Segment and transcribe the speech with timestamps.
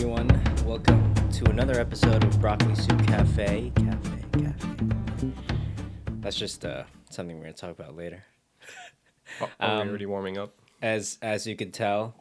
[0.00, 0.28] everyone.
[0.64, 3.72] Welcome to another episode of Broccoli Soup Cafe.
[3.74, 5.32] Cafe, cafe.
[6.20, 8.22] That's just uh, something we're gonna talk about later.
[9.40, 10.54] Oh, are Um, we already warming up?
[10.80, 12.14] As as you can tell,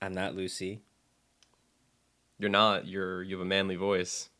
[0.00, 0.80] I'm not Lucy.
[2.38, 2.86] You're not.
[2.86, 3.22] You're.
[3.24, 4.30] You have a manly voice.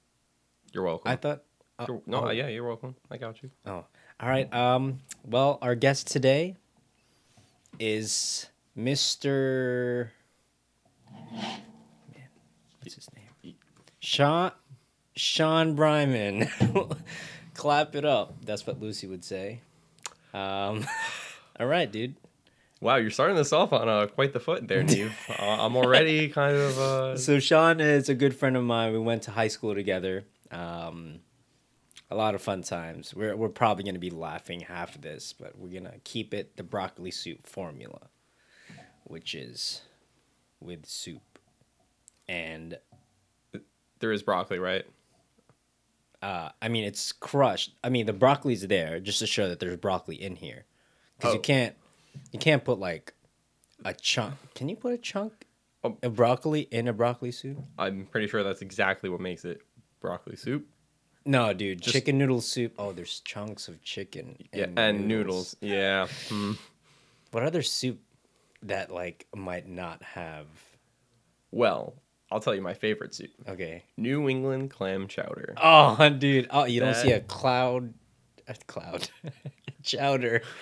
[0.73, 1.11] You're welcome.
[1.11, 1.43] I thought.
[1.79, 2.97] uh, You're- no, oh, yeah, you're welcome.
[3.11, 3.51] I got you.
[3.67, 3.85] Oh,
[4.19, 4.51] all right.
[4.55, 5.01] Um.
[5.27, 6.57] Well, our guest today
[7.79, 10.09] is Mr.
[12.81, 13.55] What's his name?
[14.01, 14.53] Sean
[15.17, 16.49] Sean Bryman.
[17.55, 18.35] Clap it up.
[18.45, 19.61] That's what Lucy would say.
[20.33, 20.87] Um.
[21.61, 22.15] all right, dude.
[22.81, 25.15] Wow, you're starting this off on uh, quite the foot there, Neve.
[25.39, 26.79] uh, I'm already kind of.
[26.79, 28.93] Uh, So Sean is a good friend of mine.
[28.93, 30.25] We went to high school together.
[30.51, 31.21] Um,
[32.11, 33.15] a lot of fun times.
[33.15, 36.63] We're we're probably gonna be laughing half of this, but we're gonna keep it the
[36.63, 38.09] broccoli soup formula,
[39.05, 39.83] which is
[40.59, 41.30] with soup,
[42.31, 42.79] and
[43.99, 44.85] there is broccoli, right?
[46.23, 47.73] uh, I mean it's crushed.
[47.83, 50.65] I mean the broccoli's there just to show that there's broccoli in here,
[51.19, 51.43] because you Oh.
[51.43, 51.75] can't
[52.33, 53.15] you can't put like
[53.85, 54.35] a chunk.
[54.55, 55.47] Can you put a chunk
[55.83, 55.97] Oh.
[56.03, 57.59] of broccoli in a broccoli soup?
[57.79, 59.63] I'm pretty sure that's exactly what makes it
[60.01, 60.67] broccoli soup.
[61.25, 61.81] No, dude.
[61.83, 62.75] Just- chicken noodle soup.
[62.79, 64.37] Oh, there's chunks of chicken.
[64.53, 65.57] Yeah, and, noodles.
[65.61, 66.07] Yeah.
[66.29, 66.53] Hmm.
[67.31, 68.01] What other soup
[68.63, 70.47] that like might not have?
[71.51, 71.95] Well,
[72.31, 73.85] I'll tell you my favorite soup: Okay.
[73.97, 75.55] New England clam chowder.
[75.61, 76.47] Oh, dude.
[76.51, 77.93] Oh, you don't see a cloud.
[78.49, 79.09] A cloud.
[79.83, 80.43] Chowder.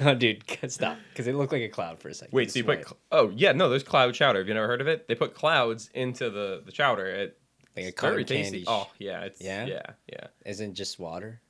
[0.00, 0.42] No, dude.
[0.68, 0.96] Stop.
[1.10, 2.32] Because it looked like a cloud for a second.
[2.32, 2.84] Wait, so you put?
[2.86, 4.38] Cl- oh yeah, no, there's cloud chowder.
[4.38, 5.06] Have you never heard of it?
[5.06, 7.04] They put clouds into the the chowder.
[7.06, 7.38] It,
[7.76, 8.62] Like a it's cotton very tasty.
[8.62, 9.66] sh- Oh yeah, it's Yeah?
[9.66, 11.42] yeah, yeah, Isn't just water.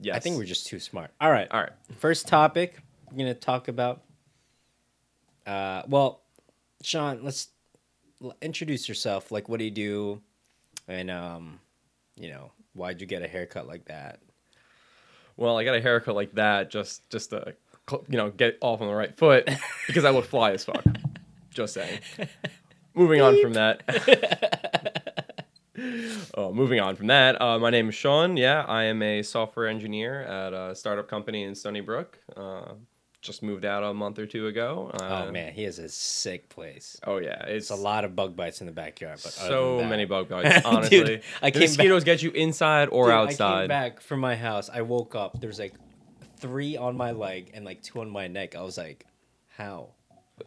[0.00, 0.14] yes.
[0.14, 1.10] I think we're just too smart.
[1.20, 1.48] All right.
[1.50, 1.72] all right.
[1.98, 2.78] First topic
[3.10, 4.02] we're gonna talk about.
[5.44, 6.22] Uh, well,
[6.82, 7.48] Sean, let's
[8.40, 9.30] introduce yourself.
[9.30, 10.20] Like, what do you do?
[10.86, 11.60] And um,
[12.16, 14.20] you know, why'd you get a haircut like that?
[15.36, 17.54] Well, I got a haircut like that just just to
[18.08, 19.48] you know get off on the right foot
[19.86, 20.84] because I look fly as fuck.
[21.50, 21.98] Just saying.
[22.94, 23.82] Moving on from that.
[26.34, 27.40] oh, moving on from that.
[27.40, 28.36] Uh, my name is Sean.
[28.36, 32.18] Yeah, I am a software engineer at a startup company in Stony Brook.
[32.36, 32.74] Uh,
[33.20, 34.90] just moved out a month or two ago.
[34.94, 36.98] Uh, oh man, he has a sick place.
[37.06, 39.88] Oh yeah, it's It's a lot of bug bites in the backyard, but so that-
[39.88, 40.64] many bug bites.
[40.64, 43.60] Honestly, Dude, I the came mosquitoes get you inside or Dude, I outside.
[43.62, 44.70] came back from my house.
[44.72, 45.40] I woke up.
[45.40, 45.74] There's like
[46.38, 48.54] three on my leg and like two on my neck.
[48.54, 49.04] I was like,
[49.56, 49.90] how?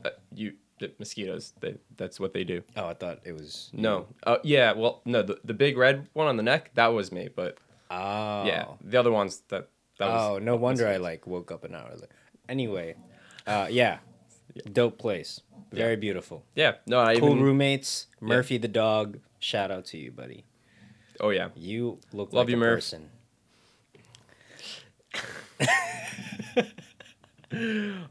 [0.06, 1.54] Uh, you the mosquitoes.
[1.60, 2.64] They, that's what they do.
[2.78, 3.70] Oh, I thought it was.
[3.74, 4.08] No.
[4.24, 4.72] Uh, yeah.
[4.72, 5.22] Well, no.
[5.22, 7.58] The, the big red one on the neck that was me, but
[7.92, 8.46] Oh.
[8.46, 9.68] yeah, the other ones that
[10.00, 10.32] that was.
[10.32, 12.08] oh, no wonder I like woke up an hour later.
[12.52, 12.96] Anyway,
[13.48, 14.00] uh, yeah,
[14.74, 15.40] dope place,
[15.72, 16.44] very beautiful.
[16.54, 16.74] Yeah.
[16.86, 17.00] No.
[17.00, 17.44] I Cool even.
[17.44, 18.08] roommates.
[18.20, 19.20] Murphy the dog.
[19.40, 20.44] Shout out to you, buddy.
[21.22, 21.48] Oh yeah.
[21.56, 22.78] You look Love like you, a Murph.
[22.78, 23.10] person.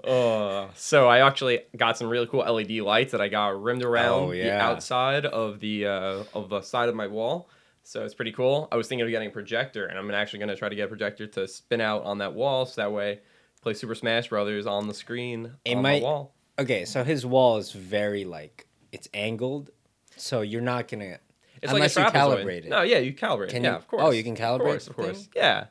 [0.05, 4.13] Uh, so I actually got some really cool LED lights that I got rimmed around
[4.23, 4.67] Oh, the yeah.
[4.67, 7.49] outside of the uh, of the side of my wall.
[7.83, 8.69] So it's pretty cool.
[8.73, 10.89] I was thinking of getting a projector, and I'm actually gonna try to get a
[10.89, 13.21] projector to spin out on that wall, so that way
[13.63, 16.35] play Super Smash Brothers on the screen It on might- the wall.
[16.59, 19.71] Okay, so his wall is very like it's angled,
[20.17, 21.19] so you're not gonna
[21.63, 22.45] It's unless you like a trapezoid.
[22.45, 22.69] calibrate it.
[22.69, 23.49] No, yeah, you calibrate.
[23.51, 24.03] Can yeah, you- of course.
[24.05, 25.29] oh, you can Of calibrate course, of course.
[25.35, 25.67] Yeah,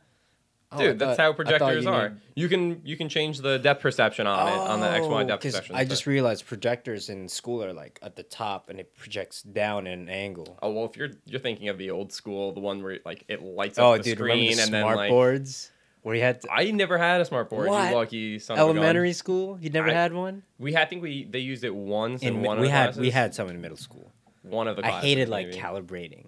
[0.72, 2.10] Oh, dude, that's thought- how projectors you are.
[2.10, 5.24] need- You can you can change the depth perception on it on the X Y
[5.24, 5.76] oh, depth perception.
[5.76, 9.86] I just realized projectors in school are like at the top and it projects down
[9.88, 10.58] at an angle.
[10.62, 13.42] Oh well, if you're you're thinking of the old school, the one where like it
[13.44, 15.72] lights Oh, up the dude, screen the and then smart like boards
[16.02, 17.68] where you had to, I never had a smart board.
[17.68, 17.90] What?
[17.90, 19.58] You lucky son of elementary school?
[19.62, 20.44] You never I- had one?
[20.58, 22.72] We had I think we they used it once in, In, one of we the
[22.74, 23.02] had classes.
[23.02, 24.12] we had some in middle school.
[24.44, 24.86] one of the.
[24.86, 25.60] I Classes, hated like maybe.
[25.60, 26.26] calibrating.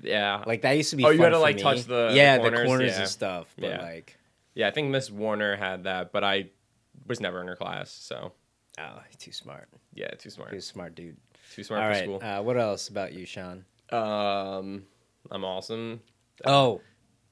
[0.00, 1.04] Yeah, Like that used to be.
[1.04, 1.62] Oh, you had to, like, me.
[1.62, 2.66] touch the- the yeah the corners?
[2.66, 3.00] corners Yeah.
[3.00, 3.52] and stuff.
[3.58, 3.82] But Yeah.
[3.82, 4.16] like,
[4.54, 4.68] yeah.
[4.68, 6.50] I think Miss Warner had that, but I
[7.08, 8.32] was never in her class, so
[8.78, 9.68] oh, too smart.
[9.94, 11.16] yeah, too smart, He's a smart dude.
[11.52, 12.02] too smart All for right.
[12.04, 12.20] school.
[12.22, 13.64] Uh, what else about you, Sean?
[13.90, 14.84] Um,
[15.30, 16.00] I'm awesome.
[16.44, 16.80] Oh,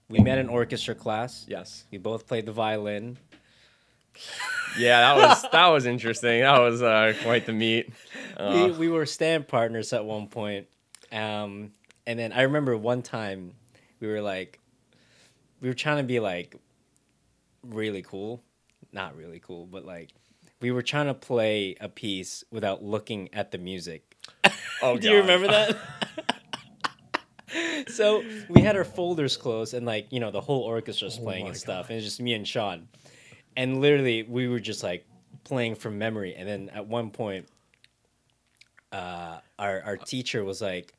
[0.09, 1.45] we met in orchestra class.
[1.49, 1.85] Yes.
[1.91, 3.19] We both played the violin.
[4.79, 6.41] Yeah, that was that was interesting.
[6.41, 7.93] That was uh, quite the meet.
[8.39, 10.69] we, Uh, we were stand partners at one point.
[11.13, 11.73] Um,
[12.07, 13.53] and then I remember one time
[14.01, 14.59] we were like,
[15.61, 16.57] we were trying to be like
[17.63, 18.43] really cool.
[18.93, 20.11] Not really cool, but like
[20.61, 24.17] we were trying to play a piece without looking at the music.
[24.83, 25.77] oh, Do you remember that?
[27.89, 31.47] so we had our folders closed and like, you know, the whole orchestra's Oh playing
[31.47, 31.89] and stuff.
[31.89, 32.89] And it's just me and Sean.
[33.57, 35.07] And literally we were just like
[35.45, 36.35] playing from memory.
[36.35, 37.47] And then at one point,
[38.93, 40.93] uh, our our teacher was like,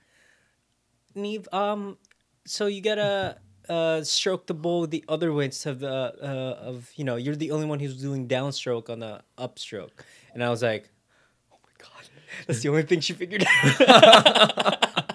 [1.15, 1.97] Neve, um,
[2.45, 3.37] so you gotta
[3.69, 7.35] uh stroke the bowl the other way instead of the uh of you know you're
[7.35, 9.91] the only one who's doing downstroke on the upstroke,
[10.33, 10.89] and I was like,
[11.51, 12.09] oh my god,
[12.47, 15.03] that's the only thing she figured out.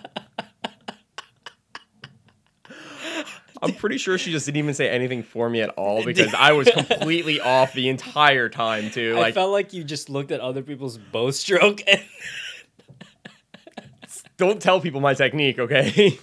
[3.63, 6.53] I'm pretty sure she just didn't even say anything for me at all because I
[6.53, 9.19] was completely off the entire time too.
[9.21, 12.03] I felt like you just looked at other people's bow stroke and
[14.37, 16.19] don't tell people my technique, okay?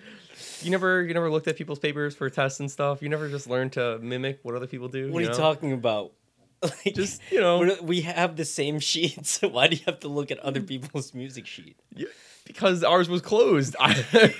[0.62, 3.02] you never, you never looked at people's papers for tests and stuff.
[3.02, 5.12] You never just learned to mimic what other people do.
[5.12, 5.36] what are you know?
[5.36, 6.12] talking about?
[6.60, 9.38] Like, Just you know, we have the same sheets.
[9.42, 11.76] Why do you have to look at other people's music sheet?
[11.94, 12.08] Yeah,
[12.46, 13.76] because ours was closed.
[13.78, 14.34] I,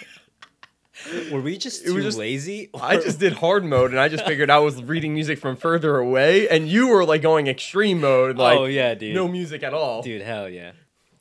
[1.32, 2.70] Were we just too was just- lazy?
[2.80, 5.96] I just did hard mode, and I just figured I was reading music from further
[5.96, 9.14] away, and you were like going extreme mode, like oh yeah, dude.
[9.14, 10.02] no music at all.
[10.02, 10.72] dude, hell yeah.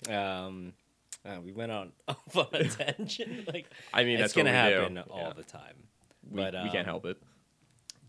[0.09, 0.73] Um,
[1.25, 3.47] uh, we went on off on a tangent.
[3.53, 4.79] Like I mean, it's that's gonna we do.
[4.79, 5.33] happen all Yeah.
[5.33, 5.75] the time.
[6.29, 7.17] We, but, we can't um, help it.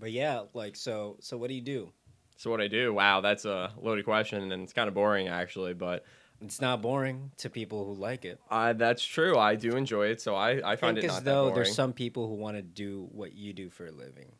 [0.01, 1.17] But yeah, like so.
[1.21, 1.93] So what do you do?
[2.37, 2.95] So what I do?
[2.95, 5.75] Wow, that's a loaded question, and it's kind of boring actually.
[5.75, 6.05] But
[6.41, 8.41] It's not boring to people who like it.
[8.51, 9.37] uh, that's true.
[9.37, 11.93] I do enjoy it, so I, I I find think it as though there's some
[11.93, 14.33] people who want to do what you do for a living.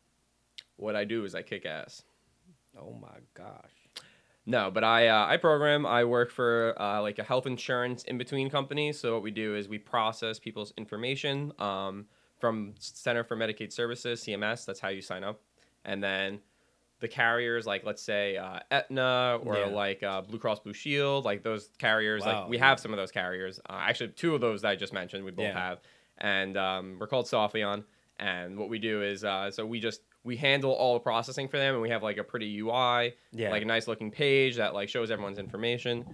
[0.77, 2.03] What I do is I kick ass.
[2.79, 3.71] Oh my gosh.
[4.45, 5.85] No, but I uh, I program.
[5.85, 8.93] I work for uh, like a health insurance in between company.
[8.93, 12.05] So what we do is we process people's information um,
[12.39, 14.65] from Center for Medicaid Services (CMS).
[14.65, 15.41] That's how you sign up,
[15.83, 16.39] and then
[16.99, 19.65] the carriers like let's say uh, Aetna or Yeah.
[19.67, 22.25] like uh, Blue Cross Blue Shield, like those carriers.
[22.25, 23.59] Wow, like we have some of those carriers.
[23.69, 25.59] Uh, actually, two of those that I just mentioned, we both Yeah.
[25.69, 25.79] have,
[26.17, 27.83] and um, we're called Sophion.
[28.19, 31.57] And what we do is uh, so we just we handle all the processing for
[31.57, 33.49] them, and we have like a pretty UI Yeah.
[33.51, 36.05] like a nice looking page that like shows everyone's information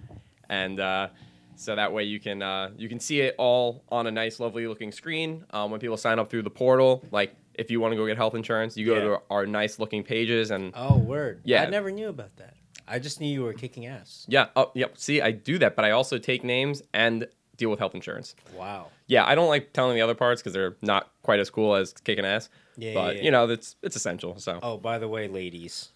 [0.48, 1.08] and uh,
[1.56, 4.68] so that way you can uh, you can see it all on a nice lovely
[4.68, 7.96] looking screen um, when people sign up through the portal like if you want to
[7.96, 9.00] go get health insurance you go Yeah.
[9.04, 11.40] to our nice looking pages and Oh word.
[11.44, 11.62] Yeah.
[11.62, 12.54] I never knew about that.
[12.88, 14.24] I just knew you were kicking ass.
[14.28, 17.26] yeah oh yep see i do that but i also take names and
[17.56, 18.88] deal with health insurance Wow.
[19.08, 21.92] yeah i don't like telling the other parts because they're not quite as cool as
[21.92, 23.24] kicking ass Yeah, but yeah, yeah.
[23.24, 25.88] you know it's it's essential so Oh, by the way, ladies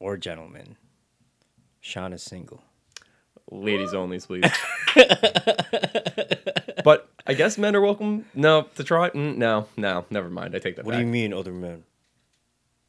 [0.00, 0.76] or gentlemen,
[1.80, 2.62] Sean is single.
[3.50, 4.44] Ladies only please
[6.84, 10.58] but i guess men are welcome no to try mm, no no never mind i
[10.58, 11.00] take that What back.
[11.00, 11.84] do you mean, other men?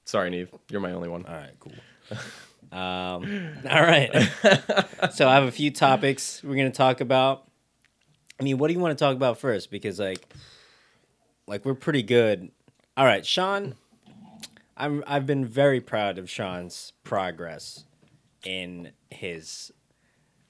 [0.05, 0.49] Sorry, Neve.
[0.71, 1.23] You're my only one.
[1.27, 1.71] All right, cool.
[2.75, 4.09] um, all right.
[5.13, 7.47] so I have a few topics we're gonna talk about.
[8.39, 9.69] I mean, what do you want to talk about first?
[9.69, 10.27] Because like,
[11.45, 12.49] like we're pretty good.
[12.97, 13.75] All right, Sean.
[14.75, 15.03] I'm.
[15.05, 17.83] I've been very proud of Sean's progress
[18.43, 19.71] in his,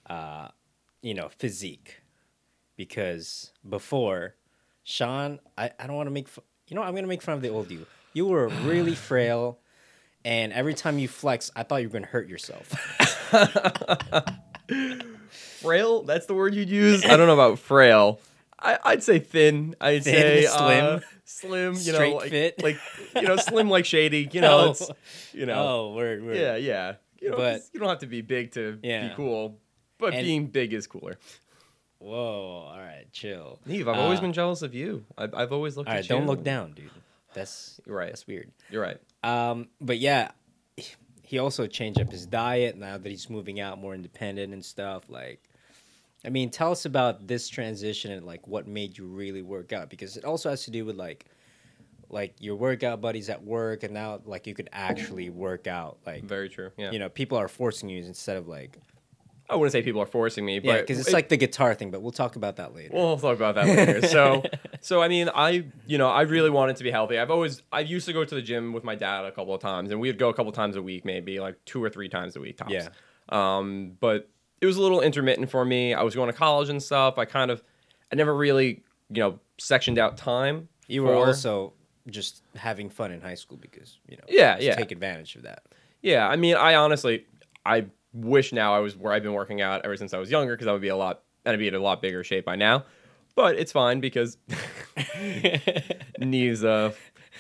[0.09, 0.49] uh,
[1.01, 2.01] you know, physique.
[2.75, 4.35] Because before,
[4.83, 6.27] Sean, I, I don't want to make.
[6.29, 7.85] Fu- you know, I'm gonna make fun of the old you.
[8.13, 9.59] You were really frail,
[10.23, 12.67] and every time you flex, I thought you were gonna hurt yourself.
[15.61, 16.03] Frail?
[16.03, 17.03] That's the word you'd use?
[17.05, 18.19] I don't know about frail.
[18.57, 19.75] I, I'd say thin.
[19.79, 20.85] I'd Thin, say slim?
[20.95, 21.73] uh, slim.
[21.73, 22.63] You Straight know, like, fit?
[22.63, 22.77] like
[23.15, 24.29] you know, slim like shady.
[24.31, 24.69] You know, Oh.
[24.71, 24.89] it's,
[25.33, 26.37] you know, Oh, word, word.
[26.37, 26.93] yeah, yeah.
[27.21, 29.09] You know, But- you don't have to be big to Yeah.
[29.09, 29.57] be cool,
[29.99, 31.17] but And- being big is cooler.
[31.99, 32.67] Whoa.
[32.71, 33.59] All right, chill.
[33.65, 35.05] Neve, I've always Uh, been jealous of you.
[35.17, 36.09] I've, I've always looked All at you.
[36.09, 36.89] don't look down, dude.
[37.33, 38.07] That's You're right.
[38.07, 38.51] that's weird.
[38.71, 38.97] You're right.
[39.23, 40.31] Um, but yeah,
[41.23, 45.09] he also changed up his diet now that he's moving out more independent and stuff.
[45.09, 45.43] Like,
[46.25, 49.89] I mean, tell us about this transition and like what made you really work out
[49.89, 51.25] because it also has to do with like,
[52.09, 55.97] like your workout buddies at work, and now like you could actually work out.
[56.07, 56.71] Like, Very true.
[56.77, 56.91] Yeah.
[56.91, 58.79] you know, people are forcing you instead of like,
[59.49, 61.73] I wouldn't say people are forcing me, yeah, but because it's it- like the guitar
[61.73, 61.89] thing.
[61.91, 62.91] But we'll talk about that later.
[62.93, 64.07] We'll talk about that later.
[64.07, 64.43] So,
[64.81, 67.17] so I mean, I you know I really wanted to be healthy.
[67.17, 69.61] I've always I used to go to the gym with my dad a couple of
[69.61, 72.09] times, and we'd go a couple of times a week, maybe like two or three
[72.09, 72.71] times a week tops.
[72.73, 72.89] Yeah.
[73.29, 74.29] Um, but
[74.61, 75.93] it was a little intermittent for me.
[75.93, 77.17] I was going to college and stuff.
[77.17, 77.63] I kind of
[78.11, 80.69] I never really you know sectioned out time.
[80.87, 81.73] you were for- also
[82.09, 84.75] just having fun in high school because you know, Yeah, yeah.
[84.75, 85.63] take advantage of that.
[86.01, 87.25] Yeah, I mean, I honestly,
[87.65, 90.55] I wish now I was where I've been working out ever since I was younger
[90.55, 92.85] because I would be a lot, I'd be in a lot bigger shape by now.
[93.35, 94.37] But it's fine because
[96.19, 96.91] knees uh,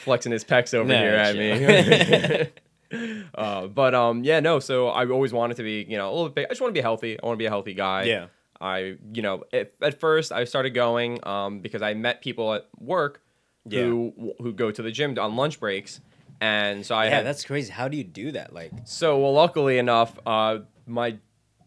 [0.03, 2.49] flexing his pecs over No, here at me.
[3.35, 4.59] uh, but um, yeah, no.
[4.59, 6.45] So I always wanted to be, you know, a little bit.
[6.45, 7.19] I just want to be healthy.
[7.21, 8.03] I want to be a healthy guy.
[8.03, 8.27] Yeah.
[8.61, 12.67] I, you know, at, at first I started going um, because I met people at
[12.77, 13.21] work
[13.69, 16.01] who who go to the gym on lunch breaks,
[16.41, 17.71] and so I yeah, had that's crazy.
[17.71, 18.53] How do you do that?
[18.53, 21.17] Like, so well, luckily enough, uh, my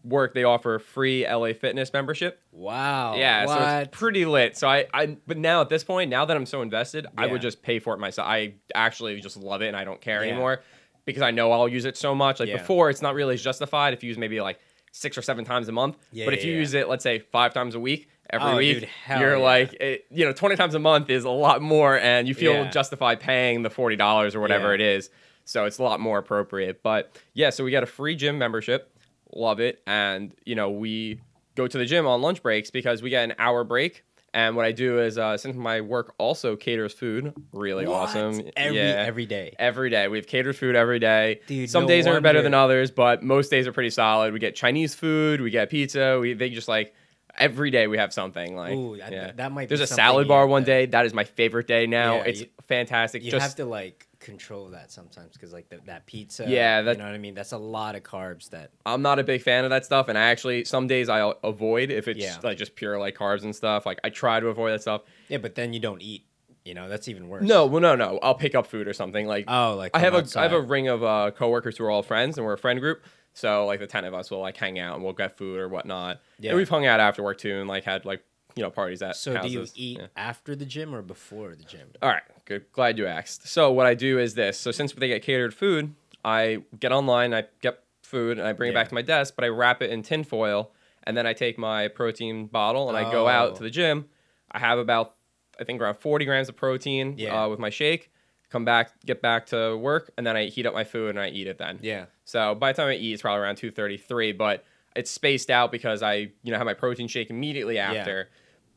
[0.03, 2.41] work they offer a free LA Fitness membership.
[2.51, 3.15] Wow.
[3.17, 3.83] Yeah, so What?
[3.87, 4.57] it's pretty lit.
[4.57, 7.41] So I, I, but now at this point, now that I'm so invested, I would
[7.41, 8.27] just pay for it myself.
[8.27, 10.31] I actually just love it, and I don't care Yeah.
[10.31, 10.61] anymore
[11.05, 12.39] because I know I'll use it so much.
[12.39, 12.57] Like Yeah.
[12.57, 14.59] before, it's not really justified if you use maybe like
[14.91, 15.97] six or seven times a month.
[16.11, 16.59] Yeah, but if yeah, you yeah.
[16.59, 18.89] use it, let's say five times a week, every Oh, week, dude,
[19.19, 19.43] you're yeah.
[19.43, 22.53] like, it, you know, twenty times a month is a lot more, and you feel
[22.53, 22.69] Yeah.
[22.71, 24.75] justified paying the forty dollars or whatever Yeah.
[24.75, 25.09] it is.
[25.45, 26.81] So it's a lot more appropriate.
[26.83, 28.89] But yeah, so we got a free gym membership.
[29.35, 29.81] Love it.
[29.85, 31.19] And, you know, we
[31.55, 34.03] go to the gym on lunch breaks because we get an hour break.
[34.35, 37.95] And what I do is, uh, since my work also caters food, really What?
[37.95, 38.49] awesome.
[38.55, 39.03] Every yeah.
[39.05, 39.53] every day.
[39.59, 40.07] Every day.
[40.07, 41.41] We have catered food every day.
[41.45, 44.33] Dude, Some no days are better than others, but most days are pretty solid.
[44.33, 46.17] We get Chinese food, we get pizza.
[46.19, 46.95] We they just like
[47.37, 49.31] every day we have something like Ooh, I- yeah.
[49.33, 50.85] that might be There's a salad bar one day.
[50.85, 52.15] That is my favorite day now.
[52.17, 53.23] Yeah, it's you- fantastic.
[53.23, 56.45] You just have to like control that sometimes because like the, that pizza.
[56.47, 57.33] Yeah, that- you know what I mean.
[57.33, 58.49] That's a lot of carbs.
[58.51, 61.37] That I'm not a big fan of that stuff, and I actually some days I'll
[61.43, 62.37] avoid if it's Yeah.
[62.43, 63.85] like just pure like carbs and stuff.
[63.85, 65.01] Like I try to avoid that stuff.
[65.27, 66.25] yeah, but then you don't eat.
[66.65, 67.43] You know, that's even worse.
[67.43, 68.19] No, well, no, no.
[68.23, 69.27] I'll pick up food or something.
[69.27, 71.83] Like Oh, like I have a from I have a ring of uh, coworkers who
[71.83, 73.03] are all friends, and we're a friend group.
[73.33, 75.67] So like the ten of us will like hang out and we'll get food or
[75.67, 76.21] whatnot.
[76.39, 76.51] Yeah.
[76.51, 78.23] And we've hung out after work too, and like had like
[78.55, 80.07] you know parties at So do you eat Yeah.
[80.15, 81.89] after the gym or before the gym?
[82.01, 82.71] All right, good.
[82.71, 83.47] Glad you asked.
[83.47, 84.59] So what I do is this.
[84.59, 88.69] So since they get catered food, I get online, I get food, and I bring
[88.71, 90.71] it back to my desk, but I wrap it in tin foil,
[91.03, 93.55] and then I take my protein bottle and I go out Oh.
[93.55, 94.05] to the gym.
[94.51, 95.15] I have about,
[95.59, 97.45] I think around 40 grams of protein Yeah.
[97.45, 98.11] uh, with my shake.
[98.53, 101.29] Come back, get back to work, and then I heat up my food and I
[101.29, 101.79] eat it then.
[101.81, 102.05] Yeah.
[102.23, 104.63] So by the time I eat, it's probably around 2:33, but
[104.95, 108.29] it's spaced out because I, you know, have my protein shake immediately after.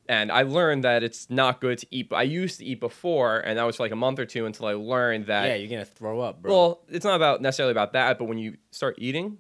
[0.09, 2.11] And I learned that it's not good to eat.
[2.11, 4.64] I used to eat before, and that was for like a month or two until
[4.64, 5.45] I learned that.
[5.45, 6.50] yeah, you're gonna throw up, bro.
[6.50, 9.37] well, it's not about necessarily about that, but when you start eating,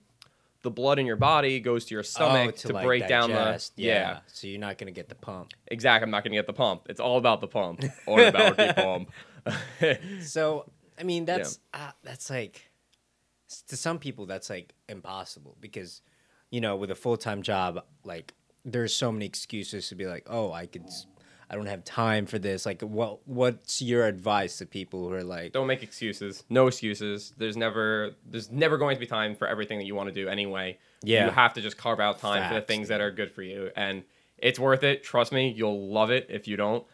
[0.60, 3.30] the blood in your body goes to your oh, stomach oh, to, like, break down
[3.30, 3.36] the.
[3.36, 3.72] digest.
[3.76, 4.18] Yeah.
[4.26, 5.54] So you're not gonna get the pump.
[5.68, 6.04] exactly.
[6.04, 6.88] I'm not gonna get the pump.
[6.90, 7.82] It's all about the pump.
[8.06, 9.10] All about the pump.
[10.22, 12.70] So I mean, that's uh, that's like
[13.68, 16.02] to some people that's like impossible because
[16.50, 18.34] you know with a full time job, like
[18.64, 20.86] there's so many excuses to be like, oh, I could,
[21.48, 22.66] I don't have time for this.
[22.66, 26.44] Like, what what's your advice to people who are like, Don't make excuses.
[26.50, 27.32] No excuses.
[27.36, 30.28] There's never there's never going to be time for everything that you want to do
[30.28, 30.78] anyway.
[31.02, 31.26] Yeah.
[31.26, 33.70] You have to just carve out time for the things that are good for you.
[33.76, 34.02] And
[34.38, 35.02] it's worth it.
[35.04, 36.84] Trust me, you'll love it if you don't.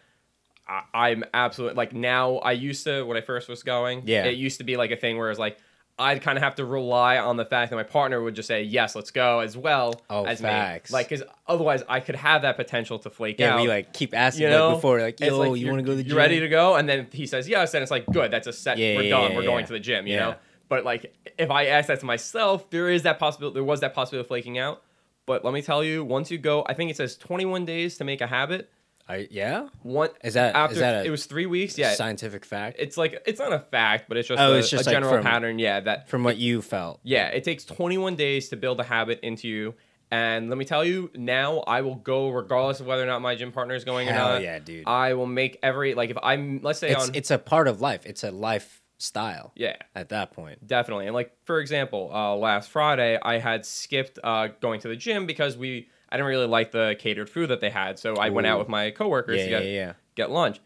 [0.95, 4.25] I, I'm absolutely like now I used to when I first was going, Yeah.
[4.25, 5.59] It used to be like a thing where it's like
[5.99, 8.63] I'd kind of have to rely on the fact that my partner would just say,
[8.63, 10.91] Yes, let's go as well Oh, as facts.
[10.91, 10.95] me.
[10.95, 14.15] Like because otherwise I could have that potential to flake yeah, out we like keep
[14.15, 16.11] asking you like, before, like, yo, like, you want to go to the gym?
[16.13, 18.53] you ready to go and then he says yes and it's like good that's a
[18.53, 20.21] set Yeah, we're yeah, done yeah, we're going to the gym you Yeah.
[20.31, 20.35] know
[20.69, 23.93] but like if i ask that to myself there is that possibility there was that
[23.95, 24.83] possibility of flaking out
[25.27, 28.05] but let me tell you once you go i think it says 21 days to
[28.05, 28.71] make a habit
[29.09, 32.77] I, yeah, one is that after that a it was three weeks yeah scientific fact
[32.79, 34.95] it's like it's not a fact but it's just, Oh, a, it's just a like
[34.95, 37.01] general from- pattern yeah that from what you felt?
[37.03, 39.75] yeah, it takes 21 days to build a habit into you.
[40.11, 43.35] And let me tell you, now I will go regardless of whether or not my
[43.35, 44.43] gym partner is going or Hell not.
[44.43, 44.87] yeah, dude.
[44.87, 47.81] I will make every like if I'm let's say It's on it's a part of
[47.81, 48.05] life.
[48.05, 49.53] It's a lifestyle.
[49.57, 50.67] yeah At that point.
[50.67, 54.97] definitely and like for example uh, last Friday I had skipped uh, going to the
[54.97, 58.29] gym because we I didn't really like the catered food that they had so I
[58.29, 59.93] went out with my coworkers Yeah, to yeah, get yeah.
[60.15, 60.61] get lunch.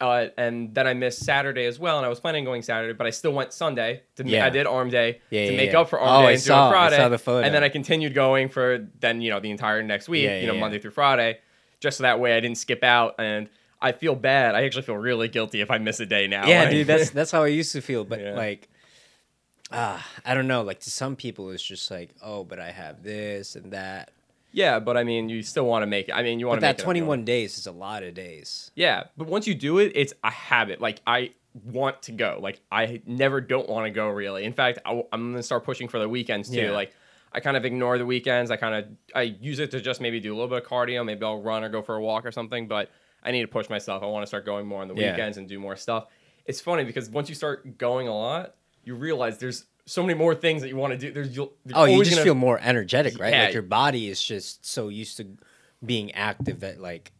[0.00, 2.92] Uh, and then I missed Saturday as well, and I was planning on going Saturday,
[2.92, 4.02] but I still went Sunday.
[4.16, 4.44] To, Yeah.
[4.44, 5.80] I did arm day Yeah, to yeah, make yeah.
[5.80, 6.96] up for arm Oh, day I and do saw- I Friday.
[6.96, 7.46] saw the photo.
[7.46, 10.46] And then I continued going for then you know the entire next week, Yeah, you
[10.46, 11.38] know yeah, Monday through Friday,
[11.80, 13.14] just so that way I didn't skip out.
[13.18, 13.48] And
[13.80, 14.54] I feel bad.
[14.54, 16.46] I actually feel really guilty if I miss a day now.
[16.46, 18.04] yeah, Like- dude, that's that's how I used to feel.
[18.04, 18.34] But Yeah.
[18.34, 18.68] like,
[19.72, 20.62] ah, I don't know.
[20.62, 24.10] Like to some people, it's just like, oh, but I have this and that.
[24.52, 26.12] Yeah, but I mean, you still want to make it.
[26.12, 28.02] I mean, you want to make that it up, twenty one days is a lot
[28.02, 28.70] of days.
[28.74, 30.80] Yeah, but once you do it, it's a habit.
[30.80, 31.32] Like I
[31.64, 32.38] want to go.
[32.40, 34.44] Like I never don't want to go really.
[34.44, 36.62] In fact, I, am gonna start pushing for the weekends too.
[36.62, 36.70] Yeah.
[36.72, 36.94] Like
[37.32, 38.50] I kind of ignore the weekends.
[38.50, 41.04] I kind of I use it to just maybe do a little bit of cardio.
[41.04, 42.68] Maybe I'll run or go for a walk or something.
[42.68, 42.90] But
[43.22, 44.02] I need to push myself.
[44.02, 45.12] I want to start going more on the Yeah.
[45.12, 46.06] weekends and do more stuff.
[46.46, 50.34] It's funny because once you start going a lot, you realize there's so many more
[50.34, 51.10] things that you want to do.
[51.12, 53.32] There's you'll, Oh, you just gonna- feel more energetic, right?
[53.32, 53.44] Yeah.
[53.44, 55.26] Like your body is just so used to
[55.84, 57.12] being active that like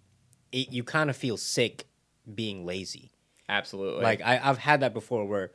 [0.53, 1.87] it, you kind of feel sick
[2.35, 3.11] being lazy.
[3.49, 5.51] absolutely Like I, I've had that before where,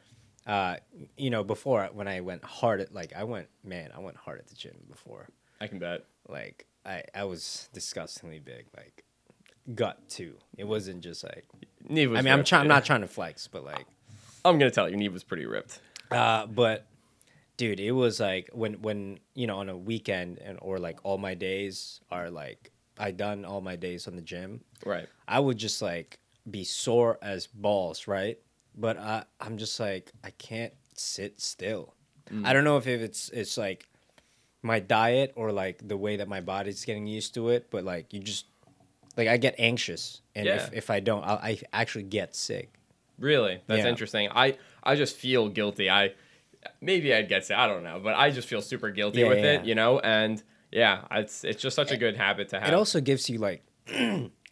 [0.47, 0.77] uh,
[1.17, 4.39] you know, before when I went hard at like I went man, I went hard
[4.39, 5.29] at the gym before.
[5.61, 6.05] I can bet.
[6.27, 9.03] Like I, I was disgustingly big, like
[9.75, 10.33] gut too.
[10.57, 11.45] It wasn't just like
[11.87, 12.49] Neve was I mean, I'm ripped.
[12.49, 12.61] trying.
[12.63, 13.85] I'm not trying to flex, but like,
[14.45, 15.79] I'm gonna tell you, Neve was pretty ripped.
[16.11, 16.85] uh, but
[17.57, 21.17] dude, it was like when when you know on a weekend and or like all
[21.17, 24.61] my days are like I done all my days on the gym.
[24.85, 25.07] Right.
[25.27, 26.19] I would just like
[26.49, 28.37] be sore as balls, right?
[28.75, 31.93] But I I'm just like I can't sit still.
[32.31, 32.45] Mm.
[32.45, 33.87] I don't know if it's it's like
[34.61, 38.13] my diet or like the way that my body's getting used to it, but like
[38.13, 38.45] you just
[39.17, 40.55] like I get anxious, and Yeah.
[40.55, 42.73] if if I don't, I'll, I actually get sick.
[43.19, 43.61] Really?
[43.67, 43.89] That's Yeah.
[43.89, 44.29] interesting.
[44.33, 45.89] I I just feel guilty.
[45.89, 46.13] I
[46.81, 47.57] maybe I'd get sick.
[47.57, 49.53] I don't know, but I just feel super guilty Yeah, with yeah.
[49.61, 49.99] it, you know.
[49.99, 50.41] And
[50.71, 52.67] yeah, it's it's just such a good habit to have.
[52.69, 53.63] It also gives you like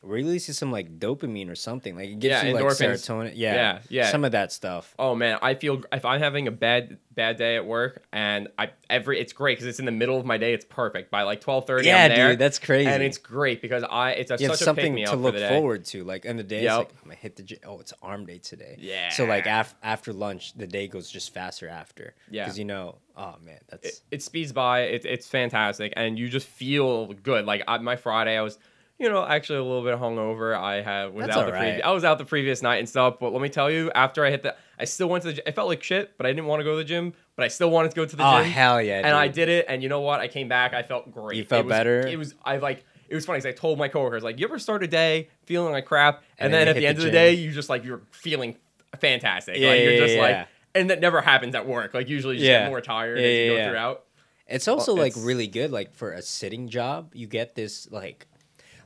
[0.04, 1.96] releases some like dopamine or something.
[1.96, 3.34] Like it gives Yeah, you like serotonin.
[3.36, 4.12] Yeah, Yeah, yeah.
[4.12, 4.96] Some of that stuff.
[4.98, 8.72] Oh man, I feel if I'm having a bad bad day at work and I
[8.90, 10.54] every it's great because it's in the middle of my day.
[10.54, 11.86] It's perfect by like twelve thirty.
[11.88, 12.90] Yeah, there, dude, that's crazy.
[12.90, 15.34] and it's great because I it's a, you such a pick something me to look
[15.36, 15.50] the day.
[15.50, 16.04] forward to.
[16.04, 16.72] Like in the day, Yep.
[16.72, 17.60] it's like I'm gonna hit the gym.
[17.66, 18.78] Oh, it's arm day today.
[18.80, 19.10] Yeah.
[19.10, 22.16] So like af- after lunch, the day goes just faster after.
[22.30, 22.46] Yeah.
[22.46, 24.82] Because you know, oh man, that's It, it speeds by.
[24.82, 27.46] It, it's fantastic, and you just feel good.
[27.46, 28.58] Like I, my Friday, I was.
[29.02, 30.56] You know, actually a little bit hungover.
[30.56, 31.62] I had was That's out the alright.
[31.62, 31.86] previous.
[31.86, 33.16] I was out the previous night and stuff.
[33.20, 35.48] But let me tell you, after I hit the, I still went to the.
[35.48, 37.14] It felt like shit, but I didn't want to go to the gym.
[37.36, 38.52] But I still wanted to go to the oh gym.
[38.52, 38.98] hell yeah.
[39.04, 40.20] and I did it, and you know what?
[40.20, 40.74] I came back.
[40.76, 41.38] I felt great.
[41.38, 42.08] You felt It was- better?
[42.08, 42.36] It was.
[42.46, 42.86] I like.
[43.10, 45.74] It was funny because I told my coworkers like, "You ever start a day feeling
[45.74, 47.14] like crap, and, And then then, you at hit the end the of the gym.
[47.14, 48.56] day, you just like you're feeling
[49.00, 49.58] fantastic.
[49.58, 50.46] Yeah, like you're yeah, just yeah, like, yeah.
[50.76, 51.94] and that never happens at work.
[51.94, 52.60] Like usually, you just Yeah.
[52.66, 53.70] get more tired Yeah, as you yeah, go yeah.
[53.70, 54.04] throughout.
[54.48, 57.12] It's also like it's- really good, like for a sitting job.
[57.16, 58.28] You get this like,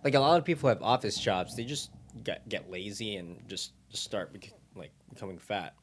[0.06, 1.56] like a lot of people have office jobs.
[1.56, 1.90] They just
[2.24, 5.74] get get lazy and just, just start bec- like becoming fat.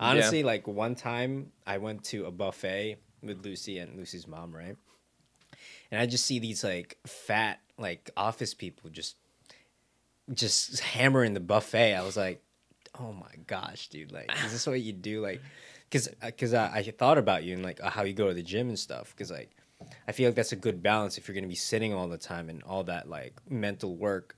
[0.00, 4.76] Honestly, like one time I went to a buffet with Lucy and Lucy's mom, right?
[5.90, 9.16] And I just see these like fat like office people just
[10.32, 11.94] just hammering the buffet.
[11.94, 12.42] I was like,
[12.98, 14.12] oh my gosh, dude!
[14.12, 15.20] Like, is this what you do?
[15.20, 15.40] Like,
[15.88, 18.34] because because uh, I, I thought about you and like uh, how you go to
[18.34, 19.14] the gym and stuff.
[19.14, 19.55] Because like,
[20.08, 22.48] I feel like that's a good balance if you're gonna be sitting all the time
[22.48, 24.36] and all that like mental work.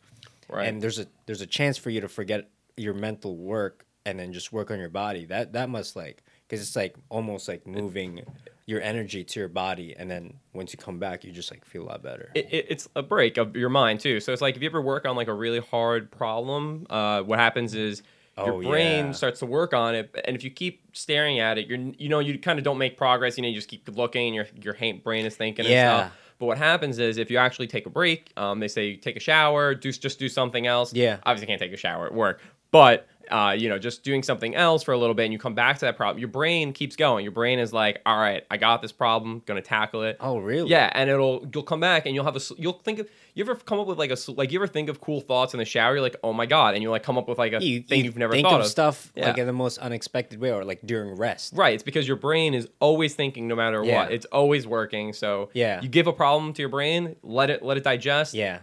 [0.48, 0.68] Right.
[0.68, 4.32] And there's a there's a chance for you to forget your mental work and then
[4.32, 5.26] just work on your body.
[5.26, 8.22] That that must like because it's like almost like moving
[8.66, 11.84] your energy to your body, and then once you come back, you just like feel
[11.84, 12.30] a lot better.
[12.34, 14.20] it, it, it's a break of your mind too.
[14.20, 17.38] So it's like if you ever work on like a really hard problem, uh, what
[17.38, 18.02] happens is
[18.44, 19.12] your Oh, brain yeah.
[19.12, 22.18] starts to work on it, and if you keep staring at it, you're you know
[22.20, 23.36] you kind of don't make progress.
[23.36, 26.04] You know you just keep looking, and your your brain is thinking and Yeah.
[26.08, 26.12] stuff.
[26.38, 29.20] But what happens is if you actually take a break, um, they say take a
[29.20, 30.94] shower, do just do something else.
[30.94, 31.18] Yeah.
[31.26, 34.82] obviously can't take a shower at work, but uh, you know, just doing something else
[34.82, 36.18] for a little bit, and you come back to that problem.
[36.18, 37.24] Your brain keeps going.
[37.24, 40.16] Your brain is like, all right, I got this problem, gonna tackle it.
[40.20, 40.70] oh really?
[40.70, 43.54] Yeah, and it'll you'll come back and you'll have a you'll think of you ever
[43.54, 45.92] come up with like a like you ever think of cool thoughts in the shower?
[45.94, 47.98] You're like, oh my god, and you like come up with like a you, thing
[48.00, 48.70] you you've never think thought of, of.
[48.70, 49.28] stuff Yeah.
[49.28, 51.52] like in the most unexpected way or like during rest.
[51.54, 54.02] Right, it's because your brain is always thinking no matter Yeah.
[54.04, 54.12] what.
[54.12, 55.12] It's always working.
[55.12, 55.80] So Yeah.
[55.80, 58.34] you give a problem to your brain, let it let it digest.
[58.34, 58.60] Yeah.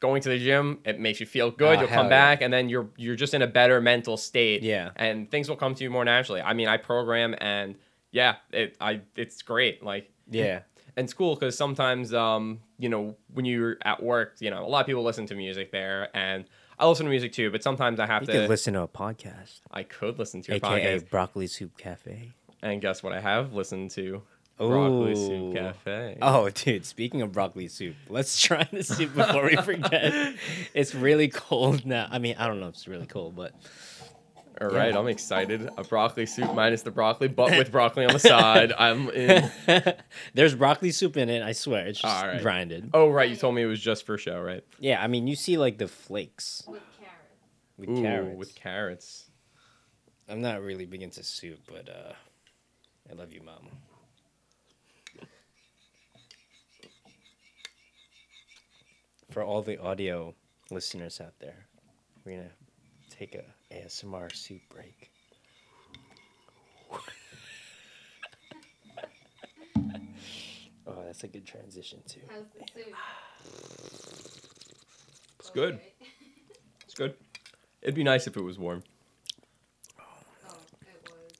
[0.00, 1.78] Going to the gym, it makes you feel good.
[1.78, 2.10] Oh, You'll come yeah.
[2.10, 4.62] back, and then you're you're just in a better mental state.
[4.62, 4.90] Yeah.
[4.96, 6.40] and things will come to you more naturally.
[6.40, 7.74] I mean, I program, and
[8.12, 9.82] yeah, it I it's great.
[9.82, 10.60] Like Yeah.
[10.96, 14.68] and it's cool because sometimes um you know when you're at work you know a
[14.68, 16.44] lot of people listen to music there and
[16.78, 18.88] i listen to music too but sometimes i have You to could listen to a
[18.88, 22.32] podcast, i could listen to a aka podcast Broccoli Soup Cafe.
[22.62, 24.22] and guess what i have listened to
[24.66, 26.84] broccoli soup cafe Oh, dude!
[26.84, 30.34] Speaking of broccoli soup, let's try the soup before we forget.
[30.74, 32.08] it's really cold now.
[32.10, 33.52] I mean, I don't know if it's really cold, but
[34.60, 38.18] all right i'm excited a broccoli soup minus the broccoli but with broccoli on the
[38.18, 39.48] side i'm in
[40.34, 41.44] there's broccoli soup in it.
[41.44, 42.42] I swear, it's just All right.
[42.42, 42.90] grinded.
[42.92, 45.36] oh right you told me it was just for show right Yeah, I mean, you
[45.36, 47.78] see like the flakes with carrots.
[47.78, 48.36] with Ooh, carrots.
[48.36, 49.30] with carrots
[50.28, 52.12] I'm not really big into soup, but uh,
[53.10, 53.68] I love you, mom.
[59.30, 60.34] For all the audio
[60.70, 61.66] listeners out there,
[62.24, 62.50] we're gonna
[63.10, 65.10] take a ASMR soup break.
[70.86, 72.20] oh, that's a good transition too.
[72.28, 72.94] How's the soup?
[75.38, 75.78] it's good
[76.84, 77.14] it's good
[77.82, 78.82] it'd be nice if it was warm
[79.98, 80.04] Oh,
[80.82, 81.32] it was,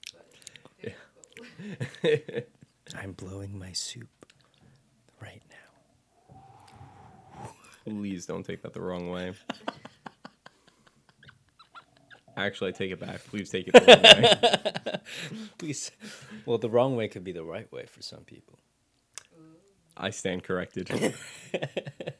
[2.02, 2.48] but.
[3.02, 4.08] I'm blowing my soup
[5.20, 5.56] right now.
[7.88, 9.32] Please don't take that the wrong way.
[12.36, 13.24] Actually, I take it back.
[13.24, 15.00] Please take it the wrong way.
[15.58, 15.90] Please.
[16.46, 18.58] Well, the wrong way could be the right way for some people.
[19.96, 20.88] I stand corrected.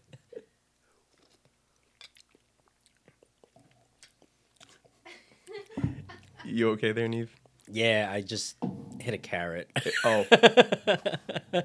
[6.44, 7.32] you okay there, Neve?
[7.70, 8.56] Yeah, I just
[9.00, 9.70] hit hit a carrot.
[10.04, 10.26] Oh.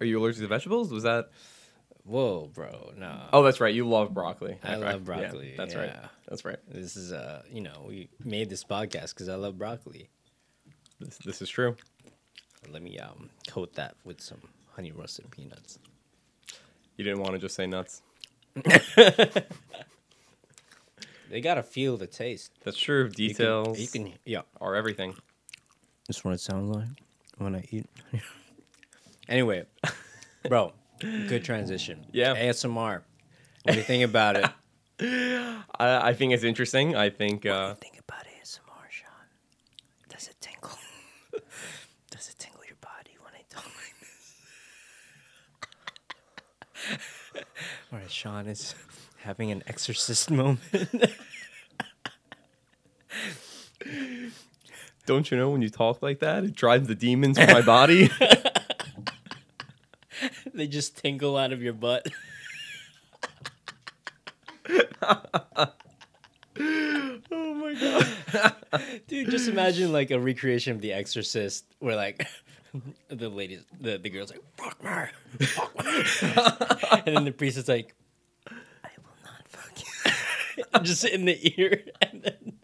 [0.00, 0.92] Are you allergic to vegetables?
[0.92, 1.30] Was that?
[2.08, 3.28] Whoa, bro, no.
[3.34, 3.74] Oh, that's right.
[3.74, 4.56] You love broccoli.
[4.64, 4.80] I Okay.
[4.84, 5.92] love Yeah, broccoli, that's right.
[6.26, 6.56] That's right.
[6.66, 10.08] This is uh, you know, we made this podcast because I love broccoli.
[10.98, 11.76] This, this is true.
[12.70, 14.40] Let me um coat that with some
[14.74, 15.78] honey roasted peanuts.
[16.96, 18.00] You didn't want to just say nuts.
[21.30, 22.52] They gotta feel the taste.
[22.64, 23.04] That's true.
[23.04, 24.42] You can- Details You can, yeah.
[24.62, 25.14] are everything.
[26.06, 26.88] That's what it sounds like
[27.36, 27.84] when I eat.
[29.28, 29.64] anyway,
[30.48, 32.06] bro, good transition.
[32.12, 32.34] Yeah.
[32.36, 33.02] ASMR.
[33.62, 34.46] What do you think about it?
[35.78, 36.96] I, I think it's interesting.
[36.96, 39.10] I think uh, think about ASMR, Sean?
[40.08, 40.78] Does it tingle?
[42.10, 43.94] Does it tingle your body when I talk like
[47.34, 47.44] this?
[47.92, 48.74] All right, Sean is
[49.18, 50.60] having an exorcist moment.
[55.06, 58.10] don't you know when you talk like that, it drives the demons from my body.
[60.58, 62.06] They just tingle out of your butt.
[64.68, 65.70] oh
[67.54, 68.54] my god.
[69.06, 72.26] Dude, just imagine like a recreation of The Exorcist where like
[73.08, 76.04] the ladies, the, the girl's like, fuck me, fuck me.
[77.06, 77.94] and then the priest is like,
[78.48, 80.80] I will not fuck you.
[80.82, 81.84] just in the ear.
[82.02, 82.57] And then,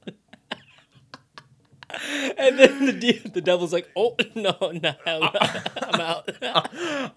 [2.38, 5.22] and then the, de- the devil's like, oh, no, no, I'm
[6.00, 6.30] out.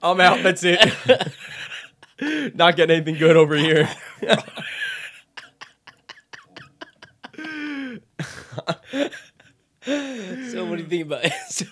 [0.04, 0.40] I'm out.
[0.44, 0.94] That's it.
[2.56, 3.90] Not getting anything good over here.
[9.82, 11.34] so what do you think about it?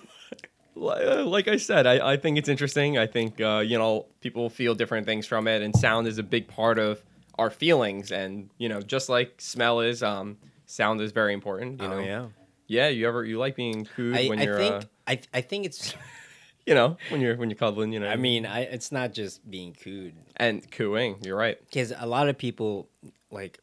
[0.78, 2.98] Uh, like I said, I, I think it's interesting.
[2.98, 6.24] I think uh, you know people feel different things from it, and sound is a
[6.24, 7.02] big part of
[7.40, 8.12] our feelings.
[8.12, 11.82] And you know, just like smell is, um, sound is very important.
[11.82, 12.26] You know, Oh, yeah.
[12.68, 12.88] Yeah.
[12.90, 15.66] You ever you like being cooed I, when I you're, think uh, I, I think
[15.66, 15.94] it's
[16.66, 17.92] you know, when you're when you're cuddling.
[17.94, 21.18] You know, I mean I it's not just being cooed and cooing.
[21.22, 21.58] You're right.
[21.66, 22.90] because a lot of people
[23.32, 23.60] like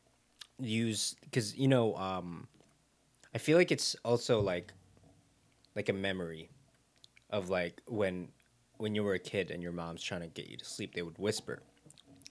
[0.58, 2.46] use because you know um
[3.34, 4.72] i feel like it's also like
[5.74, 6.50] like a memory
[7.30, 8.28] of like when
[8.76, 11.02] when you were a kid and your mom's trying to get you to sleep they
[11.02, 11.62] would whisper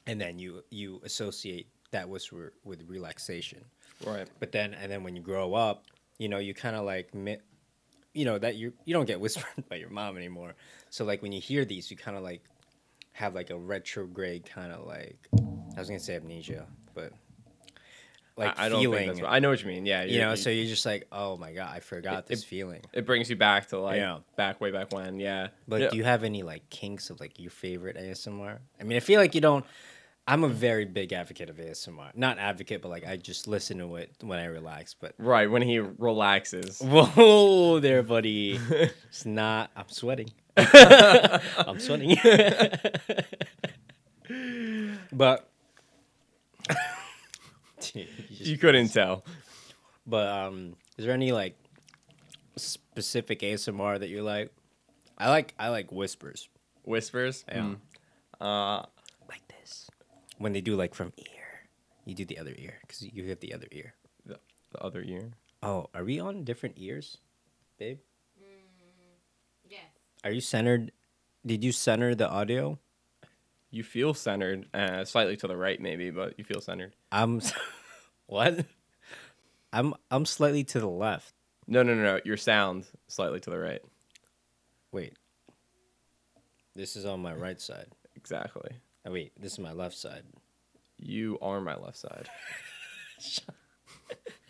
[0.07, 3.65] and then you you associate that whisper with relaxation
[4.05, 4.27] Right.
[4.39, 5.83] but then and then when you grow up
[6.21, 7.09] you know you kind of like
[8.13, 10.53] you know that you you don't get whispered by your mom anymore
[10.89, 12.43] so like when you hear these you kind of like
[13.13, 15.17] have like a retrograde kind of like
[15.75, 17.11] i was gonna say amnesia but
[18.37, 19.21] like I, I don't feeling think that's.
[19.21, 19.85] What, I know what you mean.
[19.85, 20.03] Yeah.
[20.03, 22.81] you know so you're just like oh my god i forgot It- this it- feeling
[22.93, 24.19] it brings you back to like Yeah.
[24.37, 25.19] back way back when.
[25.19, 25.47] Yeah.
[25.67, 25.89] but Yeah.
[25.89, 29.19] do you have any like kinks of like your favorite asmr i mean i feel
[29.19, 29.65] like you don't
[30.27, 33.95] i'm a very big advocate of asmr not advocate but like i just listen to
[33.95, 36.79] it when i relax but Right when he relaxes.
[36.83, 38.59] Whoa there, buddy.
[39.09, 39.71] It's not.
[39.75, 40.29] I'm sweating.
[40.57, 42.17] I'm sweating.
[45.11, 45.47] but.
[47.93, 49.25] You You couldn't tell.
[50.05, 51.55] but um, is there any like
[52.55, 54.51] specific ASMR that you like?
[55.17, 56.47] I like I like whispers.
[56.83, 57.43] Whispers.
[57.47, 57.73] Yeah.
[57.73, 57.77] Mm.
[58.39, 58.85] Uh.
[60.41, 61.69] When they do like from ear,
[62.03, 63.93] you do the other ear because you have the other ear.
[64.25, 64.39] the,
[64.71, 65.33] the other ear.
[65.61, 67.17] Oh, are we on different ears,
[67.77, 67.99] babe?
[69.69, 69.81] Yes.
[70.23, 70.91] Are you centered?
[71.45, 72.79] Did you center the audio?
[73.69, 76.93] You feel centered, uh, slightly to the right, maybe, but you feel centered.
[77.11, 77.39] I'm
[78.25, 78.65] what?
[79.71, 81.33] I'm I'm slightly to the left.
[81.67, 82.19] No, no, no, no.
[82.25, 83.81] Your sound slightly to the right.
[84.91, 85.13] Wait.
[86.75, 87.87] This is on my right side.
[88.15, 88.71] Exactly.
[89.05, 90.23] Oh wait, this is my left side.
[90.97, 92.29] You are my left side.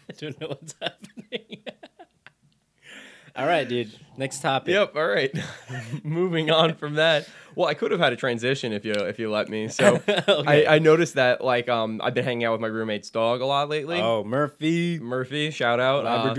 [0.10, 1.64] I don't know what's happening.
[3.36, 3.98] All right, dude.
[4.18, 4.74] Next topic.
[4.74, 4.94] Yep.
[4.98, 5.32] All right.
[6.04, 7.30] Moving on from that.
[7.56, 9.70] Well, I could have had a transition if you if you let me.
[9.70, 10.66] So Okay.
[10.68, 13.46] I, I noticed that like um I've been hanging out with my roommate's dog a
[13.46, 14.02] lot lately.
[14.02, 15.00] Oh, Murphy.
[15.00, 16.06] Murphy, shout out.
[16.06, 16.34] Uh,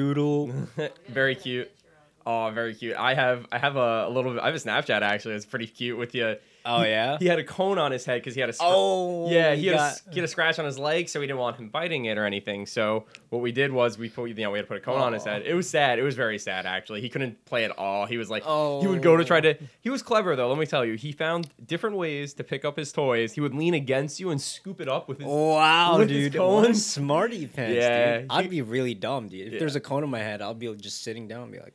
[1.09, 1.71] very cute.
[2.27, 2.97] Oh, very cute.
[2.97, 4.43] I have I have a, a little bit.
[4.43, 5.35] I have a Snapchat actually.
[5.35, 6.37] It's pretty cute with you.
[6.65, 7.19] Oh yeah.
[7.19, 8.53] He had a cone on his head because he had a.
[8.53, 9.31] scr- Oh.
[9.31, 11.27] Yeah, he you had, got- a, he had a scratch on his leg, so we
[11.27, 12.67] didn't want him biting it or anything.
[12.67, 15.01] So what we did was we put, you know, we had to put a cone
[15.01, 15.43] on his head.
[15.47, 15.99] It was sad.
[15.99, 17.01] It was very sad actually.
[17.01, 18.07] He couldn't play at all.
[18.07, 18.81] He was like, oh.
[18.81, 18.91] he Oh.
[18.91, 19.41] would go to try oh.
[19.43, 19.57] to.
[19.81, 20.49] He was clever though.
[20.49, 23.33] Let me tell you, he found different ways to pick up his toys.
[23.33, 25.27] He would lean against you and scoop it up with his.
[25.27, 26.41] Wow, with his dude!
[26.41, 26.75] What a cone.
[26.75, 28.27] smarty pants, Yeah, dude.
[28.31, 29.47] I'd he- be really dumb, dude.
[29.49, 29.59] If Yeah.
[29.59, 31.75] there's a cone in my head, I'll be just sitting down and be like,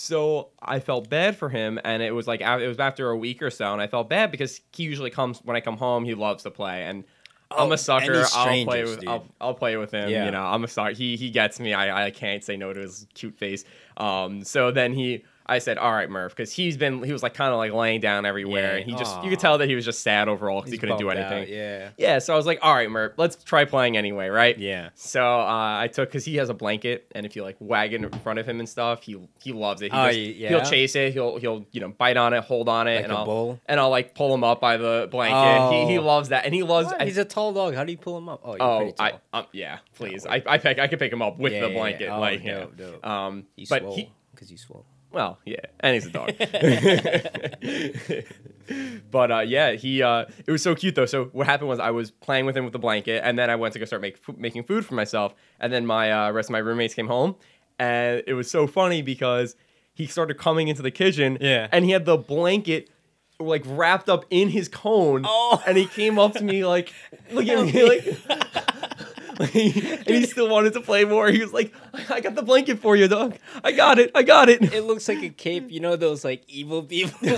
[0.00, 3.42] So I felt bad for him, and it was like it was after a week
[3.42, 6.04] or so, and I felt bad because he usually comes when I come home.
[6.04, 7.02] He loves to play, and
[7.50, 8.24] I'm Oh, a sucker.
[8.32, 9.08] I'll play with.
[9.08, 10.08] I'll, I'll play with him.
[10.08, 10.26] Yeah.
[10.26, 10.92] You know, I'm a sucker.
[10.94, 11.74] He he gets me.
[11.74, 13.64] I I can't say no to his cute face.
[13.96, 15.24] Um, so then he.
[15.48, 18.00] I said, "All right, Murph," because he's been he was like kind of like laying
[18.00, 18.80] down everywhere, Yeah.
[18.82, 20.98] and he just you could tell that he was just sad overall because he couldn't
[20.98, 21.42] do anything.
[21.42, 21.88] out, Yeah.
[21.96, 24.90] Yeah, so I was like, "All right, Murph, let's try playing anyway, right?" Yeah.
[24.94, 28.02] So uh, I took because he has a blanket, and if you like wag it
[28.02, 29.90] in front of him and stuff, he he loves it.
[29.92, 30.48] He oh, just, yeah.
[30.50, 31.12] He'll chase it.
[31.14, 33.60] He'll he'll you know bite on it, hold on it, Like and a I'll bull?
[33.66, 35.72] and I'll like pull him up by the blanket.
[35.88, 36.02] He, he Oh.
[36.02, 36.92] loves that, and he loves.
[36.92, 37.74] I, he's a tall dog.
[37.74, 38.40] How do you pull him up?
[38.44, 40.26] Oh, you're oh, I um, yeah, please.
[40.26, 42.66] I I pick I could pick him up with Yeah, the blanket, Oh, like yeah.
[42.76, 43.06] dope.
[43.06, 44.84] Um, He's but swole he because he's swole.
[45.12, 46.30] Well, yeah, and he's a dog.
[49.10, 51.06] but uh, yeah, he uh, it was so cute though.
[51.06, 53.56] So what happened was I was playing with him with the blanket, and then I
[53.56, 56.48] went to go start make, fu- making food for myself, and then my uh, rest
[56.48, 57.36] of my roommates came home,
[57.78, 59.56] and it was so funny because
[59.94, 61.68] he started coming into the kitchen, Yeah.
[61.72, 62.90] and he had the blanket.
[63.40, 65.62] Like wrapped up in his cone, Oh.
[65.64, 66.92] and he came up to me like,
[67.30, 68.04] looking at me like,
[69.52, 71.28] and he still wanted to play more.
[71.28, 71.72] He was like,
[72.10, 73.36] "I got the blanket for you, dog.
[73.62, 74.10] I got it.
[74.14, 75.70] I got it." It looks like a cape.
[75.70, 77.18] You know those like evil people.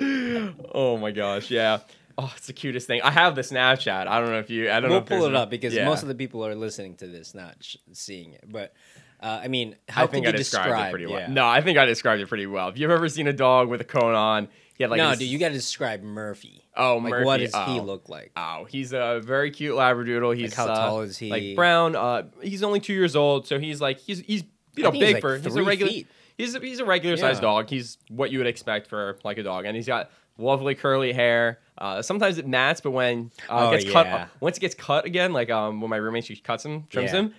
[0.74, 1.78] oh my gosh, yeah.
[2.16, 3.00] Oh, it's the cutest thing.
[3.02, 4.08] I have the Snapchat.
[4.08, 4.70] I don't know if you.
[4.72, 4.96] I don't know.
[4.96, 5.84] we'll pull it up because yeah.
[5.84, 8.44] most of the people are listening to this, not sh- seeing it.
[8.50, 8.74] But
[9.20, 11.20] uh, I mean, how I think you I described describe it pretty well.
[11.20, 11.26] yeah.
[11.28, 12.68] No, I think I described it pretty well.
[12.70, 14.48] If you've ever seen a dog with a cone on,
[14.78, 16.64] he had like no, this- dude, you got to describe Murphy.
[16.76, 17.24] Oh, like Murphy.
[17.26, 17.82] what does he Oh.
[17.82, 18.30] look like?
[18.36, 20.36] Oh, he's a very cute Labradoodle.
[20.36, 21.30] He's how uh, tall is he?
[21.30, 21.94] Like brown.
[21.96, 24.44] Uh, he's only two years old, so he's like he's he's
[24.76, 25.92] you know big like for he's a regular.
[25.92, 26.06] feet.
[26.38, 27.68] He's a, he's a regular sized dog.
[27.68, 31.58] He's what you would expect for like a dog, and he's got lovely curly hair.
[31.76, 34.26] Uh, sometimes it mats, but when uh, Oh, it gets cut, yeah.
[34.40, 37.18] once it gets cut again, like um when my roommate she cuts him, trims Yeah.
[37.22, 37.34] him,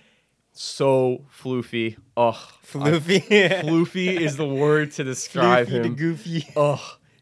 [0.51, 1.95] so floofy.
[2.17, 2.35] Ugh,
[2.69, 3.21] Floofy.
[3.63, 5.95] floofy is the word to describe Floofy the him.
[5.95, 6.47] goofy.
[6.57, 6.79] Ugh,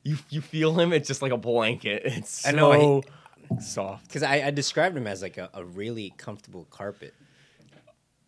[0.08, 0.94] you you feel him?
[0.94, 2.04] It's just like a blanket.
[2.06, 3.04] It's so I know,
[3.62, 4.08] soft.
[4.08, 7.14] Because I, I described him as like a, a really comfortable carpet.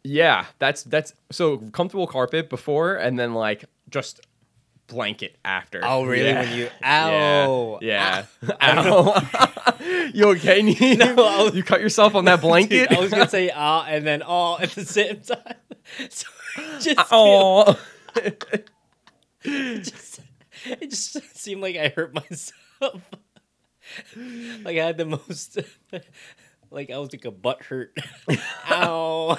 [0.03, 4.21] Yeah, that's that's so comfortable carpet before, and then like just
[4.87, 5.81] blanket after.
[5.83, 6.29] Oh, really?
[6.29, 6.41] Yeah.
[6.41, 8.25] When you ow, Yeah.
[8.41, 8.53] yeah.
[8.61, 10.09] Ow.
[10.13, 10.61] you okay?
[10.63, 10.97] Neve?
[10.97, 12.89] No, was- you cut yourself on that blanket.
[12.89, 15.55] Dude, I was gonna say ah and then oh at the same time.
[16.09, 16.27] So
[16.79, 17.77] just, Oh.
[18.15, 18.65] it
[19.83, 20.08] just
[20.81, 22.53] it just seemed like I hurt myself.
[24.63, 25.57] like I had the most
[26.71, 27.97] like I was like a butt hurt.
[28.71, 29.37] Ow.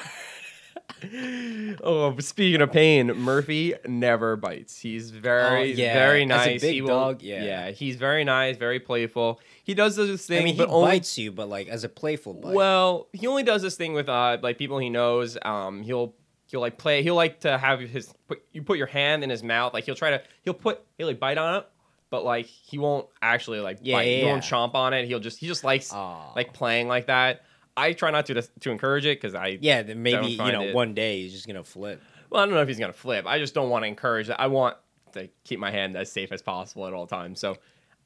[1.83, 4.79] oh, speaking of pain, Murphy never bites.
[4.79, 5.95] He's very, Oh, yeah.
[5.95, 6.61] very nice.
[6.61, 7.45] big he will- dog, yeah.
[7.45, 9.41] yeah, he's very nice, very playful.
[9.65, 11.89] He does this thing, I mean he but only bites you, but like as a
[11.89, 12.55] playful bite.
[12.55, 15.39] Well, he only does this thing with uh like people he knows.
[15.43, 16.15] Um, he'll
[16.51, 17.03] he'll like play.
[17.03, 19.73] He'll like to have his put, you put your hand in his mouth.
[19.75, 21.67] Like he'll try to he'll put he'll like bite on it,
[22.11, 24.05] but like he won't actually like Yeah, bite.
[24.07, 24.51] he yeah, won't yeah.
[24.51, 25.07] chomp on it.
[25.07, 26.33] He'll just he just likes Aw.
[26.35, 27.43] like playing like that.
[27.77, 30.75] I try not to to encourage it because I yeah, then maybe you know it-
[30.75, 32.03] one day he's just gonna flip.
[32.31, 33.27] well I don't know if he's gonna flip.
[33.27, 34.41] I just don't want to encourage that.
[34.41, 34.77] I want
[35.13, 37.41] to keep my hand as safe as possible at all times.
[37.41, 37.57] So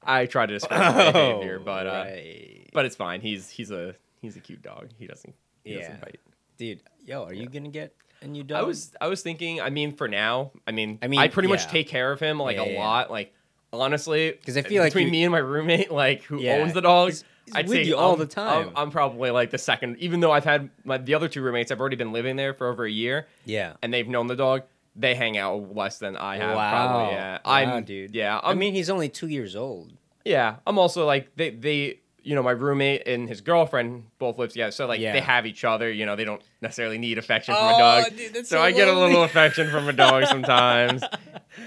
[0.02, 2.68] I try to discourage the behavior, but uh, Oh, right.
[2.74, 3.20] but it's fine.
[3.22, 4.90] He's he's a he's a cute dog.
[4.98, 5.80] He doesn't he Yeah.
[5.80, 6.20] doesn't bite.
[6.58, 8.58] dude, yo, are you gonna get a new dog?
[8.58, 9.60] I was I was thinking.
[9.60, 11.70] I mean, for now, I mean, I I mean, mean, I pretty much yeah.
[11.70, 12.78] take care of him like Yeah, a yeah.
[12.84, 13.10] lot.
[13.10, 13.32] Like
[13.72, 16.56] honestly, 'Cause I feel like between you- me and my roommate, like who Yeah.
[16.58, 18.68] owns the dog, He's- he's I'd with say you all I'm- the time.
[18.68, 21.70] I'm, I'm probably like the second, even though I've had my the other two roommates.
[21.72, 23.74] I've already been living there for over a year, yeah.
[23.82, 24.62] and they've known the dog.
[24.96, 26.54] They hang out less than I have.
[26.56, 26.70] Wow.
[26.70, 27.38] Probably, yeah.
[27.44, 28.14] Wow, I'm, dude.
[28.14, 29.92] Yeah, i I'm, mean, he's only two years old.
[30.24, 30.56] yeah.
[30.66, 31.98] I'm also like they they.
[32.26, 35.12] You know, my roommate and his girlfriend both live together, so like Yeah.
[35.12, 35.92] they have each other.
[35.92, 38.16] You know, they don't necessarily need affection from Oh, a dog.
[38.16, 41.02] dude, that's so so I get a little affection from a dog sometimes.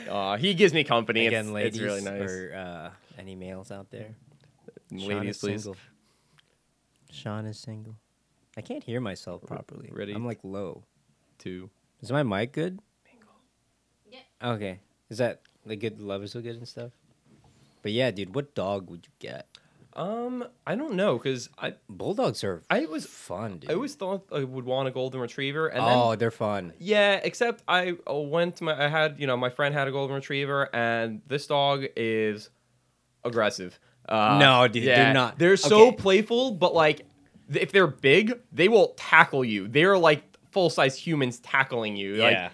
[0.10, 1.28] Uh, he gives me company.
[1.28, 2.30] Again, it's, ladies it's really nice.
[2.30, 4.15] or uh, any males out there.
[4.89, 5.63] Sean Ladies, is please.
[5.63, 5.78] Single.
[7.12, 7.96] Sean is single.
[8.58, 9.89] I can't hear myself properly.
[9.91, 10.13] ready?
[10.13, 10.84] I'm like low.
[11.38, 11.70] Two.
[12.02, 12.80] Is my mic good?
[14.10, 14.20] Yeah.
[14.43, 14.80] Okay.
[15.10, 16.91] Is that the good levels so good and stuff?
[17.84, 19.48] But yeah, dude, what dog would you get?
[19.98, 23.72] Um, I don't know because I Bulldogs are I was fun, dude.
[23.72, 26.74] I always thought I would want a golden retriever, and oh, then they're fun.
[26.78, 29.92] yeah, except I uh, went to my I had you know my friend had a
[29.92, 32.52] golden retriever, and this dog is
[33.26, 33.80] aggressive.
[34.08, 35.40] Uh, No, dude, they're not.
[35.40, 35.98] They're so Okay.
[35.98, 37.02] playful, but like
[37.50, 39.68] if they're big, they will tackle you.
[39.68, 42.16] They're like full size humans tackling you.
[42.16, 42.24] Yeah.
[42.24, 42.52] Like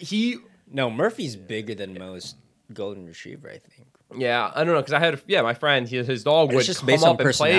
[0.00, 0.38] I, he
[0.70, 2.36] No, Murphy's bigger than most
[2.72, 3.86] golden retriever, I think.
[4.14, 6.80] Yeah, I don't know because I had yeah my friend he, his dog would just
[6.80, 7.52] come based up on and play.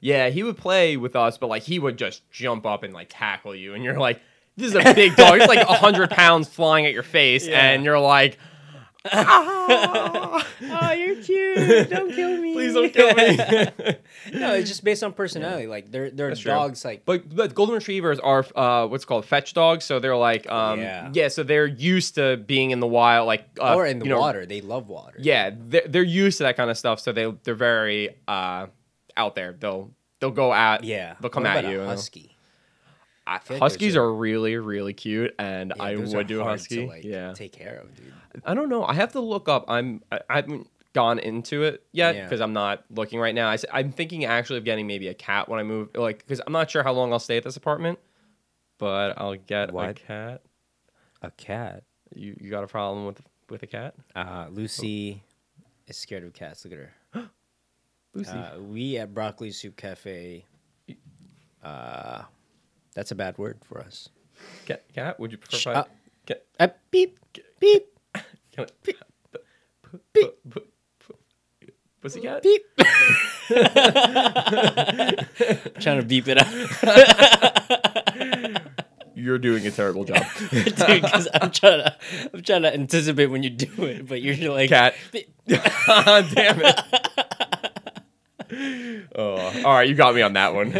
[0.00, 3.08] Yeah, he would play with us, but like he would just jump up and like
[3.10, 4.20] tackle you, and you're like,
[4.56, 5.38] this is a big dog.
[5.38, 7.70] It's like hundred pounds flying at your face, Yeah.
[7.70, 8.38] and you're like,
[9.12, 10.46] Ah!
[10.62, 11.90] oh, you're cute.
[11.90, 12.54] Don't kill me.
[12.54, 13.36] Please don't kill me.
[14.38, 15.66] no, it's just based on personality.
[15.66, 16.52] Like they're they're That's true.
[16.52, 16.84] dogs.
[16.84, 20.80] Like But but golden retrievers are uh, what's called fetch dogs, so they're like um,
[20.80, 21.10] Yeah.
[21.12, 21.28] yeah.
[21.28, 24.20] so they're used to being in the wild, like uh, or in the you know,
[24.20, 24.46] water.
[24.46, 25.16] They love water.
[25.18, 28.66] Yeah, they're, they're used to that kind of stuff, so they they're very uh,
[29.16, 29.52] out there.
[29.58, 29.90] They'll
[30.20, 31.14] they'll go at Yeah.
[31.20, 31.78] they'll come What at about you.
[31.78, 32.30] A and they'll- husky.
[33.26, 36.44] I- feel like Huskies are really really cute, and Yeah, I those would do a
[36.44, 36.76] hard husky.
[36.76, 38.12] To, like, yeah, Take care of, dude.
[38.44, 38.84] I don't know.
[38.84, 39.64] I have to look up.
[39.68, 42.22] I'm I, I haven't gone into it yet Yeah.
[42.24, 43.48] because I'm not looking right now.
[43.48, 46.52] I, am thinking actually of getting maybe a cat when I move, like because I'm
[46.52, 47.98] not sure how long I'll stay at this apartment,
[48.78, 50.42] but I'll get a cat.
[51.22, 51.82] A cat.
[52.14, 53.20] You you got a problem with
[53.50, 55.22] with a cat, Uh, Lucy
[55.86, 56.64] is scared of cats.
[56.64, 57.30] Look at her.
[58.14, 58.30] Lucy?
[58.30, 60.44] Uh, we at Broccoli Soup Cafe.
[61.62, 62.22] Uh,
[62.94, 64.08] that's a bad word for us.
[64.66, 65.18] cat, cat?
[65.18, 65.56] Would you prefer?
[65.56, 65.84] Sh- pi- uh,
[66.26, 66.44] cat?
[66.60, 67.18] Uh, beep
[67.58, 67.86] beep
[68.54, 68.92] Can I- pu-
[70.12, 70.60] pu- pu-
[71.00, 72.42] pu- Pussycat?
[72.42, 72.62] beep.
[75.80, 76.48] trying to beep it out,
[79.16, 80.22] You're doing a terrible job.
[80.50, 80.64] dude.
[80.76, 81.96] Because I'm trying to,
[82.32, 84.94] I'm trying to anticipate when you do it, but you're like Cat.
[85.46, 86.80] Damn it.
[89.16, 90.72] Oh, all right, you got me on that one.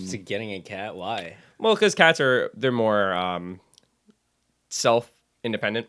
[0.00, 0.96] So getting a cat?
[0.96, 1.36] Why?
[1.58, 3.60] well, because cats are they're more um,
[4.70, 5.12] self
[5.44, 5.86] independent.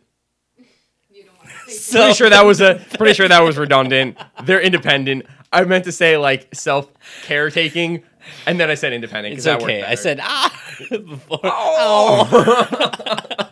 [1.09, 3.57] You don't want to say So- Pretty sure that was a pretty sure that was
[3.57, 4.17] redundant.
[4.43, 5.25] They're independent.
[5.51, 6.89] I meant to say like self
[7.23, 8.03] caretaking,
[8.47, 9.35] and then I said independent.
[9.35, 9.83] It's that okay.
[9.83, 10.51] I said ah
[10.89, 11.39] before.
[11.43, 13.49] Oh.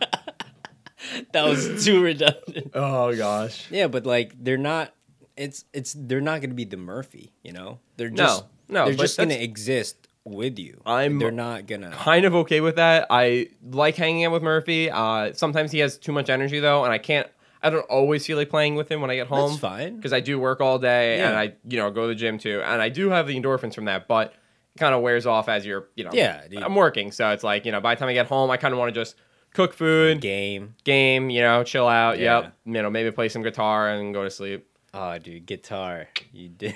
[1.32, 2.70] That was too redundant.
[2.74, 3.66] oh gosh.
[3.70, 4.94] Yeah, but like they're not.
[5.36, 7.32] It's it's they're not gonna be the Murphy.
[7.42, 10.80] You know, they're just no, They're just gonna exist with you.
[10.86, 11.90] I'm- They're not gonna.
[11.90, 13.06] kind of okay with that.
[13.10, 14.90] I like hanging out with Murphy.
[14.90, 17.26] Uh, sometimes he has too much energy though, and I can't.
[17.64, 19.50] I don't always feel like playing with him when I get home.
[19.50, 19.94] That's fine.
[19.96, 22.60] because I do work all day and I you know go to the gym too,
[22.64, 24.34] and I do have the endorphins from that, but
[24.74, 26.10] it kind of wears off as you're you know.
[26.12, 26.62] Yeah, dude.
[26.62, 28.72] I'm working, so it's like you know by the time I get home, I kind
[28.72, 29.14] of want to just
[29.54, 30.74] cook food, Game.
[30.82, 32.18] game, you know, chill out.
[32.18, 32.40] Yeah.
[32.40, 34.66] Yep, you know, maybe play some guitar and go to sleep.
[34.94, 36.08] Oh, dude, guitar.
[36.32, 36.74] You did.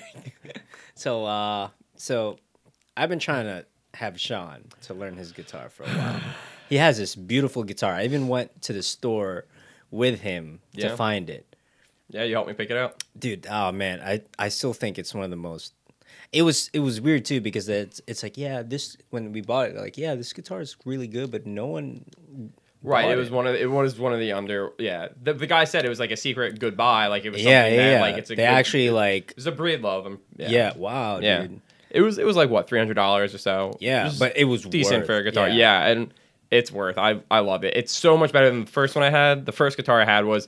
[0.94, 2.38] so, uh, so
[2.96, 6.20] I've been trying to have Sean to learn his guitar for a while.
[6.68, 7.92] he has this beautiful guitar.
[7.92, 9.44] I even went to the store
[9.90, 10.88] with him Yeah.
[10.88, 11.54] to find it.
[12.10, 13.02] Yeah, you helped me pick it out.
[13.18, 15.74] dude oh man i i still think it's one of the most
[16.32, 19.70] it was it was weird too because it's it's like yeah this when we bought
[19.70, 22.04] it like yeah this guitar is really good but no one
[22.82, 25.08] Right, it was one of the, it was one of the under yeah.
[25.20, 27.74] The, the guy said it was like a secret goodbye, like it was yeah something
[27.74, 28.00] yeah, that yeah.
[28.00, 30.06] like it's a they good- actually like It's a Breedlove.
[30.06, 30.48] um, Yeah.
[30.50, 31.40] yeah, wow Yeah.
[31.42, 31.60] dude
[31.96, 33.76] It was it was like what three hundred dollars or so.
[33.80, 35.48] yeah It but it was decent worth- for a guitar.
[35.48, 35.86] Yeah.
[35.86, 36.12] and
[36.50, 36.98] it's worth.
[36.98, 37.74] I I love it.
[37.76, 39.46] It's so much better than the first one I had.
[39.46, 40.46] The first guitar I had was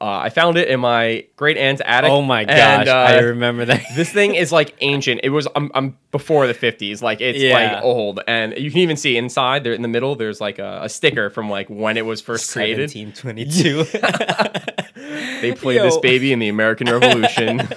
[0.00, 2.10] uh, I found it in my great aunt's attic.
[2.10, 5.20] oh my gosh and, uh, i remember that this thing is like ancient.
[5.22, 7.00] It was I'm, I'm before the 50s.
[7.02, 7.54] Like it's Yeah.
[7.74, 10.14] like old, and you can even see inside there in the middle.
[10.16, 12.90] There's like a, a sticker from like when it was first created.
[12.94, 13.84] 1722
[15.40, 17.60] They played this baby in the American Revolution.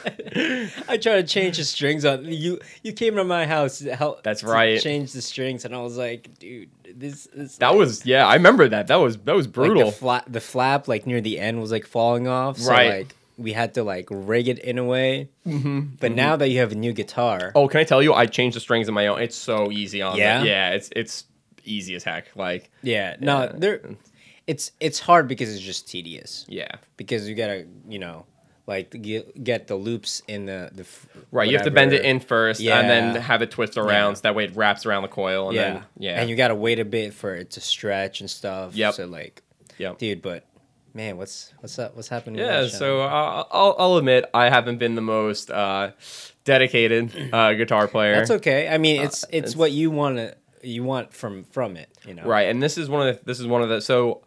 [0.90, 4.22] i tried to change the strings on you you came to my house to help
[4.24, 4.80] That's right.
[4.80, 6.70] change the strings and i was like dude
[7.00, 8.88] this is that was yeah, I remember that.
[8.88, 9.86] That was that was like brutal.
[9.86, 12.90] the, fla- the flap like near the end was like falling off so Right.
[13.00, 15.82] like we had to like rig it in a way mm-hmm.
[16.00, 18.14] but now that you have a new guitar oh, can I tell you?
[18.14, 19.22] I changed the strings on my own.
[19.22, 20.18] It's so easy on.
[20.18, 20.40] Yeah?
[20.42, 20.70] the- yeah.
[20.72, 21.26] It's it's
[21.64, 22.36] easy as heck.
[22.36, 23.52] Like yeah no Yeah.
[23.56, 23.82] there
[24.48, 26.72] it's it's hard because it's just tedious yeah.
[26.96, 28.26] because you gotta you know
[28.68, 30.86] like get, get the loops in the the
[31.32, 34.16] Right, you have to bend it in first, and then have it twist around, Yeah.
[34.16, 36.56] so that way it wraps around the coil, and yeah then yeah, and you gotta
[36.56, 38.94] wait a bit for it to stretch and stuff Yep.
[38.96, 39.42] so like
[39.78, 39.98] Yep.
[40.00, 40.44] dude but
[40.94, 44.96] man what's what's up what's happening Yeah, so uh, I'll, I'll admit I haven't been
[44.96, 45.92] the most uh,
[46.44, 48.16] dedicated uh, guitar player.
[48.16, 51.78] that's okay i mean it's it's, it's- what you want to you want from from
[51.78, 53.80] it you know Right, and this is one of the, this is one of the
[53.82, 54.24] so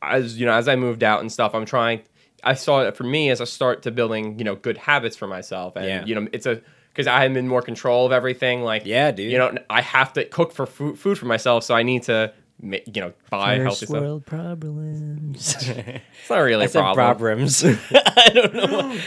[0.00, 2.02] as you know as I moved out and stuff, I'm trying.
[2.44, 5.26] I saw it for me as a start to building you know good habits for
[5.26, 6.04] myself, and Yeah.
[6.04, 6.60] you know it's a
[6.92, 8.62] because I'm in more control of everything.
[8.62, 9.30] Like Yeah, dude.
[9.30, 12.32] you know I have to cook for food, food for myself, so I need to
[12.60, 14.24] you know buy healthy stuff.
[14.26, 15.54] problems.
[15.68, 17.16] It's not really I a said problem.
[17.16, 17.64] problems.
[17.94, 18.98] I don't know.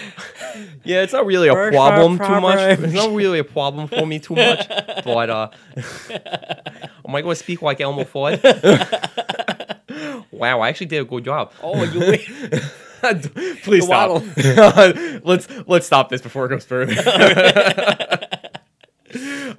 [0.84, 2.80] Yeah, it's not really a First problem too much.
[2.80, 4.68] It's not really a problem for me too much.
[5.04, 5.50] But uh,
[7.06, 8.40] am I going to speak like Elmer Fudd?
[10.32, 11.52] wow, I actually did a good job.
[11.62, 12.30] Oh, you wait.
[13.64, 14.24] Please stop.
[15.26, 16.96] let's let's stop this before it goes further.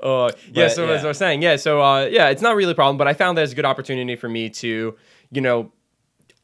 [0.03, 1.05] Uh, yeah, But, so as.
[1.05, 3.39] I was saying, yeah, so uh, yeah, it's not really a problem, but I found
[3.39, 4.97] that it's a good opportunity for me to,
[5.31, 5.71] you know,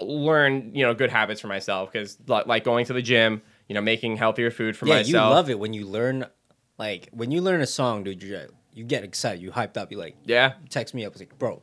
[0.01, 3.80] learn you know good habits for myself because like going to the gym, you know,
[3.80, 5.30] making healthier food for yeah, myself.
[5.30, 6.26] you love it when you learn,
[6.78, 8.22] like when you learn a song, dude.
[8.22, 9.90] You you get excited, you hyped up.
[9.90, 11.62] You like Yeah, text me up, it's like, bro,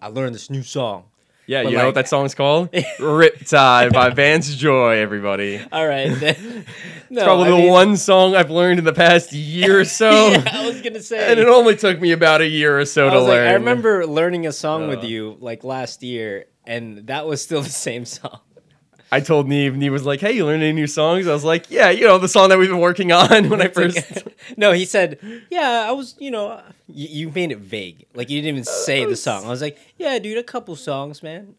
[0.00, 1.04] I learned this new song.
[1.46, 1.62] Yeah.
[1.62, 2.70] But you know what that song's called?
[2.98, 4.98] Riptide by Vance Joy.
[4.98, 5.60] Everybody.
[5.72, 6.64] All right, then.
[7.10, 10.10] no, Probably I the mean- one song I've learned in the past year or so.
[10.30, 11.30] yeah, I was gonna say.
[11.30, 13.48] And it only took me about a year or so I, to was like, learn.
[13.48, 15.06] I remember learning a song with Uh.
[15.06, 18.40] you like last year, and that was still the same song.
[19.14, 21.70] I told Neve, Neve was like, "Hey, you learned any new songs?" I was like,
[21.70, 24.24] "Yeah, you know the song that we've been working on when I first.
[24.56, 28.06] no, he said, "Yeah, I was, you know, you, you made it vague.
[28.12, 30.74] Like you didn't even uh, say the song." I was like, "Yeah, dude, a couple
[30.74, 31.54] songs, man."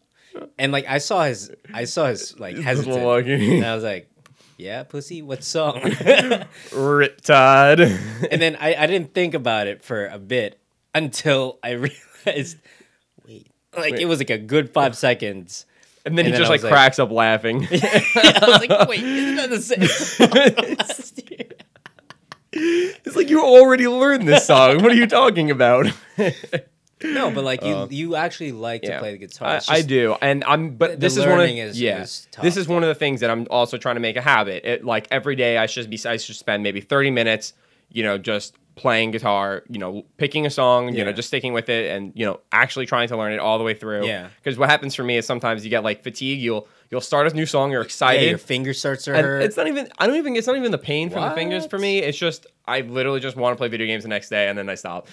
[0.59, 2.97] And like I saw his, I saw his like hesitant,
[3.29, 4.09] and I was like,
[4.57, 5.79] "Yeah, pussy, what song?"
[6.71, 7.79] Riptide.
[8.31, 10.59] and then I, I didn't think about it for a bit
[10.93, 11.69] until I
[12.25, 12.57] realized,
[13.25, 13.47] wait,
[13.77, 14.01] like Wait.
[14.01, 15.65] it was like a good five seconds.
[16.05, 17.67] And then And he then just like, like- cracks up laughing.
[17.71, 21.47] I was like, wait, isn't that the same last year?
[23.05, 24.81] it's like you already learned this song.
[24.81, 25.87] What are you talking about?
[27.03, 28.99] No, but like you, Uh, you actually like to yeah.
[28.99, 29.59] play the guitar.
[29.67, 30.75] I, I do, and I'm.
[30.77, 32.03] But this is one of is- yeah.
[32.03, 34.63] is this is one of the things that I'm also trying to make a habit.
[34.63, 37.53] It like every day I should be I should spend maybe 30 minutes,
[37.91, 39.63] you know, just playing guitar.
[39.69, 40.93] You know, picking a song.
[40.93, 43.57] You know, just sticking with it, and you know, actually trying to learn it all
[43.57, 44.05] the way through.
[44.05, 44.29] Yeah.
[44.43, 46.39] Because what happens for me is sometimes you get like fatigue.
[46.39, 47.71] You'll you'll start a new song.
[47.71, 48.29] You're Yeah, excited.
[48.29, 49.41] your finger starts to hurt.
[49.41, 51.77] it's not even I don't even it's not even the pain from the fingers for
[51.79, 51.99] me.
[51.99, 54.69] It's just I literally just want to play video games the next day and then
[54.69, 55.07] I stop.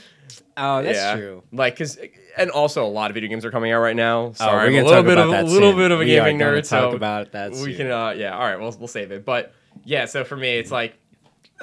[0.56, 1.14] oh, that's yeah.
[1.16, 1.42] true.
[1.52, 1.98] Like cuz
[2.36, 4.26] and also a lot of video games are coming out right now.
[4.28, 5.78] Oh, Sorry, we're gonna a little talk bit about of that a little soon.
[5.78, 8.40] bit of a We gaming nerd talk so about that we can uh yeah, all
[8.44, 9.24] right, we'll we'll save it.
[9.24, 9.52] But
[9.84, 10.94] yeah, so for me it's like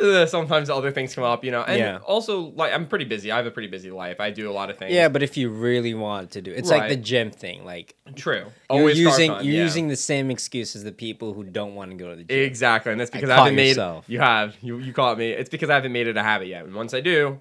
[0.01, 1.61] uh, sometimes other things come up, you know.
[1.63, 1.97] And Yeah.
[2.05, 3.31] also like I'm pretty busy.
[3.31, 4.19] I have a pretty busy life.
[4.19, 4.91] I do a lot of things.
[4.93, 7.65] Yeah, but if you really want to do, it's like the gym thing.
[7.65, 8.37] Like true.
[8.39, 9.63] you're Always using you're yeah.
[9.63, 12.39] using the same excuse as the people who don't want to go to the gym.
[12.39, 14.05] Exactly, and that's because I, caught haven't made yourself.
[14.07, 15.31] you have you you caught me.
[15.31, 16.65] It's because I haven't made it a habit yet.
[16.65, 17.39] And once I do,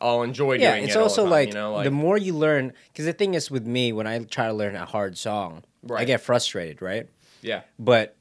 [0.00, 0.98] I'll enjoy yeah, doing it's it.
[0.98, 3.34] all the also time, like, you know, like the more you learn, because the thing
[3.34, 7.08] is with me, when I try to learn a hard song, I get frustrated, right?
[7.42, 8.14] yeah, But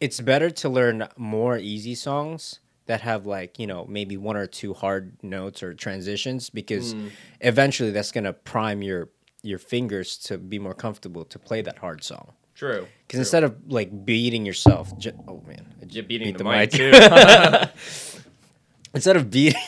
[0.00, 4.46] it's better to learn more easy songs that have like you know maybe one or
[4.46, 7.08] two hard notes or transitions because Hmm.
[7.40, 9.08] eventually that's gonna prime your
[9.42, 12.32] your fingers to be more comfortable to play that hard song.
[12.54, 12.88] true.
[13.06, 16.70] Because instead of like beating yourself, ju- oh man, I just beating beat the, mic,
[16.72, 16.90] too.
[18.94, 19.60] instead of beating,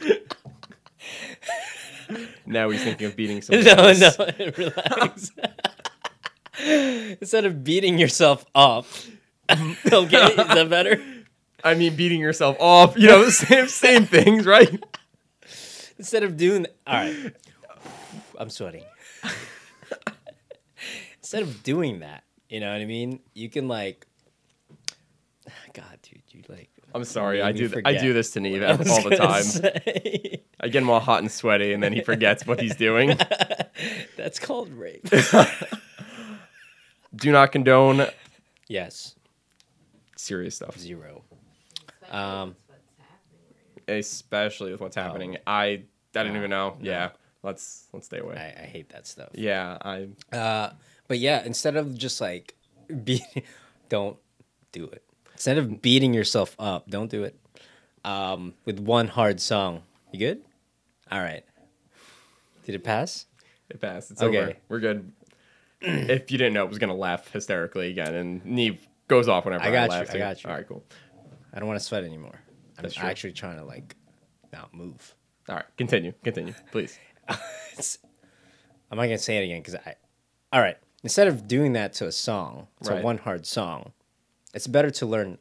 [2.46, 3.64] now he's thinking of beating someone.
[3.64, 4.00] no, else.
[4.18, 4.26] no,
[4.56, 5.32] relax.
[7.20, 8.86] instead of beating yourself up,
[9.50, 11.02] okay, is that better?
[11.64, 12.96] I mean, beating yourself off.
[12.96, 14.82] You know, the same same things, right?
[15.98, 17.32] Instead of doing that, all right,
[18.38, 18.84] I'm sweating.
[21.18, 23.20] Instead of doing that, you know what I mean?
[23.34, 24.06] You can like,
[25.72, 26.70] God, dude, you like.
[26.94, 27.42] I'm sorry.
[27.42, 29.42] I do th- I do this to Neve what I was all the time.
[29.42, 30.42] say.
[30.60, 33.18] I get him all hot and sweaty, and then he forgets what he's doing.
[34.16, 35.06] That's called rape.
[37.14, 38.06] Do not condone
[38.68, 39.16] yes,
[40.16, 41.24] serious stuff, zero.
[42.08, 45.36] Especially Um, with what's happening especially with what's happening.
[45.36, 45.40] Oh.
[45.46, 45.82] I I
[46.24, 46.76] didn't No, even know.
[46.80, 46.90] no.
[46.90, 47.10] Yeah,
[47.42, 48.34] let's let's stay away.
[48.36, 49.28] I, I hate that stuff.
[49.34, 50.70] Yeah, I Uh,
[51.06, 52.54] but yeah, instead of just like
[53.04, 53.22] be,
[53.88, 54.16] don't
[54.72, 55.02] do it.
[55.32, 57.38] Instead of beating yourself up, don't do it.
[58.04, 59.82] Um, with one hard song,
[60.12, 60.42] you good?
[61.12, 61.44] All right.
[62.64, 63.26] Did it pass?
[63.70, 64.10] It passed.
[64.10, 64.38] It's Okay.
[64.38, 64.54] over.
[64.68, 65.12] We're good.
[65.80, 69.64] if you didn't know, it was gonna laugh hysterically again, and Neve goes off whenever
[69.64, 70.14] I I, got you, laugh.
[70.14, 70.50] I got you.
[70.50, 70.84] All right, cool.
[71.58, 72.40] I don't want to sweat anymore.
[72.78, 73.96] I'm actually trying to like
[74.52, 75.16] not move.
[75.48, 76.96] All right, continue, continue, please.
[77.28, 77.36] I'm
[78.92, 79.96] not gonna say it again because I.
[80.52, 80.76] All right.
[81.02, 83.02] Instead of doing that to a song, to Right.
[83.02, 83.90] one hard song,
[84.54, 85.36] it's better to learn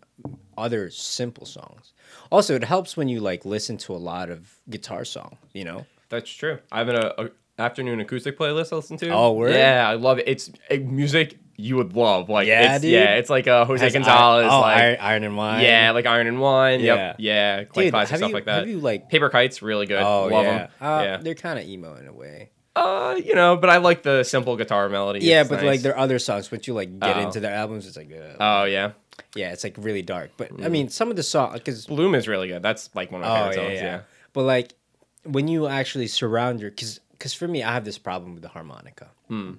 [0.57, 1.93] other simple songs.
[2.31, 5.37] Also, it helps when you like listen to a lot of guitar songs.
[5.53, 5.85] You know.
[6.09, 6.57] That's true.
[6.71, 9.09] I have an a, a afternoon acoustic playlist I listen to.
[9.09, 9.53] Oh, word?
[9.53, 10.27] Yeah, I love it.
[10.27, 12.29] It's uh, music you would love.
[12.29, 12.91] Like, Yeah, it's, dude?
[12.91, 15.63] yeah, it's like uh, Jose Has Gonzalez, Iron, oh, like Iron, Iron and Wine.
[15.63, 16.79] yeah, like Iron and Wine.
[16.81, 16.95] Yeah.
[16.95, 18.59] Yep, yeah, quite Dude, classic stuff you, like that.
[18.59, 19.09] Have you like?
[19.09, 20.01] Paper Kites, really good.
[20.01, 20.57] Oh love yeah.
[20.57, 20.69] them.
[20.79, 22.51] Uh, yeah, They're kind of emo in a way.
[22.75, 25.19] uh, you know, but I like the simple guitar melody.
[25.25, 25.65] yeah, It's but nice.
[25.65, 27.21] like their other songs, once you like get Oh.
[27.21, 28.91] into their albums, it's like, uh, Oh yeah,
[29.35, 30.29] yeah, it's like really dark.
[30.37, 30.63] But Mm.
[30.65, 32.61] I mean, some of the songs, because Bloom is really good.
[32.61, 33.75] That's like one of my oh favorite yeah, songs.
[33.81, 34.01] yeah, Yeah.
[34.33, 34.73] But like
[35.23, 38.49] when you actually surround your, because because for me, I have this problem with the
[38.49, 39.09] harmonica.
[39.27, 39.53] Hmm.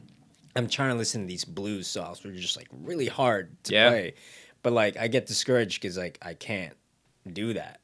[0.58, 3.72] I'm trying to listen to these blues songs where you're just like really hard to
[3.74, 3.88] Yeah.
[3.90, 4.14] play,
[4.62, 6.74] but like I get discouraged because like I can't
[7.32, 7.80] do that.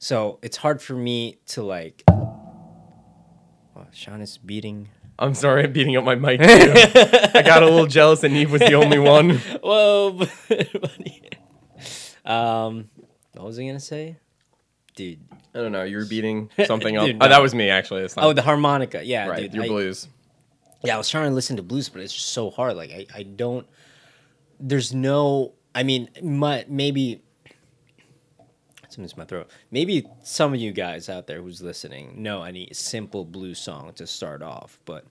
[0.00, 2.02] So it's hard for me to like.
[2.08, 4.88] Oh, Sean is beating
[5.20, 6.40] I'm sorry, I'm beating up my mic.
[6.40, 6.46] Too.
[6.48, 9.30] I got a little jealous that Neve was the only one.
[9.62, 10.12] Whoa.
[10.48, 11.22] buddy.
[12.24, 12.88] um,
[13.34, 14.16] what was I gonna say,
[14.96, 15.20] dude?
[15.54, 15.82] I don't know.
[15.84, 17.06] You were beating something else.
[17.06, 17.28] Dude, Oh, no.
[17.30, 18.02] that was me actually.
[18.02, 19.04] It's not, Oh, the harmonica.
[19.04, 19.42] Yeah, right.
[19.42, 19.54] dude.
[19.54, 20.08] your I- blues.
[20.84, 22.76] Yeah, I was trying to listen to blues, but it's just so hard.
[22.76, 23.66] Like I, I don't.
[24.60, 25.52] There's no.
[25.74, 27.22] I mean, my maybe.
[28.88, 29.50] Something's in my throat.
[29.70, 34.06] Maybe some of you guys out there who's listening know any simple blues song to
[34.06, 35.04] start off, but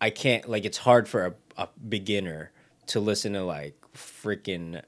[0.00, 0.48] I can't.
[0.48, 2.50] Like, it's hard for a, a beginner
[2.86, 4.80] to listen to like freaking.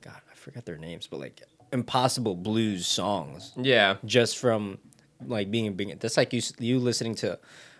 [0.00, 1.42] God, I forgot their names, but like
[1.72, 3.96] impossible blues songs Yeah.
[4.04, 4.78] just from
[5.26, 5.98] like being a beginner.
[6.00, 7.38] That's like you you listening to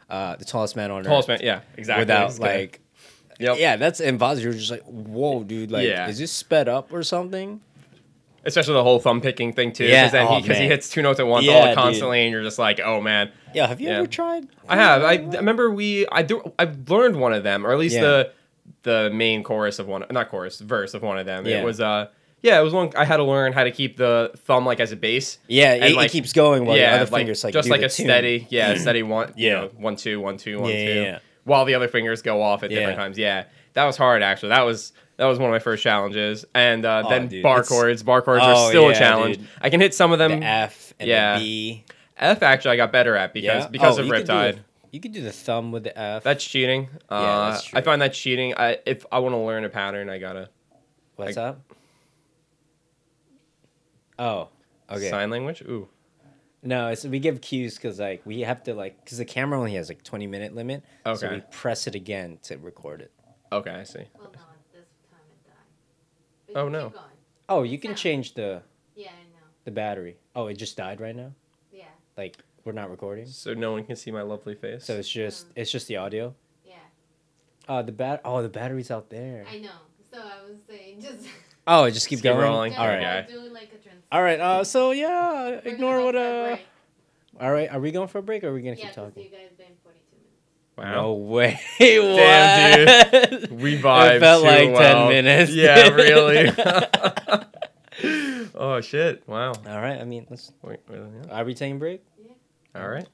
[0.09, 1.47] uh, the tallest man on Tallest earth man.
[1.47, 1.61] Yeah.
[1.77, 2.03] Exactly.
[2.03, 2.81] without gonna- like
[3.41, 3.59] Yep.
[3.59, 4.43] yeah, that's impossible.
[4.45, 6.09] You're just like, whoa, dude, like, Yeah.
[6.09, 7.61] is this sped up or something?
[8.45, 9.85] Especially the whole thumb picking thing too.
[9.85, 10.71] Yeah, Because then oh, he, 'cause he man.
[10.71, 11.75] hits two notes at once Yeah, all dude.
[11.77, 13.31] constantly, and you're just like, oh man.
[13.55, 13.99] Yeah, have you Yeah.
[13.99, 14.47] ever tried?
[14.69, 15.03] I have.
[15.03, 16.07] I, I remember we.
[16.11, 16.53] I do.
[16.59, 18.03] I learned one of them, or at least Yeah.
[18.03, 18.31] the
[18.85, 20.05] the main chorus of one.
[20.11, 21.47] Not chorus, verse of one of them.
[21.47, 21.61] Yeah.
[21.61, 21.81] It was.
[21.81, 22.09] Uh.
[22.43, 22.93] Yeah, it was one.
[22.97, 25.39] I had to learn how to keep the thumb like as a bass.
[25.49, 27.89] Yeah, it, like- it keeps going while yeah, the other fingers like just like a
[27.89, 28.07] tune.
[28.07, 29.61] steady, yeah, steady one, yeah, Yeah.
[29.63, 31.19] know, one two, one two, one two, Yeah, yeah, yeah.
[31.45, 33.19] while the other fingers go off at different times.
[33.19, 34.51] Yeah, that was hard actually.
[34.51, 37.55] That was that was one of my first challenges, and uh, Oh, then dude, bar
[37.61, 38.03] it's- chords.
[38.05, 39.39] Bar chords Oh, are still a challenge.
[39.39, 39.49] dude.
[39.61, 40.39] I can hit some of them.
[40.39, 41.39] The F and Yeah.
[41.39, 41.85] the B.
[42.17, 43.69] F actually I got better at because Yeah?
[43.69, 44.59] because Oh, of you Riptide.
[44.93, 46.23] You could do the thumb with the F.
[46.23, 46.89] That's cheating.
[47.11, 48.55] Uh, that's I find that cheating.
[48.57, 50.49] I if I want to learn a pattern, I gotta
[51.17, 51.68] What's I- up?
[54.19, 54.49] Oh,
[54.91, 55.11] okay.
[55.11, 55.63] sign language.
[55.63, 55.89] Ooh,
[56.63, 59.75] No, it's we give cues because like we have to like because the camera only
[59.75, 60.83] has like twenty minute limit.
[61.07, 61.19] Okay.
[61.21, 63.13] So we press it again to record it.
[63.53, 64.05] okay, I see.
[64.19, 64.41] Well, no,
[64.73, 66.55] this time it died.
[66.55, 66.93] But Oh, no.
[67.49, 68.63] Oh, you can change the
[68.97, 69.47] Yeah, I know.
[69.65, 70.17] the battery.
[70.37, 71.33] Oh, it just died right now.
[71.73, 71.85] Yeah,
[72.17, 74.85] Like we're not recording, So no one can see my lovely face.
[74.85, 75.53] so it's just Mm.
[75.57, 76.35] it's just the audio.
[76.67, 76.75] yeah.
[77.69, 78.21] Uh, the bat.
[78.25, 79.45] Oh, the battery's out there.
[79.51, 79.71] I know.
[80.11, 81.29] So I was saying just.
[81.67, 82.43] Oh, it just keep Just keep going.
[82.43, 82.73] rolling.
[82.73, 83.25] just All right.
[83.29, 83.37] Okay.
[83.51, 83.78] Like a transition.
[84.11, 84.41] All right.
[84.41, 86.17] Uh, so yeah, We're ignore what.
[86.17, 86.57] Uh.
[87.41, 87.71] All right.
[87.71, 89.25] Are we going for a break or are we gonna Yeah, keep 'cause talking?
[89.25, 90.77] you guys been 42 minutes.
[90.77, 90.93] wow.
[90.93, 91.61] No way.
[91.79, 93.51] Damn, What?
[93.53, 94.17] We vibe.
[94.17, 95.09] It felt too like well.
[95.11, 95.53] 10 minutes.
[95.53, 96.51] Yeah, really.
[98.55, 99.27] oh shit!
[99.29, 99.53] Wow.
[99.53, 100.01] All right.
[100.01, 100.53] I mean, let's.
[100.63, 101.41] Wait, wait, yeah.
[101.41, 102.03] Are we taking a break?
[102.25, 102.81] Yeah.
[102.81, 103.07] All right.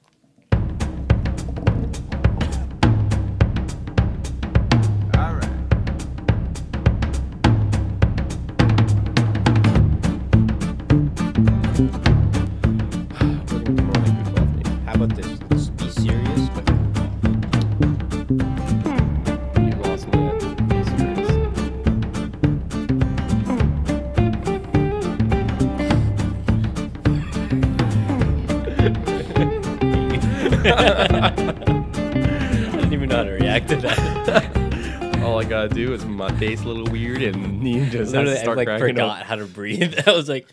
[35.75, 38.67] Do is my face a little weird, and you just has Literally, I start like
[38.67, 39.25] cracking forgot up.
[39.27, 39.93] how to breathe.
[40.07, 40.47] I was like,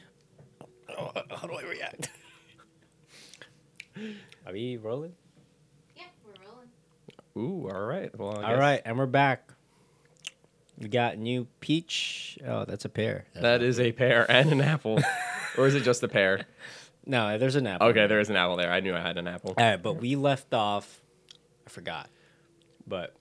[0.99, 2.11] oh, how do I react?
[4.47, 5.13] Are we rolling?
[5.97, 7.63] Yeah, we're rolling.
[7.67, 8.11] Ooh, all right.
[8.19, 9.53] Well, I All guess right, and we're back.
[10.77, 12.37] We got new peach.
[12.45, 13.27] Oh, that's a pear.
[13.35, 14.99] That's That a pear and an apple,
[15.57, 16.47] or is it just a pear?
[17.07, 17.39] no.
[17.39, 17.87] There's an apple.
[17.89, 18.73] Okay, there is an apple there.
[18.73, 19.55] I knew I had an apple.
[19.57, 21.01] All right, but we left off.
[21.65, 22.11] I forgot,
[22.89, 23.15] but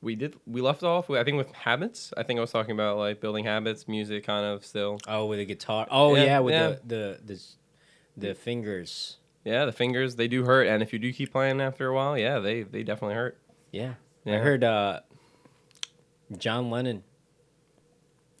[0.00, 0.36] We did.
[0.46, 1.08] We left off.
[1.08, 2.12] With, I think with habits.
[2.16, 4.98] I think I was talking about like building habits, music, kind of still.
[5.08, 5.86] oh, with the guitar.
[5.90, 6.68] Oh Yeah, yeah, with yeah.
[6.68, 9.16] the the the the fingers.
[9.44, 12.16] Yeah, the fingers they do hurt, and if you do keep playing after a while,
[12.18, 13.38] yeah, they they definitely hurt.
[13.72, 13.94] Yeah.
[14.26, 15.00] I heard uh,
[16.36, 17.02] John Lennon.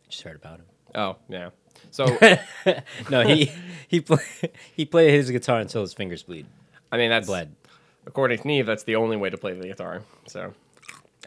[0.08, 0.66] Just heard about him.
[0.94, 1.50] Oh yeah.
[1.90, 2.04] So
[3.10, 3.50] no, he
[3.88, 4.22] he play,
[4.74, 6.46] he played his guitar until his fingers bleed
[6.90, 7.54] I mean that's bled.
[8.06, 10.02] according to Neve, that's the only way to play the guitar.
[10.26, 10.54] So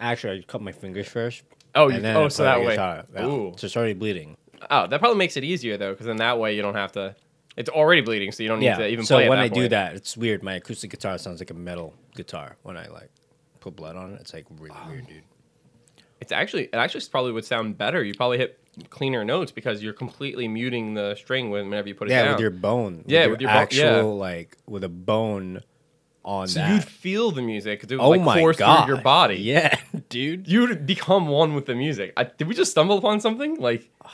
[0.02, 1.44] Actually, I cut my fingers first.
[1.76, 2.70] oh you, oh, I oh so that way.
[2.72, 3.06] guitar.
[3.14, 3.26] Yeah.
[3.26, 3.54] Ooh.
[3.58, 4.36] So it's already bleeding.
[4.70, 7.16] Oh, that probably makes it easier though, because then that way you don't have to.
[7.58, 8.78] It's already bleeding, so you don't need Yeah.
[8.78, 9.26] to even so play.
[9.26, 10.42] at when I do that, it's weird.
[10.44, 13.10] My acoustic guitar sounds like a metal guitar when I like
[13.60, 14.22] put blood on it.
[14.22, 15.24] It's like really weird, dude.
[16.20, 18.04] it's actually it actually probably would sound better.
[18.04, 18.58] You probably hit
[18.90, 22.32] cleaner notes because you're completely muting the string whenever you put it Yeah, down.
[22.34, 23.04] with your bone.
[23.06, 24.02] Yeah, with with your your bone- actual yeah.
[24.02, 25.62] like with a bone
[26.24, 26.74] on so that.
[26.74, 27.84] you'd feel the music.
[27.84, 29.36] It would, oh like, my course god, through your body.
[29.42, 29.78] Yeah,
[30.10, 30.48] dude.
[30.48, 32.14] You'd become one with the music.
[32.18, 33.56] I, did we just stumble upon something?
[33.60, 33.90] Like,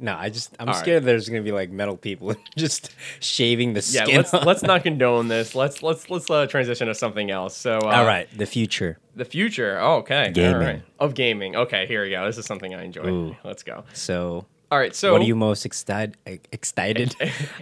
[0.00, 0.80] No, I just I'm All right.
[0.80, 4.16] scared there's gonna be like metal people just shaving the yeah, skin.
[4.18, 4.46] let's off.
[4.46, 5.56] let's not condone this.
[5.56, 7.56] Let's let's let's uh, transition to something else.
[7.56, 8.98] So, uh, All right, the future.
[9.16, 9.76] the future.
[9.80, 10.54] Oh, okay, Gaming.
[10.54, 10.82] All right.
[11.00, 11.56] of gaming.
[11.56, 12.24] Okay, here we go.
[12.26, 13.08] This is something I enjoy.
[13.08, 13.36] Ooh.
[13.42, 13.82] Let's go.
[13.92, 16.16] So, All right, so what are you most excited?
[16.52, 17.14] Excited?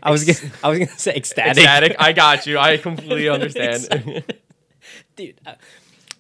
[0.03, 1.59] I was gonna I was gonna say ecstatic.
[1.59, 1.97] ecstatic?
[2.01, 2.59] I got you.
[2.59, 4.25] I completely understand.
[5.15, 5.41] dude.
[5.47, 5.55] uh,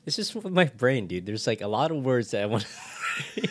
[0.06, 1.26] just with my brain, dude.
[1.26, 2.66] There's like a lot of words that I want.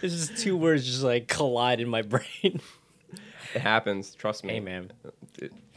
[0.00, 2.60] There's just two words just like collide in my brain.
[3.54, 4.14] It happens.
[4.14, 4.54] Trust me.
[4.54, 4.90] Hey, man.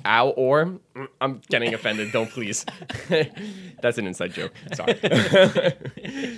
[0.06, 2.12] Ow or mm, I'm getting offended.
[2.12, 2.64] Don't please.
[3.82, 4.54] That's an inside joke.
[4.74, 5.00] Sorry.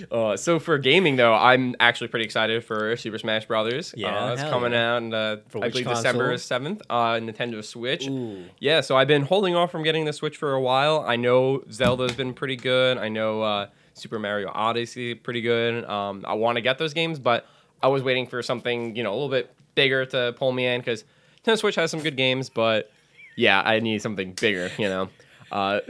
[0.11, 3.93] uh, so for gaming though, I'm actually pretty excited for Super Smash Brothers.
[3.97, 4.93] Yeah, uh, it's coming yeah.
[4.93, 6.03] out, and uh, For I believe console?
[6.03, 6.81] December seventh.
[6.89, 8.07] Uh, Nintendo Switch.
[8.07, 8.45] Ooh.
[8.59, 11.03] Yeah, so I've been holding off from getting the Switch for a while.
[11.05, 12.97] I know Zelda's been pretty good.
[12.97, 15.83] I know uh, Super Mario Odyssey pretty good.
[15.83, 17.45] Um, I want to get those games, but
[17.83, 20.79] I was waiting for something you know a little bit bigger to pull me in
[20.79, 21.03] because
[21.47, 22.91] Nintendo Switch has some good games, but
[23.35, 24.69] yeah, I need something bigger.
[24.77, 25.09] You know.
[25.51, 25.79] Uh,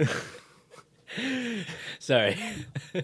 [2.00, 2.38] Sorry.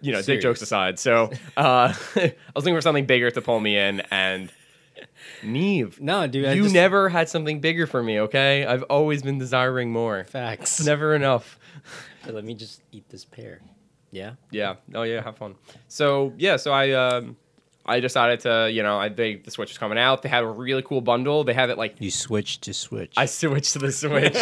[0.00, 0.42] you know, dick Serious.
[0.42, 0.98] jokes aside.
[0.98, 4.50] So uh, I was looking for something bigger to pull me in, and
[5.42, 6.46] Neve, No, dude.
[6.46, 8.20] I you just- never had something bigger for me.
[8.20, 10.24] Okay, I've always been desiring more.
[10.24, 10.84] facts.
[10.84, 11.58] Never enough.
[12.26, 13.60] Let me just eat this pear.
[14.10, 14.32] Yeah.
[14.50, 14.76] Yeah.
[14.94, 15.22] Oh yeah.
[15.22, 15.56] Have fun.
[15.88, 16.56] So yeah.
[16.56, 17.36] So I um,
[17.86, 20.22] I decided to you know I they the Switch is coming out.
[20.22, 21.44] They have a really cool bundle.
[21.44, 23.14] They have it like You switch to switch.
[23.16, 24.36] I switched to the Switch.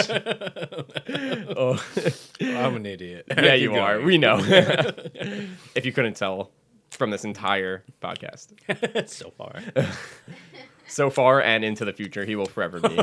[1.56, 1.82] oh.
[2.40, 3.26] I'm an idiot.
[3.36, 4.00] yeah, you are.
[4.00, 4.38] We know.
[5.74, 6.50] if you couldn't tell
[6.90, 9.08] from this entire podcast.
[9.08, 9.60] so far.
[10.86, 12.98] so far and into the future, he will forever be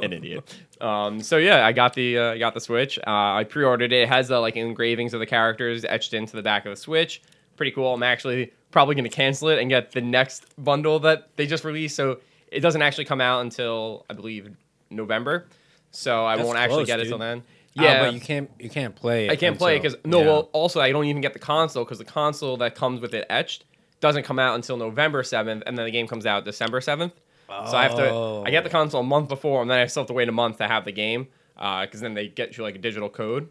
[0.00, 0.54] an idiot.
[0.80, 2.98] Um, so yeah, I got the uh, I got the Switch.
[2.98, 4.02] Uh, I pre-ordered it.
[4.02, 7.20] It has the like engravings of the characters etched into the back of the Switch.
[7.56, 7.92] Pretty cool.
[7.92, 11.62] I'm actually probably going to cancel it and get the next bundle that they just
[11.64, 11.94] released.
[11.94, 12.18] So
[12.50, 14.50] it doesn't actually come out until I believe
[14.90, 15.46] November.
[15.92, 17.10] So I That's won't actually close, get it dude.
[17.10, 17.42] till then.
[17.78, 18.50] Ah, yeah, Yeah, but you can't.
[18.58, 19.30] You can't play.
[19.30, 20.20] I can't play it because no.
[20.20, 20.26] yeah.
[20.26, 23.26] Well, also I don't even get the console because the console that comes with it
[23.30, 23.64] etched
[24.00, 27.12] doesn't come out until November seventh, and then the game comes out December seventh.
[27.48, 27.70] Oh.
[27.70, 28.42] So I have to.
[28.46, 28.72] I get the Oh.
[28.72, 30.84] console a month before, and then I still have to wait a month to have
[30.84, 33.48] the game uh, because then they get you like a digital code.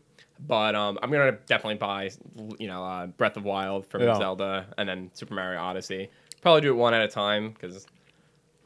[0.47, 2.09] But um, I'm gonna definitely buy,
[2.59, 4.15] you know, uh, Breath of Wild from Yeah.
[4.17, 6.09] Zelda, and then Super Mario Odyssey.
[6.41, 7.85] Probably do it one at a time because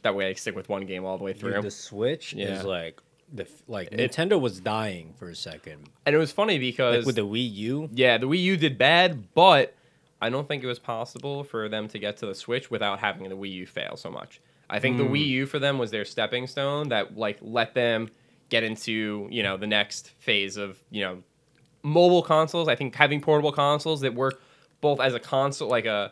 [0.03, 1.53] that way I stick with one game all the way through.
[1.53, 2.59] Dude, the Switch Yeah.
[2.59, 3.01] is like
[3.33, 5.89] the like It- Nintendo was dying for a second.
[6.05, 7.89] and it was funny because Like with the Wii U.
[7.93, 9.73] Yeah, the Wii U did bad, but
[10.21, 13.27] I don't think it was possible for them to get to the Switch without having
[13.27, 14.39] the Wii U fail so much.
[14.69, 18.09] I think the Wii U for them was their stepping stone that like let them
[18.49, 21.21] get into, you know, the next phase of, you know,
[21.85, 22.67] mobile consoles.
[22.67, 24.41] I think having portable consoles that work
[24.81, 26.11] both as a console like a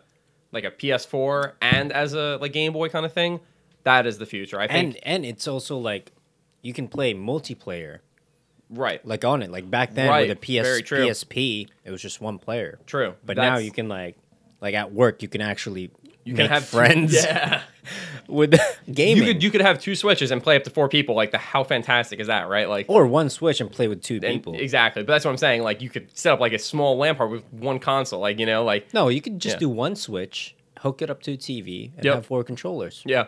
[0.51, 3.39] like a PS4 and as a like Game Boy kind of thing,
[3.84, 4.59] that is the future.
[4.59, 6.11] I think And and it's also like
[6.61, 7.99] you can play multiplayer
[8.69, 9.05] right.
[9.05, 9.51] like on it.
[9.51, 10.82] Like back then Right, with the PS.
[10.82, 12.80] PSP, it was just one player.
[12.86, 13.15] True.
[13.26, 14.15] But now you can like
[14.61, 15.91] like at work you can actually
[16.24, 17.61] you can have friends Yeah.
[18.28, 18.51] with
[18.91, 19.17] gaming.
[19.28, 21.15] You could you could have two switches and play up to four people.
[21.15, 22.69] Like the how fantastic is that, right?
[22.69, 24.55] Like or one Switch and play with two and- people.
[24.55, 25.03] exactly.
[25.03, 25.63] But that's what I'm saying.
[25.63, 28.21] Like you could set up like a small LAN party with one console.
[28.21, 29.59] Like you know, like No, you could just Yeah.
[29.59, 32.15] do one Switch, hook it up to a TV, and Yep.
[32.15, 33.01] have four controllers.
[33.05, 33.28] yeah.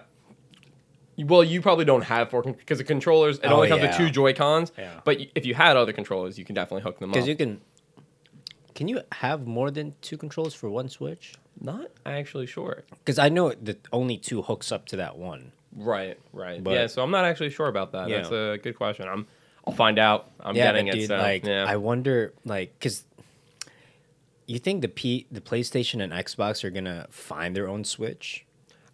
[1.17, 3.37] Well, you probably don't have four because the controllers.
[3.39, 3.87] It Oh, only comes yeah.
[3.87, 4.73] with two Joy Cons.
[4.77, 4.99] Yeah.
[5.05, 7.13] But y- if you had other controllers, you can definitely hook them up.
[7.13, 7.61] Because you can.
[8.73, 11.35] Can you have more than two controllers for one Switch?
[11.59, 12.83] Not actually sure.
[12.89, 15.51] Because I know that only two hooks up to that one.
[15.75, 16.19] Right.
[16.33, 16.63] Right.
[16.63, 16.87] But- yeah.
[16.87, 18.09] So I'm not actually sure about that.
[18.09, 18.17] Yeah.
[18.17, 19.07] That's a good question.
[19.07, 19.27] I'm.
[19.67, 20.29] I'll find out.
[20.39, 20.93] I'm yeah, getting it.
[20.93, 21.65] dude, so like yeah.
[21.67, 23.03] I wonder, like, because
[24.45, 28.45] you think the P, the PlayStation and Xbox are gonna find their own Switch?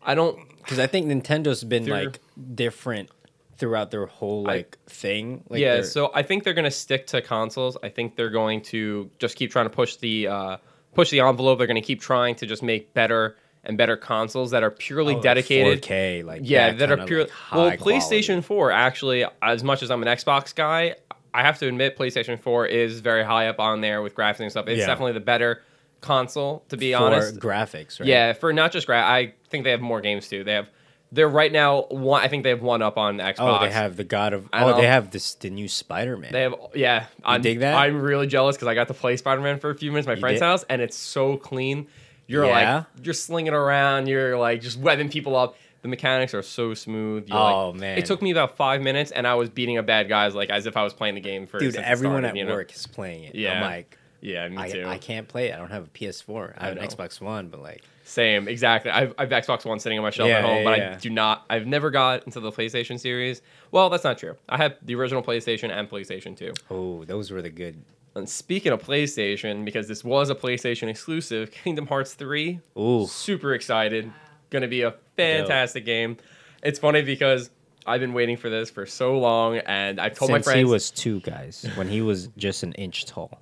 [0.01, 0.37] I don't.
[0.57, 2.19] Because I think Nintendo's been like
[2.55, 3.09] different
[3.57, 5.43] throughout their whole I- like thing.
[5.49, 7.77] Like yeah, so I think they're going to stick to consoles.
[7.83, 10.57] I think they're going to just keep trying to push the uh,
[10.93, 11.57] push the envelope.
[11.57, 15.15] They're going to keep trying to just make better and better consoles that are purely
[15.15, 15.83] Oh, dedicated.
[15.83, 17.19] 4K, like yeah, that are kinda, pure.
[17.21, 18.41] like, well, PlayStation quality.
[18.41, 20.95] Four actually, as much as I'm an Xbox guy,
[21.33, 24.51] I have to admit PlayStation Four is very high up on there with graphics and
[24.51, 24.67] stuff.
[24.67, 24.87] It's Yeah.
[24.87, 25.61] definitely the better
[26.01, 27.39] console, to be for honest.
[27.39, 28.09] graphics, right?
[28.09, 30.43] Yeah, for not just gra- I think they have more games too.
[30.43, 30.67] They have.
[31.13, 32.21] They're right now one.
[32.23, 33.35] I think they have one up on Xbox.
[33.39, 34.47] Oh, they have the God of.
[34.53, 34.77] I Oh, know.
[34.77, 36.31] they have this the new Spider Man.
[36.31, 37.07] They have yeah.
[37.23, 37.75] I'm, dig that?
[37.75, 40.15] I'm really jealous because I got to play Spider Man for a few minutes at
[40.15, 40.45] my friend's did?
[40.45, 41.87] house, and it's so clean.
[42.27, 42.75] You're Yeah?
[42.77, 44.07] like you're slinging around.
[44.07, 45.57] You're like just webbing people up.
[45.81, 47.27] The mechanics are so smooth.
[47.27, 47.97] You're Oh, like- man.
[47.97, 50.65] It took me about five minutes, and I was beating up bad guys like as
[50.65, 51.59] if I was playing the game for.
[51.59, 52.53] Dude, everyone started, at you know?
[52.53, 53.35] work is playing it.
[53.35, 53.55] Yeah.
[53.55, 54.85] I'm like, Yeah, me I, too.
[54.87, 55.55] I can't play it.
[55.55, 56.53] I don't have a PS4.
[56.57, 56.87] I have I an.
[56.87, 57.81] Xbox One, but like,
[58.11, 58.91] Same, exactly.
[58.91, 60.93] I've, I've Xbox One sitting on my shelf Yeah, at home, yeah, but yeah.
[60.95, 61.45] I do not.
[61.49, 63.41] I've never got into the PlayStation series.
[63.71, 64.35] Well, that's not true.
[64.49, 66.53] I have the original PlayStation and PlayStation Two.
[66.69, 67.81] oh, those were the good.
[68.13, 73.53] And speaking of PlayStation, because this was a PlayStation exclusive, Kingdom Hearts 3, Ooh, super
[73.53, 74.11] excited.
[74.49, 76.17] Gonna be a fantastic game.
[76.61, 77.49] It's funny because
[77.87, 80.65] I've been waiting for this for so long, and I've told my Since friends he
[80.65, 83.39] was two guys, when he was just an inch tall,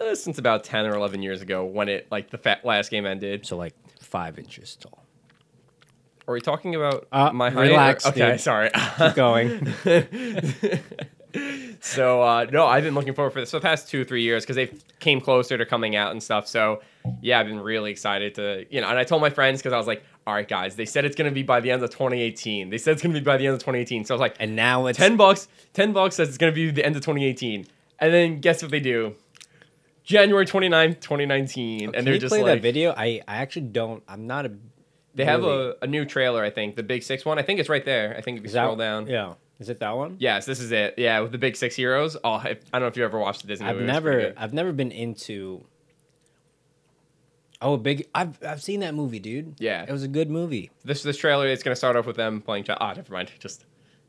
[0.00, 3.04] uh, since about ten or eleven years ago when it like the fa- last game
[3.04, 3.44] ended.
[3.44, 3.74] so like
[4.08, 5.04] five inches tall.
[6.26, 7.68] Are we talking about Uh, my height?
[7.68, 8.40] or- relax, Okay, dude.
[8.40, 8.70] sorry.
[8.98, 9.66] Keep going.
[11.80, 14.44] so uh, no, I've been looking forward for this for the past two three years
[14.44, 16.46] because they came closer to coming out and stuff.
[16.48, 16.82] So
[17.22, 18.88] yeah, I've been really excited to you know.
[18.88, 21.16] And I told my friends because I was like, all right, guys, they said it's
[21.16, 22.70] gonna be by the end of 2018.
[22.70, 24.04] They said it's gonna be by the end of 2018.
[24.04, 25.48] So I was like, and now it's ten bucks.
[25.72, 27.66] Ten bucks says it's gonna be the end of 2018.
[28.00, 29.14] And then guess what they do?
[30.08, 32.94] January 29th, 2019, Can and they're you just play like that video?
[32.96, 34.02] I, I actually don't.
[34.08, 34.52] I'm not a.
[35.14, 36.42] they have a, a new trailer.
[36.42, 37.38] I think the Big Six one.
[37.38, 38.14] I think it's right there.
[38.16, 39.06] I think if you Is that- scroll down.
[39.06, 40.16] Yeah, is it that one?
[40.18, 40.94] Yes, this is it.
[40.96, 42.16] Yeah, with the big six heroes.
[42.24, 43.84] Oh, I, I don't know if you ever watched the Disney I've movie.
[43.90, 44.34] it was pretty never.
[44.38, 45.64] I've never been into.
[47.60, 48.08] Oh, big!
[48.14, 49.56] I've I've seen that movie, dude.
[49.58, 49.84] Yeah.
[49.86, 50.70] it was a good movie.
[50.84, 52.64] This this trailer is gonna start off with them playing.
[52.70, 53.30] Ah, never mind.
[53.40, 53.66] Just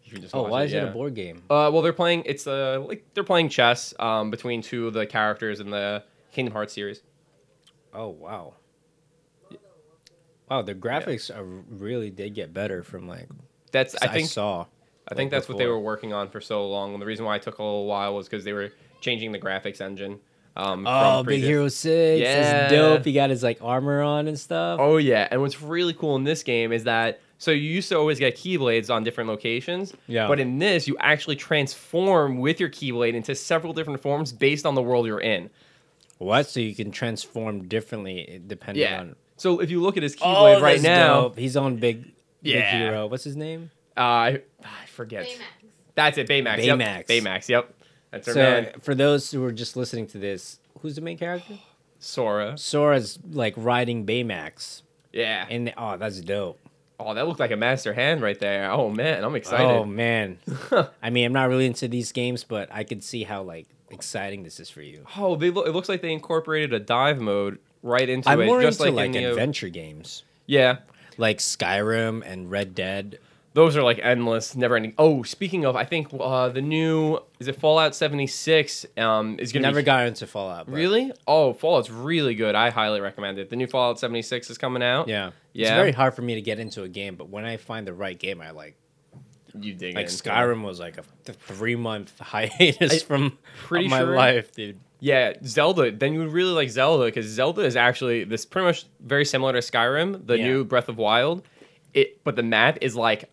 [0.09, 0.35] you can just.
[0.35, 0.83] Oh, why it, is yeah.
[0.85, 1.43] it a board game?
[1.49, 2.23] Uh, well, they're playing.
[2.25, 6.53] It's uh like they're playing chess um between two of the characters in the Kingdom
[6.53, 7.01] Hearts series.
[7.93, 8.53] Oh wow.
[10.49, 13.27] Wow, the graphics are really did get better from like
[13.71, 14.65] That's I think I, saw.
[15.07, 16.93] I think that's what they were working on for so long.
[16.93, 19.39] And the reason why it took a little while was because they were changing the
[19.39, 20.19] graphics engine.
[20.55, 22.21] Um, Oh, Big Hero Six.
[22.21, 22.41] Yeah.
[22.41, 23.05] That's dope.
[23.05, 24.79] He got his like armor on and stuff.
[24.81, 27.97] Oh yeah, and what's really cool in this game is that so you used to
[27.97, 29.93] always get keyblades on different locations.
[30.07, 30.27] Yeah.
[30.27, 34.75] But in this, you actually transform with your keyblade into several different forms based on
[34.75, 35.49] the world you're in.
[36.19, 36.47] What?
[36.47, 38.99] So you can transform differently depending Yeah.
[38.99, 39.15] on.
[39.37, 41.39] So if you look at his keyblade Oh, right now, dope.
[41.39, 42.11] he's on Big
[42.43, 43.07] Big Hero.
[43.07, 43.71] What's his name?
[43.97, 45.25] uh, I, I forget.
[45.25, 45.69] Baymax.
[45.95, 46.57] That's it, Baymax.
[46.59, 46.65] Baymax.
[46.65, 47.07] Yep.
[47.07, 47.49] Baymax.
[47.49, 47.73] Yep.
[48.11, 51.17] That's our So man, for those who are just listening to this, who's the main
[51.17, 51.57] character?
[51.99, 52.57] Sora.
[52.57, 54.81] Sora's like riding Baymax,
[55.11, 55.45] Yeah.
[55.49, 56.59] and oh, that's dope.
[56.99, 58.71] Oh, that looked like a master hand right there.
[58.71, 59.65] Oh man, I'm excited.
[59.65, 60.37] Oh man,
[61.01, 64.43] I mean, I'm not really into these games, but I could see how like exciting
[64.43, 65.05] this is for you.
[65.17, 65.67] Oh, they look.
[65.67, 68.91] It looks like they incorporated a dive mode right into I'm it, more just into
[68.91, 70.79] like, like in adventure games, Yeah,
[71.17, 73.19] like Skyrim and Red Dead.
[73.53, 74.93] Those are like endless, never ending.
[74.97, 79.63] Oh, speaking of, I think uh, the new is it Fallout 76 um, is gonna
[79.67, 80.65] Never be got into Fallout.
[80.67, 81.11] but- really.
[81.27, 82.53] Oh, Fallout's really good.
[82.55, 83.49] I highly recommend it.
[83.49, 85.07] The new Fallout 76 is coming out.
[85.07, 85.67] Yeah, yeah.
[85.67, 87.93] It's very hard for me to get into a game, but when I find the
[87.93, 88.75] right game, I like.
[89.59, 90.09] you dig Like it.
[90.11, 94.79] Skyrim was like a th- three month hiatus I- from pretty my sure- life, dude.
[95.01, 95.91] Yeah, Zelda.
[95.91, 99.53] Then you would really like Zelda because Zelda is actually this pretty much very similar
[99.53, 100.45] to Skyrim, the Yeah.
[100.45, 101.41] new Breath of Wild.
[101.93, 103.29] It, but the map is like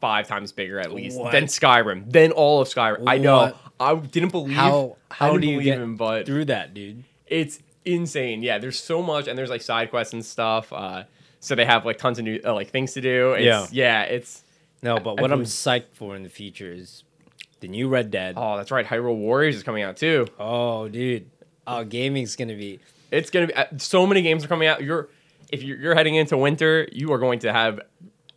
[0.00, 1.32] five times bigger at least What?
[1.32, 3.04] than Skyrim, than all of Skyrim.
[3.06, 3.54] I know.
[3.80, 7.04] I didn't believe How how do you get him, but through that, dude?
[7.26, 8.42] it's insane.
[8.42, 10.72] Yeah, there's so much, and there's like side quests and stuff.
[10.72, 11.04] Uh,
[11.40, 13.32] so they have like tons of new uh, like things to do.
[13.32, 14.42] It's, yeah, it's
[14.82, 17.04] No, but I what I'm psyched for in the future is
[17.60, 18.34] the new Red Dead.
[18.36, 18.86] oh, that's right.
[18.86, 20.26] Hyrule Warriors is coming out too.
[20.38, 21.30] Oh, dude.
[21.66, 22.80] Oh, gaming's gonna be.
[23.10, 24.82] It's gonna be uh, so many games are coming out.
[24.82, 25.08] You're
[25.50, 27.80] if you're, you're heading into winter, you are going to have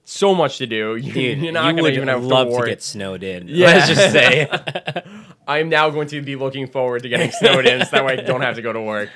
[0.04, 0.96] so much to do.
[1.02, 3.48] You, Dude, you're not you gonna even have love to to, get snowed in.
[3.48, 3.68] Yeah.
[3.68, 4.48] Let's just say.
[5.48, 8.22] I'm now going to be looking forward to getting snowed in, so that way I
[8.22, 9.10] don't have to go to work.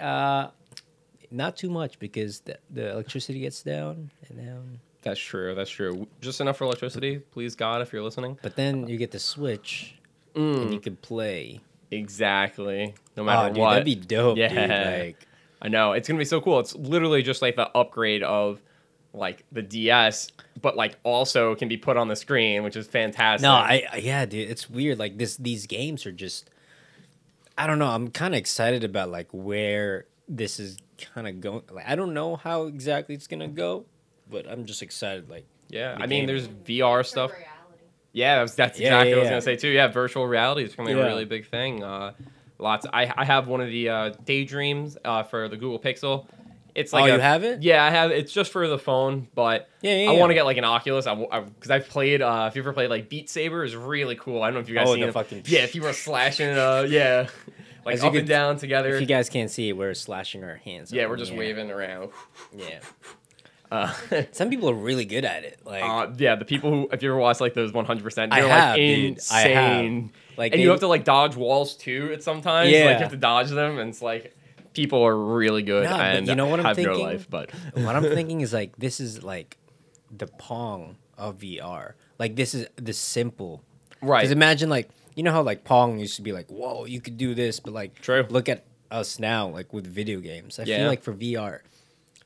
[0.00, 0.48] uh,
[1.30, 4.80] not too much because the, the electricity gets down and down.
[5.02, 5.54] That's true.
[5.54, 6.06] That's true.
[6.20, 8.38] Just enough for electricity, please God, if you're listening.
[8.42, 9.96] But then you get the switch
[10.34, 10.62] Mm.
[10.62, 11.60] and you can play.
[11.90, 12.94] Exactly.
[13.16, 13.70] No Oh, matter dude, what.
[13.70, 14.50] that'd be dope, dude.
[14.52, 14.98] Yeah.
[15.00, 15.26] Like,
[15.60, 16.58] I know it's gonna be so cool.
[16.60, 18.60] It's literally just like the upgrade of
[19.14, 20.28] like the DS,
[20.60, 23.42] but like also can be put on the screen, which is fantastic.
[23.42, 24.98] no, I, I yeah, dude, it's weird.
[24.98, 26.48] Like this, these games are just.
[27.58, 27.88] I don't know.
[27.88, 30.78] I'm kind of excited about like where this is
[31.14, 31.62] kind of going.
[31.70, 33.84] Like, I don't know how exactly it's gonna go,
[34.30, 35.28] but I'm just excited.
[35.28, 35.94] Like, yeah.
[36.00, 36.26] I mean, game.
[36.26, 37.30] there's VR stuff.
[37.30, 37.48] Reality.
[38.14, 39.68] Yeah, that's, that's Yeah, exactly yeah, what I was gonna say too.
[39.68, 41.04] Yeah, virtual reality is becoming a Yeah.
[41.06, 41.82] really big thing.
[41.84, 42.12] Uh,
[42.58, 42.86] lots.
[42.92, 46.26] I I have one of the uh, daydreams uh, for the Google Pixel.
[46.74, 47.62] It's like oh, a- you have it?
[47.62, 48.10] Yeah, I have.
[48.10, 48.18] It.
[48.18, 50.10] It's just for the phone, but Yeah, yeah.
[50.10, 50.20] I yeah.
[50.20, 51.06] want to get like an Oculus.
[51.06, 52.22] I because I've played.
[52.22, 54.42] Uh, if you ever played like Beat Saber, is really cool.
[54.42, 55.12] I don't know if you guys Oh, seen the it.
[55.12, 56.48] fucking- Yeah, if you were slashing.
[56.48, 57.28] Uh, yeah,
[57.84, 58.94] like As up and down together.
[58.94, 60.92] If you guys can't see we're slashing our hands.
[60.92, 62.10] yeah, we're just waving around.
[62.56, 62.78] Yeah.
[63.70, 63.92] Uh,
[64.32, 65.58] Some people are really good at it.
[65.64, 68.40] Like, uh, yeah, the people who, if you ever watch like those 100, percent I
[68.40, 69.18] they're have, like dude.
[69.32, 69.80] I have.
[69.84, 70.12] insane.
[70.36, 72.10] like and they- you have to like dodge walls too.
[72.12, 72.90] At sometimes, like Yeah.
[72.92, 74.36] you have to dodge them, and it's like
[74.74, 77.04] people are really good but and you know what I'm have no thinking?
[77.04, 77.26] life.
[77.30, 79.58] But what I'm thinking is like this is like
[80.10, 81.92] the Pong of VR.
[82.18, 83.62] Like this is the simple.
[84.00, 87.00] right, Because imagine like you know how like Pong used to be like, whoa, you
[87.00, 88.26] could do this, but like True.
[88.28, 90.58] Look at us now, like with video games.
[90.58, 90.78] I Yeah.
[90.78, 91.60] feel like for VR,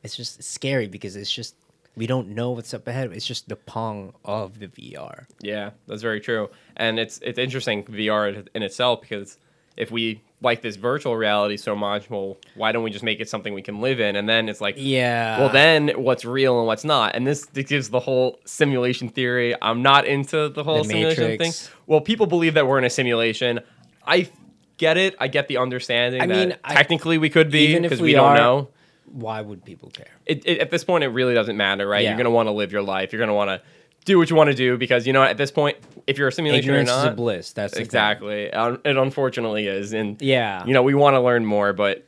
[0.02, 1.54] it's just scary because it's just
[1.96, 3.10] we don't know what's up ahead.
[3.12, 5.24] It's just the pong of the VR.
[5.40, 6.50] Yeah, that's very true.
[6.76, 9.38] And it's it's interesting VR in itself because
[9.76, 13.28] if we like this virtual reality so much, well, why don't we just make it
[13.28, 14.16] something we can live in?
[14.16, 15.38] And then it's like, Yeah.
[15.40, 17.14] well, then what's real and what's not?
[17.16, 19.54] And this, gives the whole simulation theory.
[19.62, 21.66] I'm not into the whole The simulation Matrix.
[21.68, 21.72] thing.
[21.86, 23.60] Well, people believe that we're in a simulation.
[24.06, 24.28] I
[24.76, 25.16] get it.
[25.18, 26.20] I get the understanding.
[26.20, 28.68] I that mean, I- technically we could be because we we, don't know.
[29.10, 30.06] why would people care?
[30.26, 32.02] It, it, at this point, it really doesn't matter, right?
[32.04, 32.10] Yeah.
[32.10, 33.12] You're gonna want to live your life.
[33.12, 33.62] You're gonna want to
[34.06, 35.76] do what you want to do because you know at this point,
[36.06, 37.52] if you're a simulation Ignorance or is not, a bliss.
[37.52, 38.44] That's exactly.
[38.44, 40.64] It unfortunately is, and Yeah.
[40.64, 42.06] you know we want to learn more, but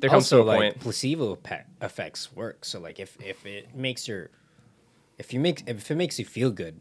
[0.00, 0.80] there comes also to a like point.
[0.80, 2.64] placebo pe- effects work.
[2.64, 4.30] So like if if it makes your
[5.18, 6.80] if you make if it makes you feel good,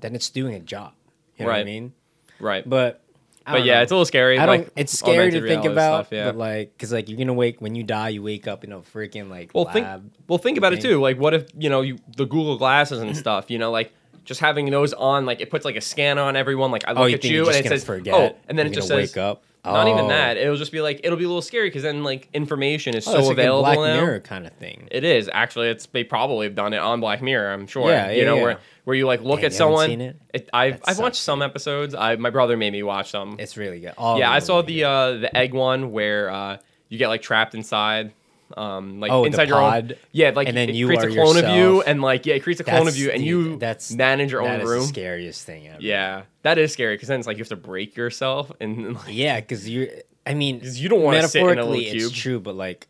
[0.00, 0.92] then it's doing a job.
[1.36, 1.66] You know what I Right.
[1.66, 1.92] mean?
[2.40, 2.68] Right.
[2.68, 3.02] But
[3.46, 3.82] but yeah, know.
[3.82, 4.38] it's a little scary.
[4.38, 4.58] I don't.
[4.58, 6.26] like, it's scary to think about, stuff, yeah.
[6.26, 8.80] but like, because like you're gonna wake when you die, you wake up in a
[8.80, 9.72] freaking like well, lab.
[9.72, 11.00] think well think about it too.
[11.00, 13.50] Like, what if you know you the Google glasses and stuff?
[13.50, 13.92] You know, like
[14.24, 16.70] just having those on, like it puts like a scan on everyone.
[16.70, 18.14] Like I oh, look oh, at you and it says, forget?
[18.14, 19.44] oh, and then You're it just says wake up.
[19.72, 20.08] Not even Oh.
[20.08, 20.36] that.
[20.36, 23.12] It'll just be like it'll be a little scary because then like information is Oh,
[23.12, 24.00] so it's like a available Black now.
[24.00, 24.88] Mirror kind of thing.
[24.90, 25.68] It is actually.
[25.68, 27.52] It's they probably have done it on Black Mirror.
[27.52, 27.90] I'm sure.
[27.90, 28.42] Yeah, yeah, you know yeah.
[28.42, 29.88] where where you like look Damn, at you haven't someone.
[29.88, 30.50] seen it?
[30.52, 31.94] I've That I've watched sucks, some episodes.
[31.94, 33.36] I my brother made me watch some.
[33.38, 33.94] It's really good.
[33.98, 36.58] Yeah, I saw are the uh the egg one where uh
[36.88, 38.12] you get like trapped inside.
[38.56, 39.98] Um, like Oh, inside your own, pod?
[40.12, 42.42] yeah, like And then it you creates a clone of you, and like yeah, it
[42.44, 44.80] creates a clone of you, and you that's manage your that own room.
[44.82, 45.78] the scariest thing ever.
[45.80, 49.04] Yeah, that is scary because then it's like you have to break yourself, and like,
[49.08, 49.88] Yeah, because you're.
[50.24, 52.86] I mean, you don't wanna sit in a little metaphorically, it's true, but like,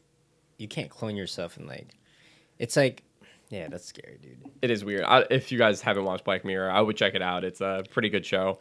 [0.59, 1.89] you can't clone yourself and like,
[2.59, 3.03] it's like,
[3.51, 4.39] yeah, that's scary, dude.
[4.63, 5.05] it is weird.
[5.05, 7.45] I, if you guys haven't watched Black Mirror, I would check it out.
[7.45, 8.59] It's a pretty good show.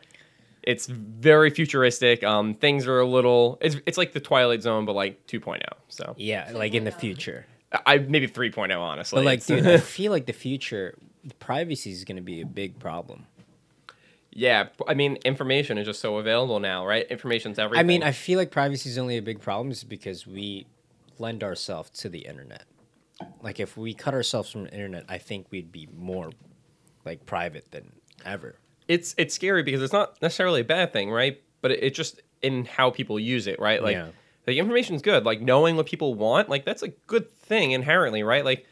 [0.66, 2.24] It's very futuristic.
[2.24, 3.58] Um, things are a little.
[3.62, 5.62] It's it's like the Twilight Zone, but like 2.0.
[5.90, 7.46] So Yeah, like in the future.
[7.86, 9.18] I maybe 3.0 honestly.
[9.18, 10.98] But like, dude, I feel like the future,
[11.40, 13.26] privacy is going to be a big problem.
[14.32, 14.68] yeah.
[14.88, 17.06] I mean, information is just so available now, right?
[17.08, 17.80] Information's everything.
[17.80, 20.68] I mean, I feel like privacy is only a big problem is because we
[21.20, 22.64] lend ourselves to the internet.
[23.42, 26.32] Like, if we cut ourselves from the internet, I think we'd be more
[27.06, 27.94] like private than
[28.26, 28.56] ever.
[28.88, 31.42] It's it's scary because it's not necessarily a bad thing, right?
[31.62, 33.82] But it, it just in how people use it, right?
[33.82, 34.08] Like Yeah.
[34.46, 35.26] the information's good.
[35.26, 38.46] Like knowing what people want, like that's a good thing inherently, right?
[38.46, 38.66] Like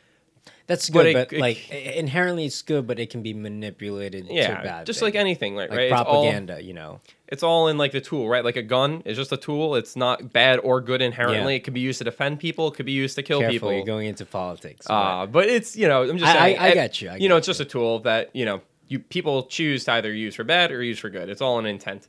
[0.67, 3.33] That's But good, it- but, it- like i- inherently, it's good, but it can be
[3.33, 4.85] manipulated to yeah, bad.
[4.85, 5.07] just thing.
[5.07, 5.83] like anything, like, like right?
[5.91, 6.99] It's all- propaganda, you know.
[7.27, 8.43] it's all in like the tool, right?
[8.45, 9.75] Like a gun is just a tool.
[9.75, 11.53] It's not bad or good inherently.
[11.53, 11.57] Yeah.
[11.57, 12.67] It could be used to defend people.
[12.69, 13.73] It could be used to kill Careful, people.
[13.73, 14.85] you're going into politics.
[14.87, 16.59] but- Uh, but it's you know I'm just I- saying.
[16.59, 18.99] I- I get you, I you know, it's just a tool that you know you
[18.99, 21.29] people choose to either use for bad or use for good.
[21.29, 22.07] It's all an intent,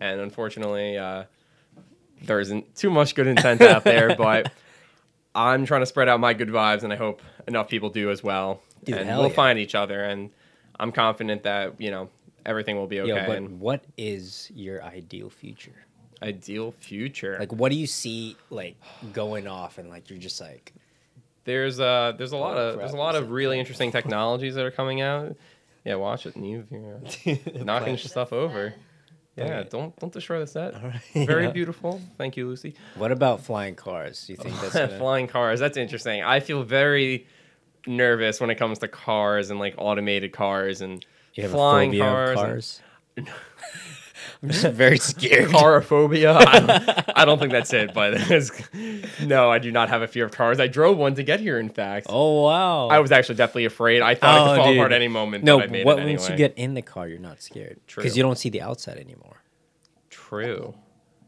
[0.00, 1.24] and unfortunately, uh,
[2.22, 4.14] there isn't too much good intent out there.
[4.18, 4.52] But
[5.34, 8.22] I'm trying to spread out my good vibes, and I hope enough people do as
[8.22, 8.60] well.
[8.84, 9.34] Dude, and we'll yeah.
[9.34, 10.30] find each other, and
[10.78, 12.08] I'm confident that you know
[12.46, 13.08] everything will be okay.
[13.08, 15.84] Yo, but and what is your ideal future?
[16.22, 17.36] ideal future.
[17.38, 18.76] Like, what do you see like
[19.12, 20.72] going off, and like you're just like,
[21.44, 24.64] There's uh there's a lot Oh, of there's a lot of really interesting technologies that
[24.64, 25.36] are coming out.
[25.84, 26.66] Yeah, watch it, Neve.
[26.70, 27.00] You're
[27.64, 28.74] knocking stuff over.
[29.36, 29.68] Yeah, Okay.
[29.70, 30.74] don't don't destroy the set.
[30.74, 31.26] All right.
[31.26, 31.50] Very Yeah.
[31.50, 32.00] beautiful.
[32.16, 32.74] Thank you, Lucy.
[32.96, 34.26] What about flying cars?
[34.26, 34.96] Do you think that's gonna...
[34.98, 35.58] Flying cars.
[35.60, 36.22] That's interesting.
[36.22, 37.26] I feel very
[37.86, 41.04] nervous when it comes to cars and like automated cars and
[41.34, 42.30] you have flying a cars.
[42.30, 42.80] of and- cars?
[44.44, 45.48] I'm just very scared.
[45.48, 46.36] Carophobia.
[46.46, 48.12] I don't, I don't think that's it, but
[49.22, 50.60] no, I do not have a fear of cars.
[50.60, 51.58] I drove one to get here.
[51.58, 52.88] In fact, Oh wow!
[52.88, 54.02] I was actually definitely afraid.
[54.02, 54.76] I thought it Oh, could fall dude.
[54.78, 55.44] apart any moment.
[55.44, 55.58] no.
[55.58, 58.02] but I made what it once you get in the car, you're not scared True.
[58.02, 59.42] because you don't see the outside anymore.
[60.10, 60.74] True.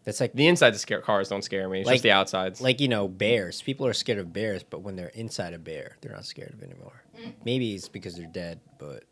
[0.05, 1.81] That's like The inside of scare cars don't scare me.
[1.81, 2.61] It's Like- just the outsides.
[2.61, 3.63] like you know bears.
[3.63, 6.63] People are scared of bears, but when they're inside a bear, they're not scared of
[6.63, 7.03] it anymore.
[7.47, 9.05] Maybe it's because they're dead, but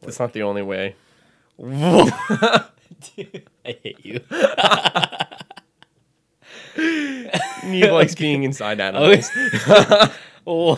[0.00, 0.96] That's not the only way.
[3.64, 4.20] I hate you.
[7.64, 9.30] Neve likes being inside animals.
[10.46, 10.76] oh,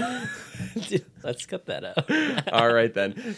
[0.88, 2.52] Dude, let's cut that out.
[2.52, 3.34] All right then.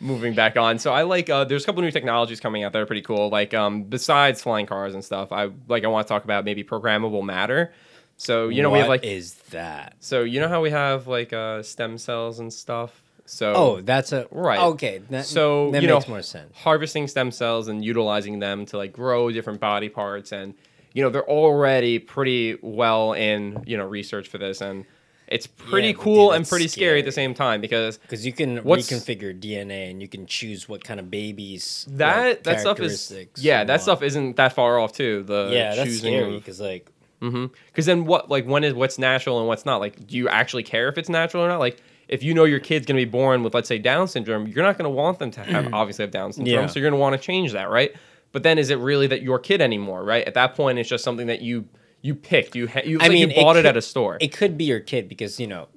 [0.00, 0.78] Moving back on.
[0.78, 3.28] So I like uh there's a couple new technologies coming out that are pretty cool.
[3.28, 6.64] Like um besides flying cars and stuff, I like I want to talk about maybe
[6.64, 7.72] programmable matter.
[8.16, 9.96] So you know we have like is that?
[10.00, 13.01] so you know how we have like uh stem cells and stuff.
[13.32, 14.60] So Oh, that's a Right.
[14.60, 16.52] Okay, that, So, that you know, makes more sense.
[16.54, 20.54] harvesting stem cells and utilizing them to like grow different body parts and
[20.92, 24.84] you know they're already pretty well in you know research for this and
[25.28, 28.34] it's pretty Yeah, cool dude, and pretty scary at the same time because Because you
[28.34, 31.86] can reconfigure DNA and you can choose what kind of babies.
[31.92, 33.82] that like, that stuff is yeah that want.
[33.82, 36.90] stuff isn't that far off too the Yeah, that's choosing scary because like
[37.22, 37.46] mm-hmm.
[37.66, 39.78] Because then what, like, when is what's natural and what's not?
[39.80, 41.60] Like, do you actually care if it's natural or not?
[41.60, 41.80] Like,
[42.12, 44.64] if you know your kid's going to be born with let's say Down syndrome, you're
[44.64, 45.72] not going to want them to have mm.
[45.72, 46.66] obviously have Down syndrome, Yeah.
[46.66, 47.92] so you're going to want to change that, right?
[48.32, 50.26] But then is it really that your kid anymore, right?
[50.26, 51.66] At that point, it's just something that you
[52.00, 52.56] you picked.
[52.56, 54.18] You ha- you, I like mean, you bought it, could- at a store.
[54.20, 55.68] It could be your kid because you know,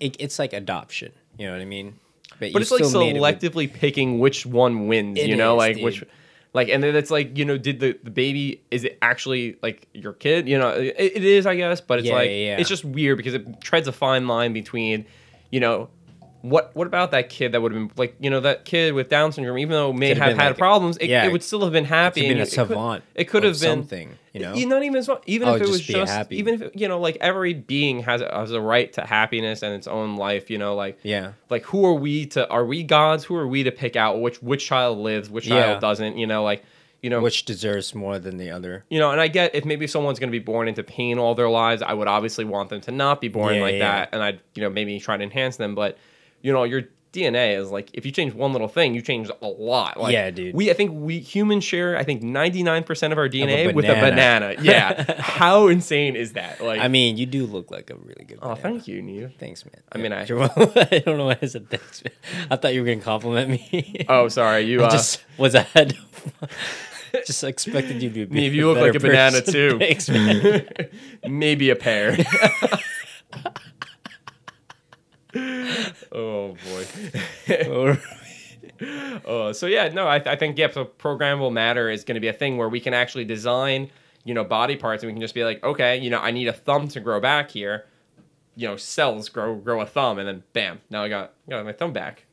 [0.00, 1.12] it, it's like adoption.
[1.38, 1.98] You know what I mean?
[2.38, 5.18] but you it's like made it with- selectively picking which one wins.
[5.18, 5.84] You know, is, like dude.
[5.84, 6.04] which.
[6.54, 9.86] Like and then it's like you know, did the, the baby is it actually like
[9.92, 10.48] your kid?
[10.48, 12.56] You know, it, it is, I guess, but it's Yeah, like yeah, yeah.
[12.58, 15.04] it's just weird because it treads a fine line between,
[15.50, 15.88] you know,
[16.42, 19.08] what what about that kid that would have been like you know that kid with
[19.08, 21.32] Down syndrome, even though it may Could've have been had like- problems, it, yeah, it
[21.32, 22.20] would still have been happy.
[22.22, 24.54] been and a it could- savant It could or have been something, you know?
[24.54, 26.36] not even as- even Oh, if it just was be just happy.
[26.38, 29.74] even if you know like every being has a, has a right to happiness and
[29.74, 30.48] its own life.
[30.48, 31.32] You know, like Yeah.
[31.50, 34.40] like who are we to are we gods who are we to pick out which
[34.40, 35.60] which child lives which Yeah.
[35.62, 36.62] child doesn't you know like
[37.02, 38.84] you know which deserves more than the other.
[38.88, 41.34] you know and i get if maybe someone's going to be born into pain all
[41.34, 43.78] their lives i would obviously want them to not be born Yeah, like yeah.
[44.00, 45.96] that and i'd you know maybe try to enhance them but
[46.42, 46.82] you know your
[47.12, 50.30] dna is like if you change one little thing you change a lot like Yeah,
[50.30, 50.54] dude.
[50.54, 53.94] we i think we humans share i think 99% of our dna a with a
[53.94, 54.56] banana.
[54.60, 58.38] yeah how insane is that like I mean, you do look like a really good.
[58.42, 58.60] oh banana.
[58.62, 59.32] thank you Neve.
[59.38, 59.82] Thanks, man.
[59.90, 60.22] I mean, I-
[60.96, 62.12] I don't know why I said thanks, man.
[62.50, 64.04] I thought you were gonna compliment me.
[64.08, 65.96] oh sorry you uh, just was ahead.
[67.26, 68.46] Just expected you to be.
[68.46, 69.52] A you look like a banana person.
[69.52, 69.78] too.
[69.78, 70.68] Thanks, man.
[71.28, 72.16] Maybe a pear.
[76.12, 77.98] oh boy.
[79.26, 82.28] Uh, so yeah, no, I, I think yeah, so programmable matter is going to be
[82.28, 83.90] a thing where we can actually design,
[84.24, 86.48] you know, body parts, and we can just be like, okay, you know, I need
[86.48, 87.86] a thumb to grow back here.
[88.54, 91.72] You know, cells grow grow a thumb, and then bam, now I got got my
[91.72, 92.24] thumb back.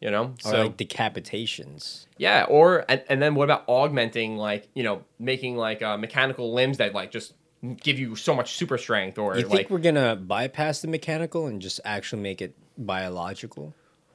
[0.00, 2.06] You know, or so like decapitations.
[2.16, 6.54] yeah, or and, and then what about augmenting, like you know, making like uh, mechanical
[6.54, 7.34] limbs that like just
[7.82, 11.46] give you so much super strength, or You think like we're gonna bypass the mechanical
[11.46, 13.74] and just actually make it biological,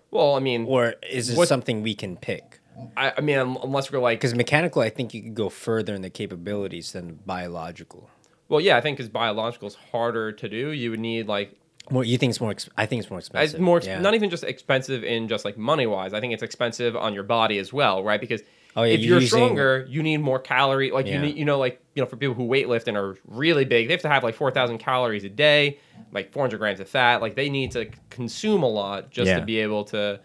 [0.09, 2.59] well, I mean, or is it something we can pick?
[2.97, 6.01] I, I mean, unless we're like Because mechanical, I think you could go further in
[6.01, 8.09] the capabilities than biological.
[8.49, 10.69] Well, yeah, I think because biological is harder to do.
[10.71, 11.55] You would need like
[11.91, 12.53] More, you think it's more?
[12.77, 13.59] I think it's more it's expensive.
[13.59, 13.99] more ex- yeah.
[13.99, 16.13] not even just expensive in just like money wise.
[16.13, 18.19] I think it's expensive on your body as well, right?
[18.19, 18.41] Because
[18.77, 20.91] Oh, yeah, if you're using- stronger, you need more calorie.
[20.91, 23.63] Like you need, you know, like you know, for people who weightlift and are really
[23.63, 25.79] big, they have to have like four thousand calories a day,
[26.11, 27.21] like four hundred grams of fat.
[27.21, 30.19] Like they need to consume a lot just to be able to,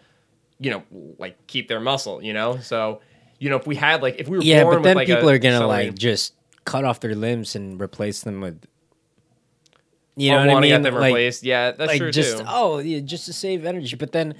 [0.59, 0.83] you know,
[1.17, 2.21] like keep their muscle.
[2.21, 2.99] You know, so
[3.39, 5.15] you know, if we had like if we were yeah, born but then with, like,
[5.15, 6.33] people a are gonna like just
[6.65, 8.65] cut off their limbs and replace them with.
[10.15, 10.69] You know what I mean?
[10.69, 11.43] get them like, replaced.
[11.43, 12.45] Yeah, that's like true just too.
[12.47, 13.95] oh yeah, just to save energy.
[13.95, 14.35] But then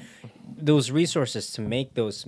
[0.57, 2.25] those resources to make those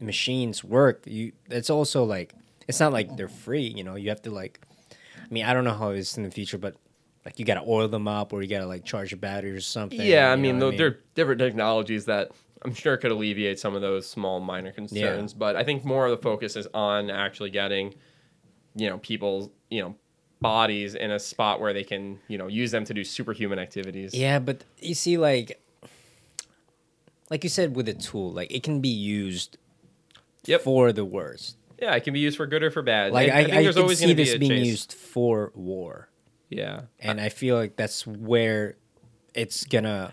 [0.00, 2.34] machines work, you it's also like
[2.66, 3.66] it's not like they're free.
[3.66, 4.60] You know, you have to like.
[4.90, 6.76] I mean, I don't know how it is in the future, but
[7.26, 10.00] like you gotta oil them up, or you gotta like charge a battery or something.
[10.00, 12.30] Yeah, I mean, though what there are different technologies that
[12.62, 16.10] I'm sure could alleviate some of those small minor concerns, but I think more of
[16.10, 17.94] the focus is on actually getting,
[18.74, 19.94] you know, people's, you know,
[20.40, 24.14] bodies in a spot where they can, you know, use them to do superhuman activities.
[24.14, 25.60] Yeah, but you see, like,
[27.30, 29.58] like you said, with a tool, like it can be used
[30.46, 30.62] Yep.
[30.62, 31.56] for the worst.
[31.80, 33.12] Yeah, it can be used for good or for bad.
[33.12, 34.66] Like And I, I, think there's can always see gonna be this being chase.
[34.66, 36.08] used for war,
[36.48, 36.82] Yeah.
[37.00, 38.76] and I feel like that's where
[39.34, 40.12] it's gonna.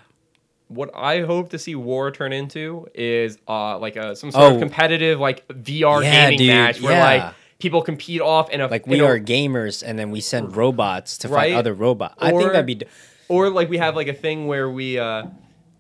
[0.68, 4.54] What I hope to see war turn into is uh like a some sort Oh.
[4.56, 7.04] of competitive like VR Yeah, gaming dude, match where yeah.
[7.26, 10.56] like people compete off in a Like we a- are gamers, and then we send
[10.56, 11.52] robots to Right?
[11.52, 12.16] fight other robots.
[12.20, 12.76] I think that'd be.
[12.76, 12.86] d-
[13.30, 15.24] or like we have like a thing where we uh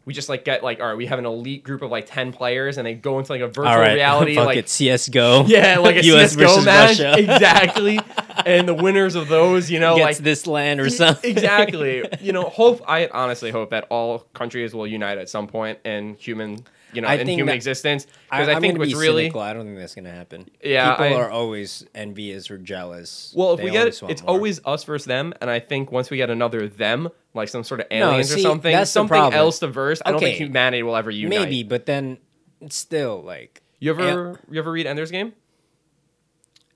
[0.05, 2.31] we just like get like all right we have an elite group of like 10
[2.31, 5.43] players and they go into like a virtual right, reality fuck like it, CS:GO.
[5.47, 7.15] yeah like a US CS:GO match Russia.
[7.19, 7.99] exactly
[8.47, 11.29] and the winners of those you know gets like this land or something.
[11.29, 15.47] exactly you know hope I honestly hope that all countries will unite at some
[15.85, 16.63] and human
[16.93, 19.41] you know I in human existence I, because I, I'm think what's be really cynical.
[19.41, 20.49] I don't think that's gonna happen.
[20.63, 23.33] Yeah, people I- are always envious or jealous.
[23.35, 24.31] well if They we get it it's more.
[24.31, 27.81] always us versus them and I think once we get another them like some sort
[27.81, 30.95] of No, aliens or something that's something else to verse I don't think humanity will
[30.95, 32.17] ever unite maybe, but then
[32.61, 35.33] it's still like You ever you ever read Ender's Game?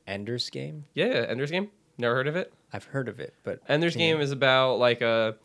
[0.07, 0.86] Ender's Game.
[0.93, 1.70] Yeah, Ender's Game.
[1.97, 2.51] Never heard of it?
[2.74, 3.99] I've heard of it, but Ender's Yeah.
[4.14, 5.36] Game is about like a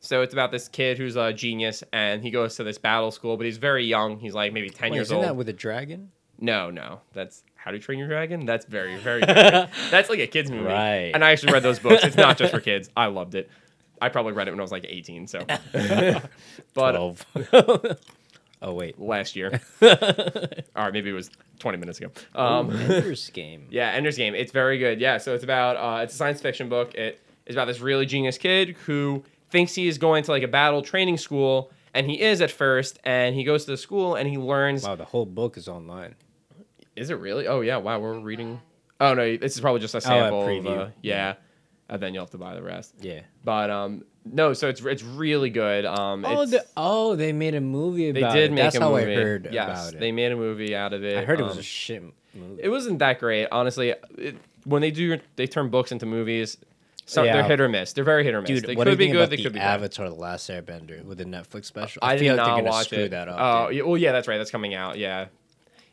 [0.00, 3.36] so it's about this kid who's a genius and he goes to this battle school,
[3.36, 4.18] but he's very young.
[4.18, 5.24] He's like maybe ten Wait, years isn't old.
[5.26, 6.10] that with a dragon?
[6.38, 8.44] no, no, that's How to Train Your Dragon.
[8.44, 9.70] That's very very different.
[9.90, 10.64] that's like a kids movie.
[10.64, 11.10] Right.
[11.14, 12.04] And I actually read those books.
[12.04, 12.90] It's not just for kids.
[12.96, 13.48] I loved it.
[14.02, 15.26] I probably read it when I was like 18.
[15.26, 15.40] So,
[15.72, 16.22] but
[16.74, 17.24] Twelve.
[18.62, 22.10] oh wait, last year, or maybe it was 20 minutes ago.
[22.34, 23.66] Um, Ender's Game.
[23.70, 24.34] Yeah, Ender's Game.
[24.34, 25.00] It's very good.
[25.00, 26.94] Yeah, so it's about uh, it's a science fiction book.
[26.94, 30.48] It is about this really genius kid who thinks he is going to like a
[30.48, 34.28] battle training school, and he is at first, and he goes to the school and
[34.28, 34.84] he learns.
[34.84, 36.14] Wow, the whole book is online.
[36.94, 37.46] Is it really?
[37.46, 38.60] Oh yeah, wow, we're reading.
[39.00, 40.42] Oh no, this is probably just a sample.
[40.42, 40.78] of, preview.
[40.86, 41.34] uh, yeah,
[41.88, 42.94] and then you'll have to buy the rest.
[43.00, 43.20] Yeah.
[43.44, 45.84] But um, no, so it's it's really good.
[45.84, 48.18] Um, Oh, the, oh, they made a movie about.
[48.18, 48.32] It.
[48.32, 48.54] They did it.
[48.54, 48.94] make That's a how.
[48.96, 50.00] I heard yes, about it.
[50.00, 51.18] they made a movie out of it.
[51.18, 52.02] I heard it was Um, a shit
[52.34, 52.62] movie.
[52.62, 53.94] It wasn't that great, honestly.
[54.16, 56.56] It, when they do, they turn books into movies.
[57.08, 57.92] So they're hit or miss.
[57.92, 58.48] They're very hit or miss.
[58.48, 59.18] Dude, they what do could you be think good.
[59.20, 59.74] about They the could be bad.
[59.80, 62.00] Avatar: The Last Airbender with the Netflix special?
[62.02, 63.10] I, I, did feel like not they're gonna watch screw it.
[63.10, 63.36] that up.
[63.38, 63.76] Oh, dude.
[63.76, 64.38] yeah, well, yeah, that's right.
[64.38, 64.98] That's coming out.
[64.98, 65.26] Yeah,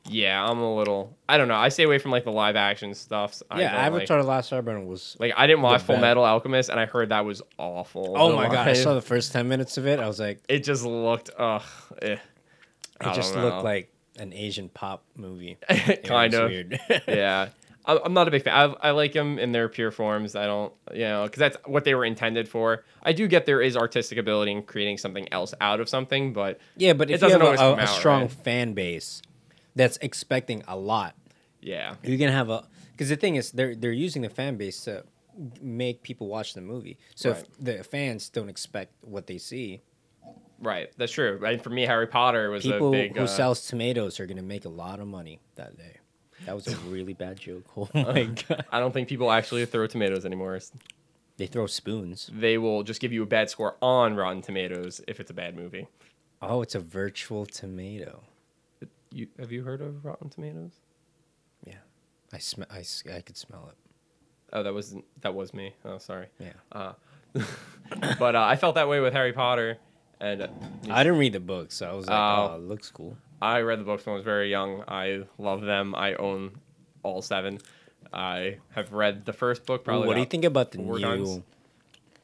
[0.09, 0.43] yeah.
[0.43, 1.16] I'm a little.
[1.30, 1.55] I don't know.
[1.55, 3.43] I stay away from like the live action stuff.
[3.51, 3.72] I yeah.
[3.84, 5.16] don't like- Avatar: The Last Airbender was.
[5.20, 5.97] Like I didn't watch Full.
[5.97, 8.16] Metal Alchemist, and I heard that was awful.
[8.18, 8.68] Oh my god!
[8.68, 9.99] I saw the first ten minutes of it.
[9.99, 11.30] I was like, It just looked.
[11.38, 11.61] Ugh.
[12.01, 12.18] eh.
[13.01, 15.57] It just looked like an Asian pop movie.
[16.05, 16.49] Kind of.
[16.49, 16.80] weird.
[17.07, 17.49] yeah.
[17.86, 18.54] I'm not a big fan.
[18.82, 20.36] I, I like them in their pure forms.
[20.36, 22.86] I don't, you know, because that's what they were intended for.
[23.02, 26.60] I do get there is artistic ability in creating something else out of something, but
[26.78, 28.32] yeah, but It if you doesn't have always a, a, strong right?
[28.32, 29.22] fan base
[29.76, 31.16] that's expecting a lot,
[31.62, 32.66] yeah, you're gonna have a.
[32.92, 35.04] Because the thing is, they're they're using the fan base to
[35.62, 36.98] make people watch the movie.
[37.16, 37.40] So Right.
[37.42, 39.82] if the fans don't expect what they see,
[40.60, 40.90] right.
[40.98, 41.44] That's true.
[41.46, 43.18] And for me, Harry Potter was people a big.
[43.18, 45.98] who uh, sells tomatoes are gonna make a lot of money that day.
[46.46, 47.64] That was a really bad joke.
[47.78, 48.66] Oh my god!
[48.72, 50.60] I don't think people actually throw tomatoes anymore.
[51.38, 52.30] They throw spoons.
[52.34, 55.56] They will just give you a bad score on Rotten Tomatoes if it's a bad
[55.56, 55.88] movie.
[56.41, 58.22] Oh, it's a virtual tomato.
[59.12, 60.72] You have you heard of Rotten Tomatoes?
[61.66, 61.76] Yeah,
[62.32, 62.84] I sm- I,
[63.16, 63.78] I could smell it.
[64.52, 65.74] Oh, that was that was me.
[65.86, 66.28] Oh, sorry.
[66.39, 66.54] Yeah.
[66.72, 66.94] Uh,
[68.20, 69.78] but uh, I felt that way with Harry Potter,
[70.20, 70.48] and uh,
[70.89, 72.52] I didn't read the book, so I was like, Oh.
[72.52, 73.18] oh, it looks cool.
[73.44, 74.84] I read the books when I was very young.
[74.88, 75.94] I love them.
[75.96, 76.52] I own
[77.04, 77.60] all seven.
[78.14, 80.08] I have read the first book probably.
[80.08, 81.00] what do you think about the new?
[81.00, 81.41] times.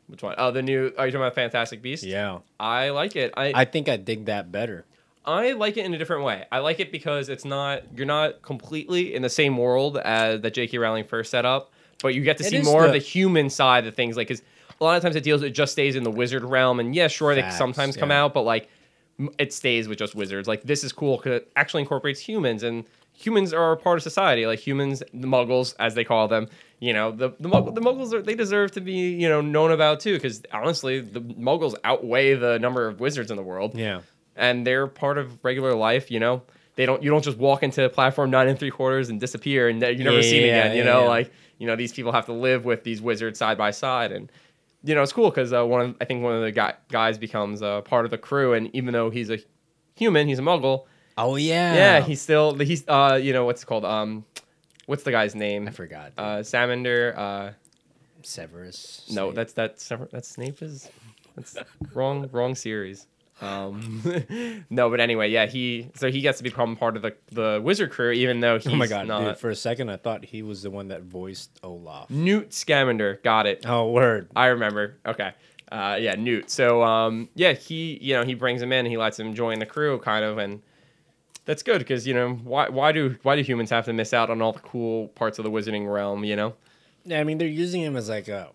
[0.08, 0.36] Which one?
[0.38, 0.86] Oh, the new.
[0.98, 2.04] Are you talking about Fantastic Beast?
[2.04, 3.34] Yeah, I like it.
[3.38, 4.86] I I think I dig that better.
[5.26, 6.46] I like it in a different way.
[6.52, 10.54] I like it because it's not you're not completely in the same world as that
[10.54, 10.78] J.K.
[10.80, 13.50] Rowling first set up, but you get to It see more of the- the human
[13.50, 14.16] side of things.
[14.18, 14.42] Like, cause
[14.80, 17.08] a lot of times it deals it just stays in the wizard realm, and yeah,
[17.08, 18.70] sure they Facts, sometimes come out, but like
[19.38, 20.48] it stays with just wizards.
[20.48, 24.04] Like this is cool because it actually incorporates humans, and humans are a part of
[24.04, 24.46] society.
[24.46, 26.48] Like humans, the Muggles as they call them.
[26.80, 30.00] You know, the the, the Muggles are they deserve to be you know known about
[30.00, 34.02] too, because honestly, the Muggles outweigh the number of wizards in the world Yeah,
[34.36, 36.10] and they're part of regular life.
[36.10, 36.42] You know,
[36.76, 37.04] they don't.
[37.04, 40.24] You don't just walk into platform nine and three quarters and disappear, and you never
[40.24, 40.72] see them Yeah, again.
[40.78, 41.10] You yeah, know, yeah.
[41.10, 44.32] like you know, these people have to live with these wizards side by side, and
[44.84, 47.18] you know, it's cool because uh, one of I think one of the guy, guys
[47.18, 49.40] becomes uh, part of the crew, and even though he's a
[49.96, 50.86] human, he's a Muggle.
[51.18, 51.74] Oh yeah.
[51.76, 54.24] Yeah, he's still he's uh you know what's it called um
[54.86, 56.14] what's the guy's name I forgot.
[56.18, 57.52] uh Salamander uh
[58.24, 59.06] Severus.
[59.12, 59.36] no Snape.
[59.36, 60.90] that's that's that's Snape is
[61.36, 61.58] that's
[61.94, 63.08] wrong wrong series.
[63.42, 67.62] Um, no, but anyway, yeah, he so he gets to become part of the the
[67.64, 69.24] wizard crew, even though he's Oh my god, not.
[69.24, 69.38] dude!
[69.38, 72.10] For a second, I thought he was the one that voiced Olaf.
[72.10, 73.66] Newt Scamander, got it.
[73.66, 74.30] Oh word.
[74.36, 74.98] I remember.
[75.06, 75.32] Okay,
[75.72, 76.50] uh, yeah, Newt.
[76.50, 79.66] So um, yeah, he you know he brings him in, he lets him join the
[79.66, 80.62] crew, kind of, and
[81.46, 84.30] that's good because you know why why do why do humans have to miss out
[84.30, 86.24] on all the cool parts of the wizarding realm?
[86.26, 86.56] You know.
[87.06, 88.50] Yeah, I mean they're using him as like a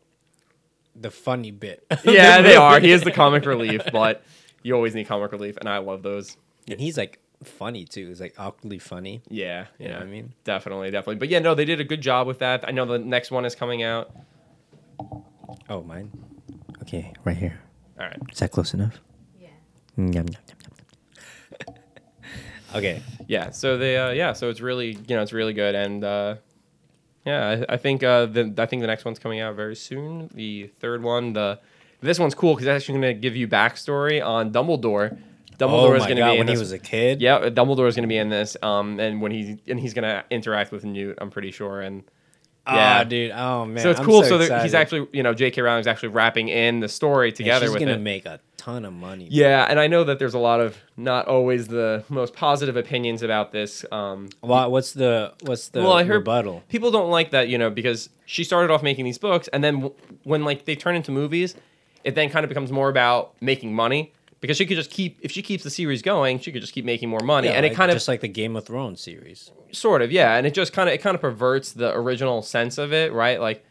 [0.95, 1.85] the funny bit.
[2.05, 2.78] Yeah, they are.
[2.80, 4.22] He is the comic relief, but
[4.65, 6.37] you always need comic relief, and I love those.
[6.69, 8.09] and he's like funny too.
[8.09, 9.23] He's like awkwardly funny.
[9.29, 9.93] Yeah, You yeah.
[9.93, 10.33] know what I mean?
[10.43, 11.17] Definitely, definitely.
[11.17, 12.67] But yeah, no, they did a good job with that.
[12.67, 14.11] I know the next one is coming out.
[15.69, 16.11] Oh, mine.
[16.83, 17.61] Okay, right here.
[18.01, 18.19] All right.
[18.33, 19.01] Is that close enough?
[19.41, 19.49] Yeah.
[19.97, 20.36] Yum, yum, yum,
[21.69, 21.77] yum.
[22.74, 23.03] okay.
[23.28, 23.51] Yeah.
[23.51, 24.32] So they, uh, yeah.
[24.32, 26.36] So it's really, you know, it's really good, and uh,
[27.24, 30.28] yeah, I, I think uh, the I think the next one's coming out very soon.
[30.35, 31.61] The third one, the
[32.05, 35.18] this one's cool because it's actually going to give you backstory on Dumbledore.
[35.59, 37.20] Dumbledore oh is going to be in when he was a kid.
[37.20, 38.56] yeah, Dumbledore is going to be in this.
[38.62, 42.02] Um, and when he and he's going to interact with Newt, I'm pretty sure, and
[42.66, 43.05] Yeah, Yeah.
[43.05, 43.31] dude.
[43.31, 43.82] Oh man.
[43.82, 44.24] so it's I'm cool.
[44.24, 45.60] So, that he's actually, you know, J.K.
[45.62, 47.98] Rowling's actually wrapping in the story together she's with gonna it.
[48.01, 49.28] make a ton of money.
[49.31, 53.22] Yeah, and I know that there's a lot of not always the most positive opinions
[53.22, 53.85] about this.
[53.93, 56.64] Um, Wha- what's the what's the Well, I heard- rebuttal?
[56.68, 59.74] people don't like that, you know, because she started off making these books, and then
[59.74, 59.94] w-
[60.24, 61.55] when like they turn into movies,
[62.05, 65.32] it then kind of becomes more about making money because she could just keep if
[65.32, 67.70] she keeps the series going, she could just keep making more money, Yeah, and it
[67.70, 69.51] like- kind of just like the Game of Thrones series.
[69.72, 72.78] sort of yeah, and it just kind of it kind of perverts the original sense
[72.78, 73.40] of it, right?
[73.40, 73.64] Like.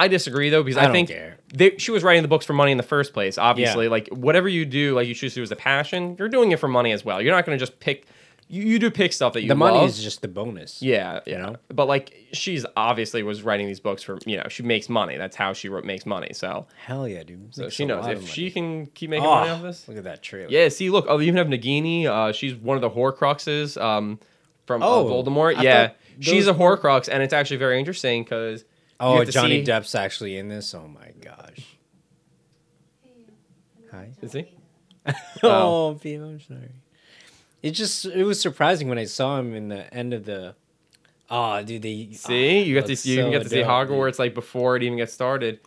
[0.00, 1.10] I disagree though because I I, think.
[1.52, 3.36] They, she was writing the books for money in the first place.
[3.36, 3.90] Obviously, Yeah.
[3.90, 6.60] like whatever you do, like you choose to do as a passion, you're doing it
[6.60, 7.20] for money as well.
[7.20, 8.06] You're not going to just pick
[8.48, 9.88] you, you do pick stuff that you the money love.
[9.90, 10.80] is just the bonus.
[10.82, 11.56] Yeah, You know?
[11.68, 15.16] But like she's obviously was writing these books for you know she makes money.
[15.16, 16.30] That's how she wrote, makes money.
[16.32, 17.54] So Hell yeah, dude.
[17.54, 19.62] so Makes she a knows lot if of she can keep making Oh, money off
[19.62, 19.86] this.
[19.86, 20.50] Look at that trailer.
[20.50, 20.68] Yeah.
[20.70, 21.06] See, look.
[21.08, 22.06] Oh, they even have Nagini.
[22.06, 23.80] Uh, she's one of the Horcruxes.
[23.80, 24.18] Um,
[24.66, 25.56] from Oh, uh, Voldemort.
[25.56, 28.64] I yeah, thought she's a were- Horcrux, and it's actually very interesting because
[29.00, 30.74] Oh, have to Johnny see- Depp's actually in this.
[30.74, 31.76] Oh my gosh.
[33.90, 34.10] Hi.
[34.20, 34.46] Is he?
[35.42, 36.70] oh, Pete, I'm sorry.
[37.62, 40.54] It just it was surprising when I saw him in the end of the.
[41.30, 43.66] Oh, dude, they see you oh, get to see, you so get to see dude.
[43.66, 45.60] Hogwarts like before it even gets started.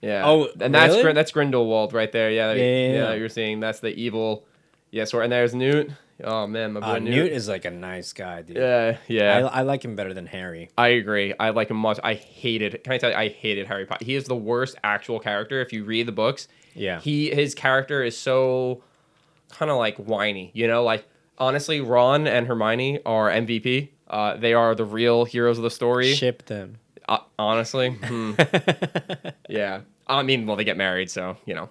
[0.00, 0.22] Yeah.
[0.24, 1.12] Oh, and that's really?
[1.12, 2.30] That's Grindelwald right there.
[2.30, 3.14] Yeah, Yeah, yeah, yeah.
[3.14, 4.44] You're seeing that's the evil.
[4.90, 5.90] Yeah, so and there's Newt.
[6.24, 7.10] Oh man, my boy Uh, Newt.
[7.14, 8.56] Newt is like a nice guy, dude.
[8.56, 9.48] Yeah, yeah.
[9.52, 10.70] I, I like him better than Harry.
[10.78, 11.34] I agree.
[11.38, 11.98] I like him much.
[12.02, 12.82] I hated.
[12.84, 13.16] Can I tell you?
[13.16, 14.04] I hated Harry Potter.
[14.04, 15.60] He is the worst actual character.
[15.60, 17.00] If you read the books, Yeah.
[17.00, 18.82] he his character is so
[19.52, 20.50] kind of like whiny.
[20.54, 21.06] You know, like
[21.38, 23.90] honestly, Ron and Hermione are MVP.
[24.08, 26.14] Uh, they are the real heroes of the story.
[26.14, 26.78] Ship them.
[27.08, 28.32] Uh, honestly, hmm.
[29.48, 29.80] yeah.
[30.06, 31.70] I mean, well, they get married, so you know,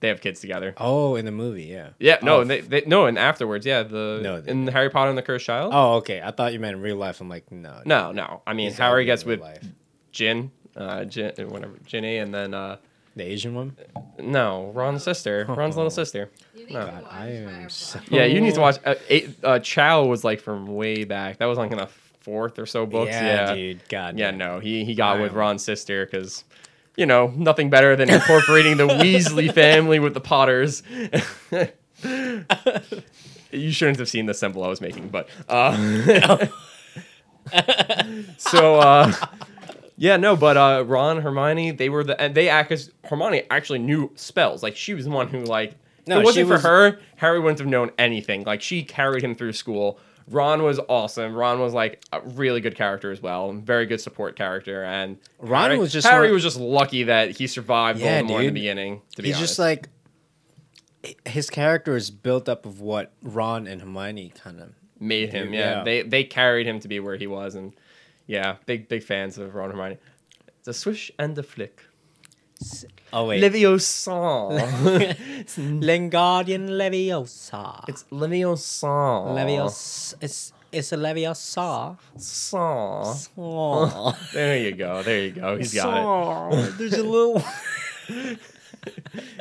[0.00, 0.74] they have kids together.
[0.78, 1.90] oh, in the movie, yeah.
[1.98, 5.08] Yeah, no, Oh, and they, they no, and afterwards, yeah, the No, in Harry Potter
[5.10, 5.72] and the Cursed Child.
[5.74, 6.22] Oh, okay.
[6.24, 7.20] I thought you meant in real life.
[7.20, 7.82] I'm like, no.
[7.84, 8.42] No, no.
[8.46, 9.64] I mean, Harry gets with life.
[10.12, 12.76] Jin, uh, Jin, whatever, Ginny, and then uh,
[13.20, 13.76] the Asian one.
[14.18, 16.30] no, Ron's sister, Ron's little sister.
[16.54, 16.86] You need No.
[16.86, 18.76] to God, I am so- Yeah, you need to watch.
[18.84, 21.38] Uh, eight, uh, Cho was like from way back.
[21.38, 21.88] That was like in the
[22.20, 23.10] fourth or so books.
[23.12, 23.88] Yeah, Yeah, dude.
[23.88, 24.18] God.
[24.18, 24.30] yeah.
[24.30, 26.44] No, he he got with Ron's sister because.
[26.96, 30.82] You know, nothing better than incorporating the Weasley family with the Potters.
[33.52, 36.46] you shouldn't have seen the symbol I was making, but uh,
[38.36, 39.12] so uh,
[40.02, 43.80] yeah, no, but uh, Ron, Hermione, they were the and they act as Hermione actually
[43.80, 44.62] knew spells.
[44.62, 45.74] Like she was the one who like
[46.06, 48.44] No, if it wasn't for was- her, Harry wouldn't have known anything.
[48.44, 49.98] Like she carried him through school.
[50.28, 51.34] Ron was awesome.
[51.34, 54.84] Ron was like a really good character as well, very good support character.
[54.84, 58.46] And Ron Harry, was just Harry was just lucky that he survived Yeah, Voldemort in
[58.46, 59.02] the beginning.
[59.16, 59.88] To be He's honest, just like
[61.26, 64.72] his character is built up of what Ron and Hermione kind of.
[64.98, 65.52] made him.
[65.52, 65.78] Yeah.
[65.78, 65.84] yeah.
[65.84, 67.72] they they carried him to be where he was, and
[68.30, 69.98] yeah, big big fans of Ron and Hermione.
[70.58, 71.82] It's a swish and the flick.
[73.12, 74.10] Oh wait, Leviosa.
[75.88, 77.84] Wingardium Leviosa.
[77.88, 79.34] it's Leviosa.
[79.34, 80.14] Levios.
[80.20, 81.98] It's it's a Leviosa.
[82.16, 83.14] Saw.
[83.36, 85.02] Oh, There you go.
[85.02, 85.56] There you go.
[85.56, 86.74] He's got it.
[86.78, 87.42] There's a little.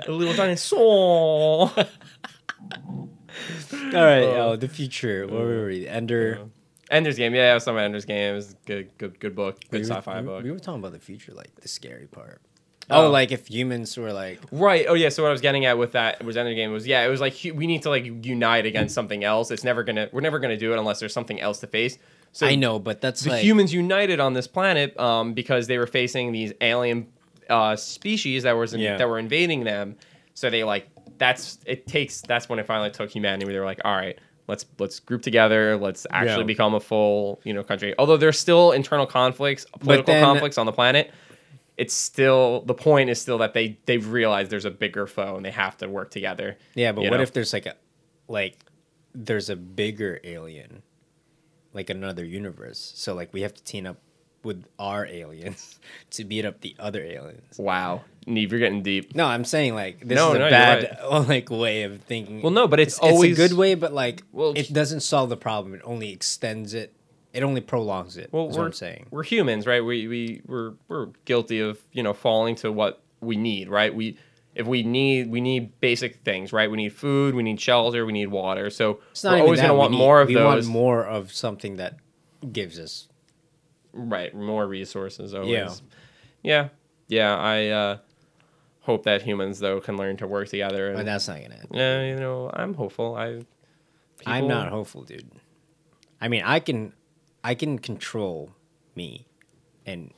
[0.08, 1.70] A little dinosaur.
[1.70, 1.88] All
[3.94, 4.24] right.
[4.24, 5.28] Uh, oh, the future.
[5.28, 5.88] What were we?
[5.88, 6.50] Ender.
[6.90, 7.34] Ender's Game.
[7.36, 8.32] Yeah, I was talking about Ender's Game.
[8.34, 9.60] It was good, good, good book.
[9.70, 10.44] Good we were- sci-fi we, book.
[10.44, 12.42] We were talking about the future, like the scary part.
[12.92, 13.06] Oh.
[13.06, 14.40] Oh, like if humans were like.
[14.52, 14.86] Right.
[14.90, 15.10] Oh yeah.
[15.10, 17.06] So what I was getting at with that was Ender Game was yeah.
[17.06, 19.52] It was like we need to like unite against something else.
[19.52, 20.10] It's never gonna.
[20.12, 22.00] We're never gonna do it unless there's something else to face.
[22.32, 25.78] So I know, but that's the like humans united on this planet um, because they
[25.78, 27.08] were facing these alien
[27.48, 28.98] uh, species that was Yeah.
[28.98, 29.96] that were invading them.
[30.34, 30.88] So they like
[31.20, 33.46] that's it takes that's when it finally took humanity.
[33.46, 34.18] Where they were like, all right,
[34.50, 35.78] let's let's group together.
[35.78, 36.48] Let's actually Yeah.
[36.56, 37.94] become a full you know country.
[37.98, 41.12] Although there's still internal conflicts, political then- conflicts on the planet.
[41.78, 45.46] It's still the point is still that they they've realized there's a bigger foe and
[45.46, 46.58] they have to work together.
[46.76, 47.22] Yeah, but what know?
[47.22, 47.76] if there's like a,
[48.28, 48.58] like,
[49.16, 50.84] there's a bigger alien,
[51.72, 52.92] like another universe.
[52.96, 53.96] So like we have to team up
[54.44, 55.80] with our aliens
[56.12, 57.58] to beat up the other aliens.
[57.58, 59.16] Wow, Neve, you're getting deep.
[59.16, 62.42] No, I'm saying like this No, is a no, you're bad like way of thinking.
[62.42, 65.30] Well, no, but it's it's, always- a good way, but like Well, it doesn't solve
[65.30, 65.74] the problem.
[65.74, 66.94] It only extends it.
[67.32, 68.30] It only prolongs it.
[68.34, 69.06] Well, is we're what I'm saying.
[69.12, 69.84] we're humans, right?
[69.86, 73.94] We we we're we're guilty of you know falling to what we need, right?
[73.94, 74.18] We
[74.56, 76.72] if we need we need basic things, right?
[76.72, 78.72] We need food, we need shelter, we need water.
[78.72, 79.68] So It's not we're even always that.
[79.68, 81.98] gonna we want need- more of those we those, want more of something that
[82.52, 83.09] gives us.
[83.94, 84.34] Right?
[84.36, 85.50] More resources, always.
[85.52, 85.70] Yeah.
[86.44, 86.70] yeah,
[87.08, 87.38] yeah.
[87.38, 87.98] I uh,
[88.82, 90.92] hope that humans though can learn to work together.
[90.94, 91.76] But And, that's not gonna happen.
[91.78, 93.16] yeah, you know, I'm hopeful.
[93.16, 93.42] I
[94.26, 95.30] I'm not hopeful, dude.
[96.22, 96.92] I mean, I can,
[97.44, 98.52] I can control
[98.96, 99.26] me,
[99.86, 100.12] and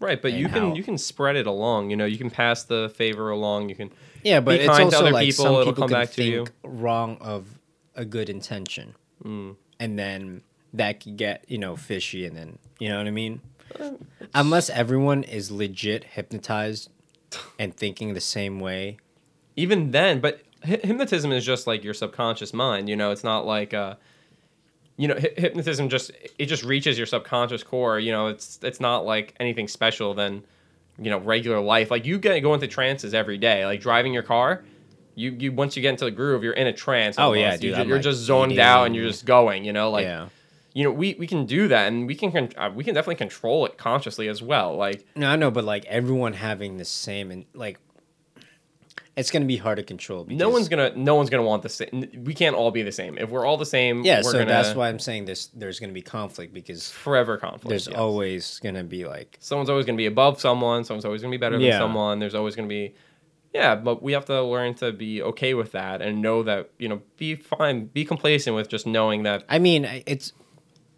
[0.00, 1.90] right, but and you can how- you can spread it along.
[1.90, 3.68] You know, you can pass the favor along.
[3.68, 3.90] You can
[4.24, 6.24] yeah, but Be it's also other like people, some it'll people come can back to
[6.24, 6.46] you.
[6.46, 7.46] think wrong of
[7.94, 8.94] a good intention,
[9.24, 9.54] Mm.
[9.78, 10.42] and then
[10.74, 13.40] that could get you know fishy, and then you know what I mean.
[14.34, 16.90] Unless everyone is legit hypnotized
[17.58, 18.98] and thinking the same way,
[19.56, 23.44] even then but hy- hypnotism is just like your subconscious mind you know it's not
[23.46, 23.94] like uh
[24.96, 28.80] you know hy- hypnotism just it just reaches your subconscious core you know it's it's
[28.80, 30.44] not like anything special than
[30.98, 34.22] you know regular life like you get go into trances every day like driving your
[34.22, 34.62] car
[35.16, 37.16] You you once you get into the groove, you're in a trance.
[37.18, 37.62] Oh, yeah, almost.
[37.62, 39.64] yeah, dude, you, are like, just zoned out and you're just going.
[39.64, 40.28] You know, like yeah.
[40.74, 43.14] You know, we we can do that, and we can con- uh, we can definitely
[43.14, 44.76] control it consciously as well.
[44.76, 47.78] Like No, I know, but like everyone having the same and like,
[49.16, 50.24] it's gonna be hard to control.
[50.24, 52.10] Because, no one's gonna no one's gonna want the same.
[52.24, 53.16] We can't all be the same.
[53.16, 55.92] If we're all the same, Yeah, so gonna that's why I'm saying this there's gonna
[55.92, 57.68] be conflict because forever conflict.
[57.68, 57.96] there's yes.
[57.96, 61.38] always gonna be like someone's always going to be above someone someone's always going to
[61.38, 62.94] be better than someone there's always going to be
[63.52, 66.88] yeah but we have to learn to be okay with that and know that you
[66.88, 70.32] know be fine be complacent with just knowing that I mean, it's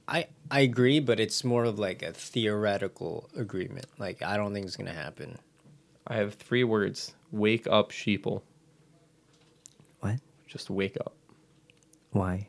[0.09, 3.87] I I agree, but it's more of like a theoretical agreement.
[3.99, 5.39] Like I don't think it's gonna happen.
[6.07, 8.43] i have three words wake up sheeple
[10.01, 10.21] What?
[10.47, 11.15] just wake up
[12.13, 12.47] Why?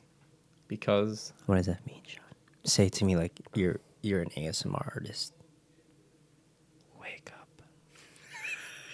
[0.68, 2.24] because What does that mean, Sean?
[2.64, 5.34] Say it to me like you're you're an ASMR artist.
[7.02, 7.62] Wake up.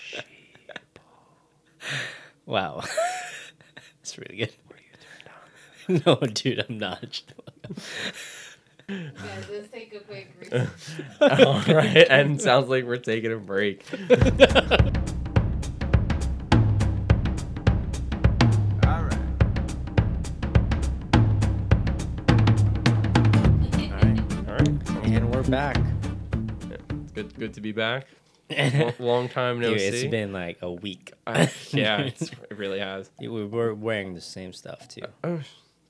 [0.09, 0.23] Sheeple.
[2.45, 2.81] Wow.
[4.01, 4.53] That's really good.
[4.69, 4.95] Were you
[5.95, 6.19] turned on?
[6.21, 7.21] no, dude, I'm not.
[8.87, 10.69] Guys, let's take a quick recess.
[11.21, 13.85] all right and sounds like we're taking a break
[18.85, 19.17] All right.
[24.47, 25.77] all right and we're back.
[26.69, 28.07] it's good good to be back
[28.49, 31.13] Lo- long time no Dude, see it's been like a week.
[31.25, 35.01] I- yeah it's, it really has we were wearing the same stuff too.
[35.23, 35.39] Uh, oh,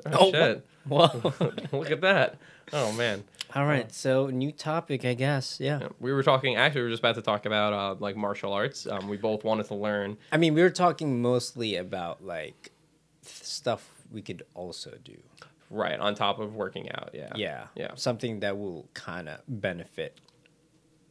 [0.05, 1.33] oh, Oh, shit Whoa.
[1.71, 2.37] look at that
[2.71, 3.23] oh man
[3.55, 5.59] All right, so new topic, I guess.
[5.59, 5.79] Yeah.
[5.81, 6.55] Yeah, we were talking.
[6.55, 8.87] Actually, we were just about to talk about uh, like martial arts.
[8.87, 10.17] Um, we both wanted to learn.
[10.31, 12.71] I mean, we were talking mostly about like
[13.23, 15.17] th- stuff we could also do.
[15.69, 17.11] Right on top of working out.
[17.13, 17.31] Yeah.
[17.35, 17.67] Yeah.
[17.75, 17.91] Yeah.
[17.93, 20.19] Something that will kind of benefit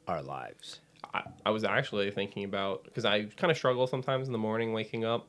[0.09, 0.81] our lives.
[1.15, 4.73] I, I was actually thinking about because I kind of struggle sometimes in the morning
[4.73, 5.29] waking up.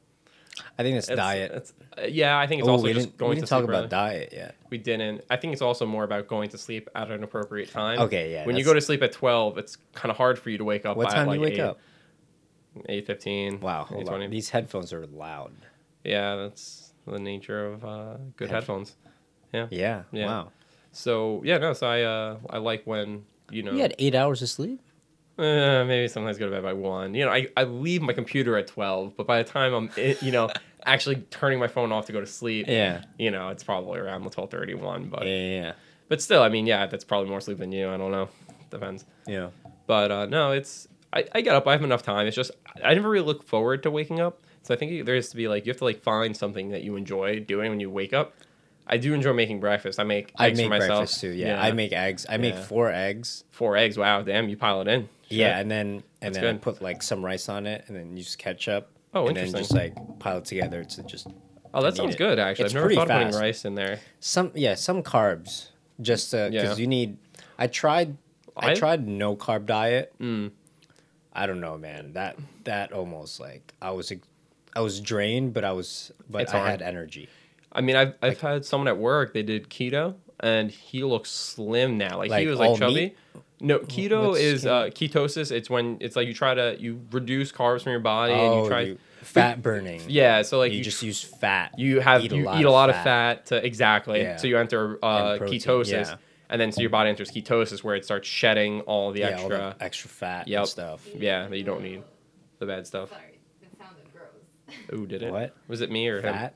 [0.78, 1.52] I think it's, It's- diet.
[1.52, 3.70] It's, uh, yeah, I think it's oh, also just going we to didn't talk sleep
[3.70, 3.88] about early.
[3.90, 4.56] diet yet.
[4.70, 5.24] We didn't.
[5.30, 8.00] I think it's also more about going to sleep at an appropriate time.
[8.00, 10.58] Okay, yeah, When you go to sleep at twelve, it's kind of hard for you
[10.60, 10.96] to wake up.
[10.98, 11.80] What by time like do you wake eight, up?
[12.90, 13.60] Eight fifteen.
[13.60, 14.30] Wow, hold on.
[14.30, 15.54] These headphones are loud.
[16.04, 18.96] Yeah, that's the nature of uh, good Head- headphones.
[19.54, 19.68] Yeah.
[19.70, 20.04] Yeah.
[20.12, 20.26] Yeah.
[20.26, 20.52] Wow.
[20.92, 21.74] So yeah, no.
[21.74, 23.72] So I uh, I like when you know.
[23.74, 24.82] You had eight hours of sleep?
[25.38, 27.15] Uh, maybe sometimes go to bed by one.
[27.15, 30.15] You know, I, I leave my computer at twelve, but by the time I'm i-
[30.22, 30.49] you know
[30.85, 33.03] actually turning my phone off to go to sleep, Yeah.
[33.18, 35.05] you know, it's probably around the twelve thirty one.
[35.10, 35.31] But Yeah.
[35.61, 35.72] Yeah.
[36.07, 37.89] but still, I mean, yeah, that's probably more sleep than you.
[37.89, 38.30] I don't know,
[38.69, 39.05] depends.
[39.26, 39.49] Yeah.
[39.88, 41.68] But uh, no, it's I, I get up.
[41.68, 42.27] I have enough time.
[42.27, 42.51] It's just
[42.84, 44.39] I never really look forward to waking up.
[44.61, 46.84] So I think there has to be like you have to like find something that
[46.84, 48.34] you enjoy doing when you wake up.
[48.85, 49.99] I do enjoy making breakfast.
[49.99, 50.99] I make I eggs make for myself.
[50.99, 51.30] breakfast too.
[51.30, 51.60] Yeah.
[51.61, 52.26] I make eggs.
[52.30, 53.45] I make four eggs.
[53.49, 53.97] four eggs.
[53.97, 55.07] Wow, damn, you pile it in.
[55.34, 55.88] Yeah, and then
[56.22, 56.61] and That's then I good.
[56.61, 58.89] put like some rice on it, and then use ketchup.
[59.14, 61.27] Oh, and then just like pile it together to just
[61.73, 62.18] Oh, that need sounds it.
[62.18, 62.39] good.
[62.39, 63.41] Actually, It's I've never pretty thought of putting fast.
[63.41, 63.99] rice in there.
[64.19, 65.69] some yeah some carbs
[66.01, 66.76] just because Yeah.
[66.76, 67.18] you need.
[67.57, 68.18] I tried.
[68.55, 70.14] I, I- tried no carb diet.
[70.19, 70.51] Mm.
[71.34, 72.14] I don't know, man.
[72.14, 74.27] That that almost like I was ex-
[74.76, 76.69] I was drained, but I was but It's I hard.
[76.69, 77.30] had energy.
[77.72, 79.34] I mean, I've I've had someone at work.
[79.34, 82.18] They did keto, and he looks slim now.
[82.19, 82.93] Like, Like he was all like chubby.
[82.95, 83.18] meat?
[83.64, 84.68] No, keto what's is keto?
[84.68, 85.52] uh, ketosis.
[85.52, 88.64] It's when it's like you try to you reduce carbs from your body and oh,
[88.64, 88.81] you try.
[88.81, 90.02] you- fat burning.
[90.10, 91.73] yeah, so like you, you, just use fat.
[91.80, 94.22] you have you eat a lot of fat to exactly.
[94.22, 94.35] Yeah.
[94.35, 96.15] So you enter uh, And ketosis, yeah.
[96.49, 99.60] and then so your body enters ketosis where it starts shedding all the yeah, extra.
[99.61, 100.60] all the extra fat Yep.
[100.60, 101.07] and stuff.
[101.15, 102.03] yeah, that you don't need.
[102.60, 103.10] The bad stuff.
[103.11, 104.99] Sorry, it sounded gross.
[104.99, 105.31] Ooh, did it?
[105.31, 105.56] What?
[105.69, 106.34] Was it me or him?
[106.34, 106.56] Fat?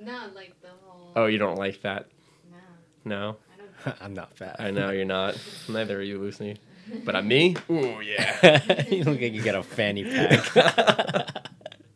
[0.00, 1.12] Not like the whole.
[1.14, 2.08] Oh, you don't like fat?
[2.50, 2.56] No,
[3.04, 3.36] No.
[3.84, 4.02] I don't.
[4.02, 4.56] I'm not fat.
[4.58, 5.38] I know you're not.
[5.68, 6.58] Neither are you, Lucy.
[7.04, 7.56] But I'm me.
[7.70, 8.84] Ooh yeah.
[8.88, 10.56] you look like you got a fanny pack.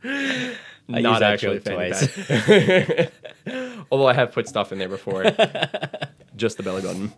[0.05, 3.13] I use not that actually joke fanny pack.
[3.91, 5.25] Although I have put stuff in there before,
[6.37, 7.13] just the belly button.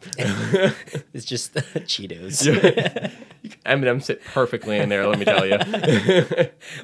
[1.13, 3.13] it's just Cheetos.
[3.65, 5.07] M&M sit perfectly in there.
[5.07, 5.59] Let me tell you.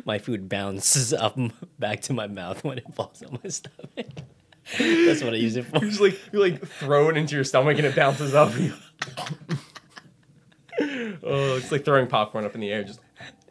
[0.04, 1.38] my food bounces up
[1.78, 4.06] back to my mouth when it falls on my stomach.
[4.78, 5.78] That's what I use it for.
[5.84, 8.52] You just like you like throw it into your stomach and it bounces up.
[10.80, 12.84] oh, it's like throwing popcorn up in the air.
[12.84, 13.00] Just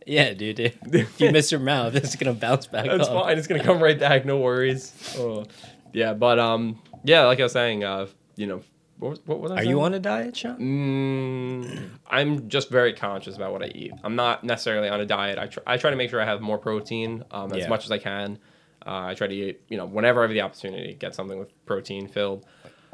[0.05, 0.59] Yeah, dude.
[0.59, 3.23] If you miss your mouth, it's gonna bounce back That's up.
[3.25, 3.37] fine.
[3.37, 4.25] It's gonna come right back.
[4.25, 4.93] No worries.
[5.17, 5.45] Oh,
[5.93, 8.61] yeah, but um, yeah, like I was saying, uh, you know,
[8.99, 9.69] what was, what was I Are saying?
[9.69, 10.57] you on a diet, Sean?
[10.59, 13.91] Mm, I'm just very conscious about what I eat.
[14.03, 15.37] I'm not necessarily on a diet.
[15.39, 17.67] I try, I try to make sure I have more protein um, as Yeah.
[17.69, 18.39] much as I can.
[18.85, 21.65] Uh, I try to eat, you know, whenever I have the opportunity, get something with
[21.65, 22.45] protein filled.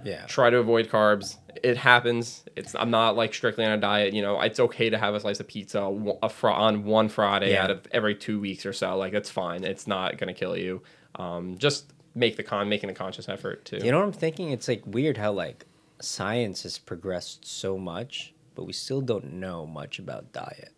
[0.04, 0.26] Yeah.
[0.28, 1.38] Try to avoid carbs.
[1.64, 2.44] It happens.
[2.56, 4.14] It's I'm not like strictly on a diet.
[4.14, 5.82] You know, it's okay to have a slice of pizza
[6.22, 7.64] a fr- on one Friday Yeah.
[7.64, 8.96] out of every two weeks or so.
[8.98, 9.64] Like that's fine.
[9.64, 10.84] It's not gonna kill you.
[11.16, 13.84] Um, just make the con making a conscious effort to.
[13.84, 14.52] You know what I'm thinking?
[14.52, 15.66] It's like weird how like
[16.00, 20.74] science has progressed so much, but we still don't know much about diet.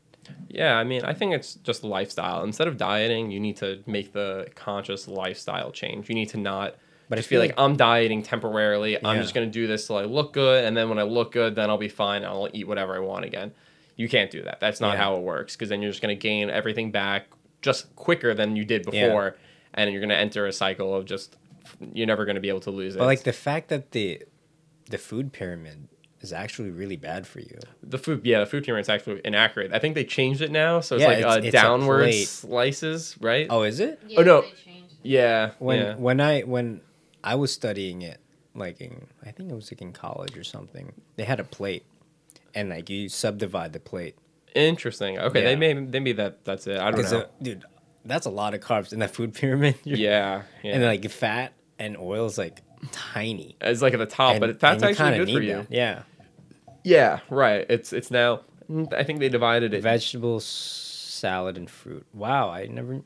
[0.50, 2.44] Yeah, I mean, I think it's just lifestyle.
[2.44, 6.10] Instead of dieting, you need to make the conscious lifestyle change.
[6.10, 6.76] You need to not
[7.08, 9.04] But I just feel feel like, I'm dieting temporarily.
[9.04, 11.32] I'm just going to do this till I look good, and then when I look
[11.32, 12.24] good, then I'll be fine.
[12.24, 13.52] I'll eat whatever I want again.
[13.96, 14.60] You can't do that.
[14.60, 15.04] That's not Yeah.
[15.04, 17.28] how it works because then you're just going to gain everything back
[17.62, 19.08] just quicker than you did Yeah.
[19.08, 19.36] before,
[19.74, 21.36] and you're going to enter a cycle of just
[21.94, 23.00] you're never going to be able to lose it.
[23.00, 24.24] But like the fact that the
[24.90, 25.88] the food pyramid
[26.22, 27.58] is actually really bad for you.
[27.82, 29.72] the food, yeah, the food pyramid is actually inaccurate.
[29.74, 32.28] I think they changed it now, so it's Yeah, like it's- uh, it's downward plate.
[32.28, 33.48] slices, right?
[33.50, 34.00] Oh, is it?
[34.08, 34.42] Yeah, no.
[34.42, 34.84] they.
[35.02, 35.96] Yeah, When yeah.
[35.96, 36.82] when I when
[37.24, 38.20] I was studying it,
[38.54, 41.86] like in I think it was like in college or something, they had a plate,
[42.54, 44.16] and like you subdivide the plate.
[44.56, 45.18] Interesting.
[45.18, 45.56] Okay, they Yeah.
[45.56, 46.78] may maybe that that's it.
[46.80, 47.26] I don't know.
[47.42, 47.64] dude,
[48.04, 49.76] that's a lot of carbs in that food pyramid.
[49.86, 50.74] Yeah, yeah.
[50.76, 52.60] and like fat and oil is like
[52.92, 53.56] tiny.
[53.62, 55.54] it's like at the top, and, but fat's actually good for you.
[55.56, 55.68] that.
[55.72, 56.04] Yeah,
[56.90, 57.66] Yeah, right.
[57.70, 58.42] It's it's now.
[58.96, 59.82] I think they divided it.
[59.82, 62.06] vegetables, salad, and fruit.
[62.14, 63.02] Wow, I never.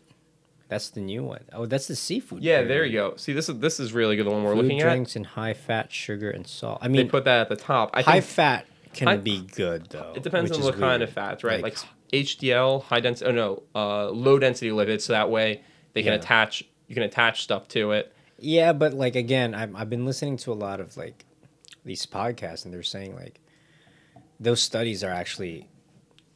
[0.69, 1.43] That's the new one.
[1.53, 2.41] Oh, that's the seafood.
[2.43, 3.15] yeah, there you go.
[3.17, 4.25] See, this is this is really good.
[4.25, 6.79] The one we're looking drinks and high fat, sugar, and salt.
[6.81, 7.91] I mean, They put that at the top.
[7.93, 10.13] I high fat can high- be good though.
[10.15, 11.01] it depends on what kind weird.
[11.03, 11.61] of fats, right?
[11.61, 11.89] Like, Like-
[12.25, 13.29] HDL, high density.
[13.29, 15.01] Oh no, uh, low density lipids.
[15.01, 15.61] So that way
[15.93, 16.19] they can Yeah.
[16.19, 16.63] attach.
[16.87, 18.13] You can attach stuff to it.
[18.39, 21.25] Yeah, but like again, I've I've been listening to a lot of like
[21.85, 23.39] these podcasts, and they're saying like
[24.39, 25.69] those studies are actually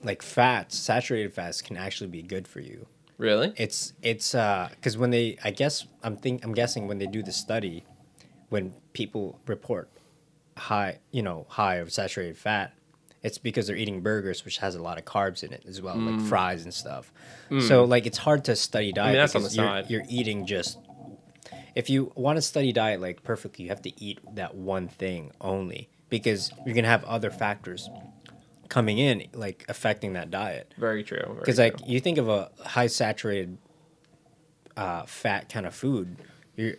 [0.04, 2.88] like fats, saturated fats can actually be good for you.
[3.18, 3.52] Really?
[3.58, 7.24] It's it's uh because when they I guess I'm think I'm guessing when they do
[7.24, 7.84] the study,
[8.50, 9.90] when people report
[10.56, 12.74] high you know high of saturated fat,
[13.24, 15.98] it's because they're eating burgers which has a lot of carbs in it as well,
[15.98, 17.12] like fries and stuff.
[17.68, 19.16] So like it's hard to study diet.
[19.16, 19.18] Mm.
[19.20, 19.90] that's on the because you're- side.
[19.90, 20.78] You're eating just.
[21.76, 25.32] If you want to study diet like perfectly, you have to eat that one thing
[25.40, 27.90] only because you're gonna have other factors
[28.70, 30.74] coming in like affecting that diet.
[30.78, 31.36] Very true.
[31.40, 33.58] Because like you think of a high saturated,
[34.76, 36.18] uh, fat kind of food,
[36.56, 36.74] you're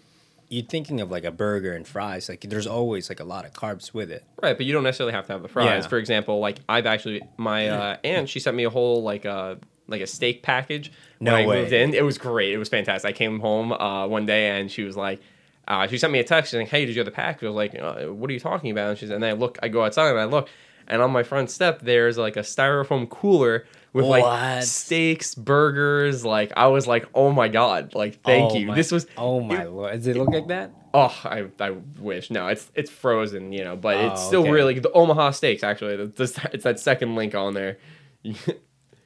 [0.51, 2.29] you're thinking of like a burger and fries.
[2.29, 4.25] Like there's always like a lot of carbs with it.
[4.43, 5.85] Right, but you don't necessarily have to have the fries.
[5.85, 5.89] Yeah.
[5.89, 9.57] For example, like I've actually my uh, aunt she sent me a whole like uh
[9.89, 11.61] like a steak package when No I way.
[11.63, 11.95] moved in.
[11.95, 12.53] It was great.
[12.53, 13.09] It was fantastic.
[13.09, 15.21] I came home uh, one day and she was like.
[15.69, 17.55] Uh, she sent me a text saying, "Hey, did you get the package?" I was
[17.55, 19.85] like, uh, "What are you talking about?" And she's, and then I look, I go
[19.85, 20.49] outside and I look,
[20.89, 26.25] and on my front step there's like a styrofoam cooler with like steaks, burgers.
[26.25, 28.67] Like I was like, "Oh my god!" Like thank Oh you.
[28.69, 29.93] my- This was Oh my it- lord!
[29.93, 30.71] Does it look like that?
[30.95, 31.71] Oh, I, I
[32.01, 32.31] wish.
[32.31, 34.51] No, it's it's frozen, you know, but it's Oh, still okay.
[34.51, 35.63] really the Omaha Steaks.
[35.63, 37.77] Actually, it's that second link on there.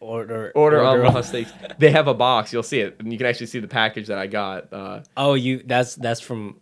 [0.03, 1.53] Order Order Omaha Steaks.
[1.79, 2.53] They have a box.
[2.53, 4.73] You'll see it, and you can actually see the package that I got.
[4.73, 6.57] Uh, Oh, you that's that's from.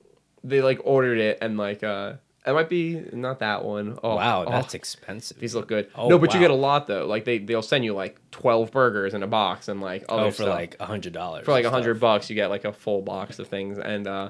[0.44, 2.14] they like ordered it, and like uh,
[2.46, 3.98] it might be not that one.
[4.02, 5.38] Oh wow, oh, that's expensive.
[5.38, 5.90] these look good.
[5.94, 7.06] Oh, no, but you get a lot though.
[7.06, 10.42] Like they they'll send you like twelve burgers in a box, and like oh, for
[10.42, 10.48] stuff.
[10.48, 11.44] like a hundred dollars.
[11.44, 14.28] for like a hundred bucks you get like a full box of things and uh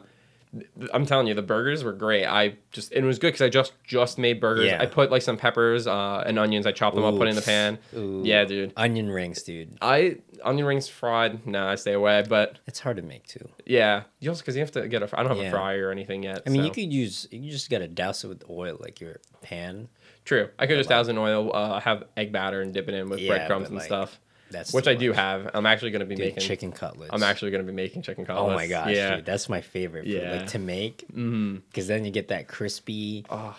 [0.93, 3.73] i'm telling you the burgers were great i just it was good because i just
[3.85, 4.83] just made burgers Yeah.
[4.83, 7.37] i put like some peppers uh and onions i chopped them up put it in
[7.37, 8.23] the pan Ooh.
[8.25, 9.77] yeah dude Onion rings, dude.
[9.81, 13.49] i onion rings fried no i stay away but It's hard to make too.
[13.65, 15.49] yeah you also because you have to get a i don't have Yeah.
[15.49, 16.67] a fryer or anything yet I mean, so.
[16.67, 19.89] you could use you just gotta douse it with oil, like your pan.
[20.25, 23.09] true i could just douse in oil uh have egg batter and dip it in
[23.09, 24.19] with Yeah, breadcrumbs and like, stuff
[24.51, 27.13] That's which i do have i'm actually going to be Dude, making chicken cutlets.
[27.13, 28.51] i'm actually going to be making chicken cutlets.
[28.51, 30.05] Oh my gosh, yeah dude, that's my favorite.
[30.05, 30.33] food, Yeah.
[30.33, 31.57] like to make, mm-hmm.
[31.69, 33.57] because then you get that crispy, oh.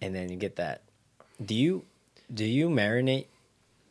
[0.00, 0.82] and then you get that.
[1.44, 1.84] Do you
[2.32, 3.26] do you marinate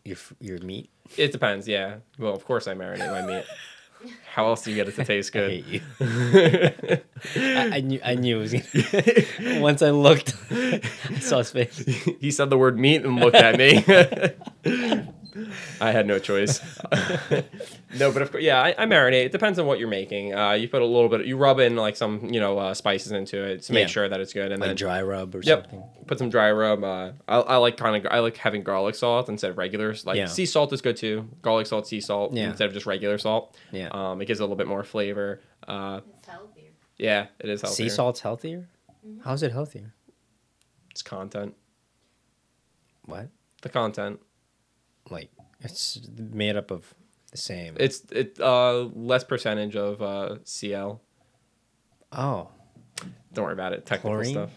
[0.03, 0.89] your your meat?
[1.17, 1.97] It depends, yeah.
[2.17, 3.45] Well, of course I marinate my meat.
[4.33, 5.51] How else do you get it to taste I good?
[5.51, 5.81] hate you.
[7.41, 9.61] I, I knew I knew it was gonna.
[9.61, 10.81] Once I looked, I
[11.21, 11.77] saw his face.
[12.19, 13.81] he said the word meat and looked at me.
[15.81, 16.59] I had no choice.
[17.97, 19.25] no, but of course, yeah, I, I marinate.
[19.25, 20.33] It depends on what you're making.
[20.33, 23.11] Uh, you put a little bit, you rub in like some, you know, uh, spices
[23.11, 23.87] into it to make Yeah.
[23.87, 25.63] sure that it's good, and Like then dry rub or Yep.
[25.63, 25.83] something.
[26.07, 26.83] put some dry rub.
[26.83, 29.95] Uh, I, I like kind of, I like having garlic salt instead of regular.
[30.05, 30.25] Like Yeah.
[30.27, 31.29] sea salt is good too.
[31.41, 32.49] Garlic salt, sea salt Yeah.
[32.49, 33.55] instead of just regular salt.
[33.71, 33.89] Yeah.
[33.91, 35.41] Um, it gives a little bit more flavor.
[35.67, 36.71] Uh, It's healthier.
[36.97, 37.89] yeah, it is healthier.
[37.89, 38.67] Sea salt's healthier.
[39.23, 39.93] How's it healthier?
[40.91, 41.55] It's content.
[43.05, 43.29] What?
[43.61, 44.19] The content.
[45.09, 45.29] Like
[45.61, 46.93] it's made up of
[47.31, 47.75] the same.
[47.79, 51.01] It's it uh less percentage of uh CL.
[52.11, 52.49] oh,
[53.33, 53.85] Don't worry about it.
[53.85, 54.31] Technical Chlorine?
[54.33, 54.51] stuff.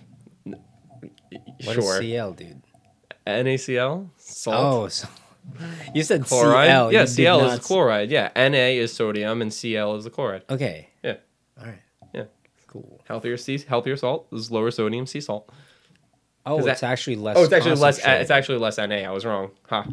[1.65, 1.95] What sure.
[1.95, 2.63] is CL, dude?
[3.27, 4.57] NaCl salt.
[4.57, 5.09] Oh, so
[5.95, 6.69] you said chloride.
[6.69, 6.93] CL.
[6.93, 8.11] yeah, you Cl is chloride.
[8.11, 10.43] Yeah, Na is sodium and Cl is the chloride.
[10.49, 10.89] Okay.
[11.03, 11.17] Yeah.
[11.59, 11.81] All right.
[12.15, 12.25] Yeah.
[12.69, 13.01] Cool.
[13.09, 15.51] Healthier sea, healthier salt is lower sodium sea salt.
[16.45, 17.37] Oh, it's that- actually less.
[17.37, 17.99] Oh, it's actually less.
[18.05, 18.85] It's actually less Na.
[18.85, 19.51] I was wrong.
[19.69, 19.87] Ha.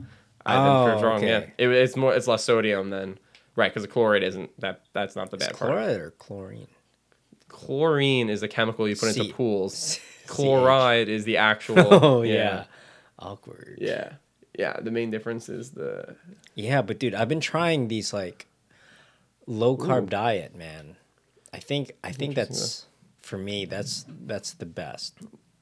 [0.45, 1.23] I Oh, was wrong.
[1.23, 2.13] Yeah, it, it's more.
[2.13, 3.17] It's less sodium than
[3.55, 4.81] right because the chloride isn't that.
[4.93, 5.71] That's not the It's bad part.
[5.71, 6.67] chloride or chlorine?
[7.49, 9.95] Chlorine is a chemical you put C- into pools.
[9.97, 10.27] CH.
[10.27, 11.77] Chloride is the actual.
[12.03, 12.33] Oh yeah.
[12.33, 12.63] yeah.
[13.19, 13.77] Awkward.
[13.79, 14.13] Yeah.
[14.57, 14.79] Yeah.
[14.79, 16.15] The main difference is the.
[16.55, 18.47] Yeah, but dude, I've been trying these like
[19.47, 20.95] low carb diet, man.
[21.53, 22.85] I think I think that's
[23.21, 23.65] for me.
[23.65, 25.17] That's that's the best.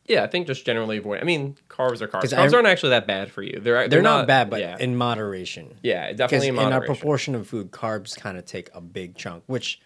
[0.07, 1.21] Yeah, I think just generally avoid.
[1.21, 2.21] I mean, carbs are carbs.
[2.21, 3.59] 'Cause Carbs I- aren't actually that bad for you.
[3.61, 5.77] They're they're, They're, not, bad, but yeah, in moderation.
[5.83, 6.95] yeah, Because definitely in in our moderation.
[6.95, 9.79] proportion of food, carbs kind of take a big chunk, which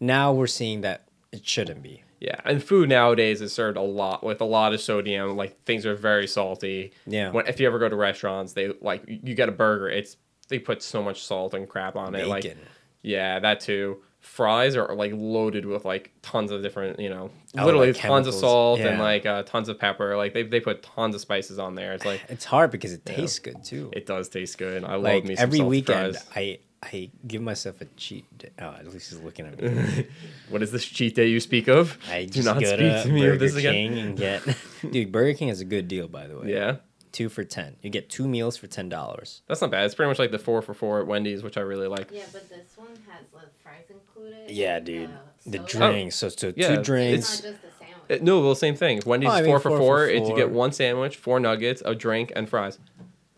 [0.00, 2.02] now we're seeing that it shouldn't be.
[2.20, 5.36] Yeah, and food nowadays is served a lot with a lot of sodium.
[5.36, 6.92] Like things are very salty.
[7.06, 7.30] Yeah.
[7.30, 9.88] When if you ever go to restaurants, they like you get a burger.
[9.88, 10.16] It's
[10.48, 12.26] they put so much salt and crap on it.
[12.26, 12.58] Like Bacon.
[13.02, 13.98] yeah, that too.
[14.26, 18.26] Fries are like loaded with like tons of different, you know, Oh, literally like tons
[18.26, 20.16] of salt and like uh, tons of pepper.
[20.16, 21.94] Like they they put tons of spices on there.
[21.94, 23.90] It's like It's hard because it tastes good too.
[23.94, 24.84] it does taste good.
[24.84, 26.26] I like love me some every weekend, fries.
[26.36, 28.26] I I give myself a cheat.
[28.36, 28.50] Day.
[28.60, 30.06] Oh, at least he's looking at me.
[30.50, 31.96] What is this cheat day you speak of?
[32.10, 33.94] I Do not speak to me Burger of this again.
[33.94, 34.42] And get.
[34.90, 36.52] Dude, Burger King is a good deal, by the way.
[36.52, 36.76] Yeah,
[37.16, 37.76] two for ten.
[37.82, 39.42] You get two meals for ten dollars.
[39.48, 39.84] that's not bad.
[39.86, 42.10] It's pretty much like the four for four at Wendy's, which I really like.
[42.12, 44.50] Yeah, but this one has like fries included.
[44.50, 45.10] Yeah, and, dude.
[45.10, 45.12] uh,
[45.46, 46.16] The drinks.
[46.16, 47.42] So so Yeah, two it's- It's drinks.
[47.44, 48.20] not just a sandwich.
[48.20, 49.00] Uh, no, well, same thing.
[49.06, 49.96] Wendy's Oh, I mean, four for four four.
[49.98, 52.78] for Is you get one sandwich, four nuggets, a drink, and fries.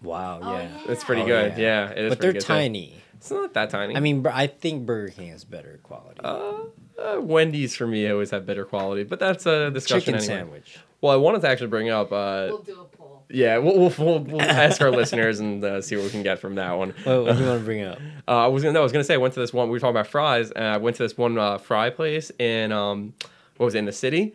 [0.02, 0.40] wow.
[0.42, 0.68] Oh, Yeah.
[0.92, 1.52] It's pretty Oh, good.
[1.56, 1.86] yeah.
[1.86, 2.08] Yeah, it is.
[2.10, 2.46] But pretty they're good, too.
[2.46, 2.94] tiny.
[3.16, 3.96] It's not that tiny.
[3.96, 6.20] I mean, I think Burger King has better quality.
[6.22, 6.52] uh,
[7.00, 10.26] uh, Wendy's for me always have better quality, but that's a discussion Chicken anyway.
[10.26, 10.78] sandwich.
[11.00, 12.12] Well, I wanted to actually bring up.
[12.12, 12.97] Uh, We'll do a poll.
[13.30, 16.38] Yeah, we'll we'll, we'll, we'll ask our listeners and uh, see what we can get
[16.38, 16.94] from that one.
[17.04, 17.98] What, what do you want to bring up?
[18.28, 19.68] Uh, I was gonna no, I was gonna say I went to this one.
[19.68, 22.72] We were talking about fries, and I went to this one uh, fry place in
[22.72, 23.14] um,
[23.56, 24.34] what was it, in the city.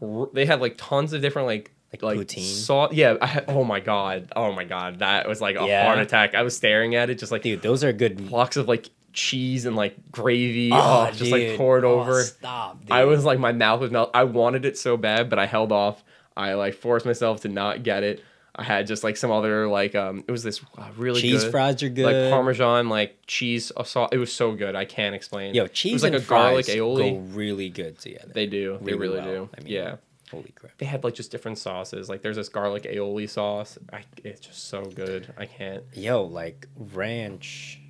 [0.00, 2.40] R- They had like tons of different like Like poutine?
[2.44, 2.92] Sauce.
[2.92, 3.16] Yeah.
[3.20, 4.32] I oh my god.
[4.36, 5.00] Oh my god.
[5.00, 5.86] That was like a Yeah.
[5.86, 6.36] heart attack.
[6.36, 8.28] I was staring at it, just like Dude, those are good.
[8.28, 10.70] blocks of like cheese and like gravy.
[10.72, 12.22] Oh, Oh, just like poured Oh, over.
[12.22, 12.92] stop, dude.
[12.92, 14.10] I was like, my mouth was melt.
[14.14, 16.04] I wanted it so bad, but I held off.
[16.36, 18.22] I like forced myself to not get it.
[18.54, 20.24] I had just like some other like um.
[20.28, 22.04] It was this uh, really cheese good, fries are good.
[22.04, 24.10] like parmesan, like cheese uh, sauce.
[24.12, 24.76] It was so good.
[24.76, 25.54] I can't explain.
[25.54, 27.12] Yo, it cheese was like and a garlic fries aioli.
[27.14, 28.32] go really good together.
[28.34, 28.78] They do.
[28.82, 29.46] They really well.
[29.46, 29.48] do.
[29.56, 29.96] I mean, yeah.
[30.30, 30.76] Holy crap.
[30.78, 32.08] They had like just different sauces.
[32.08, 33.78] Like there's this garlic aioli sauce.
[33.92, 35.32] I, it's just so good.
[35.36, 37.80] I can't Yo, like ranch.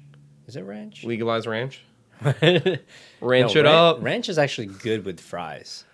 [0.47, 1.05] Is it ranch?
[1.05, 1.85] legalize ranch.
[2.41, 2.81] ranch
[3.21, 4.03] Ranch it up.
[4.03, 5.85] Ranch is actually good with fries,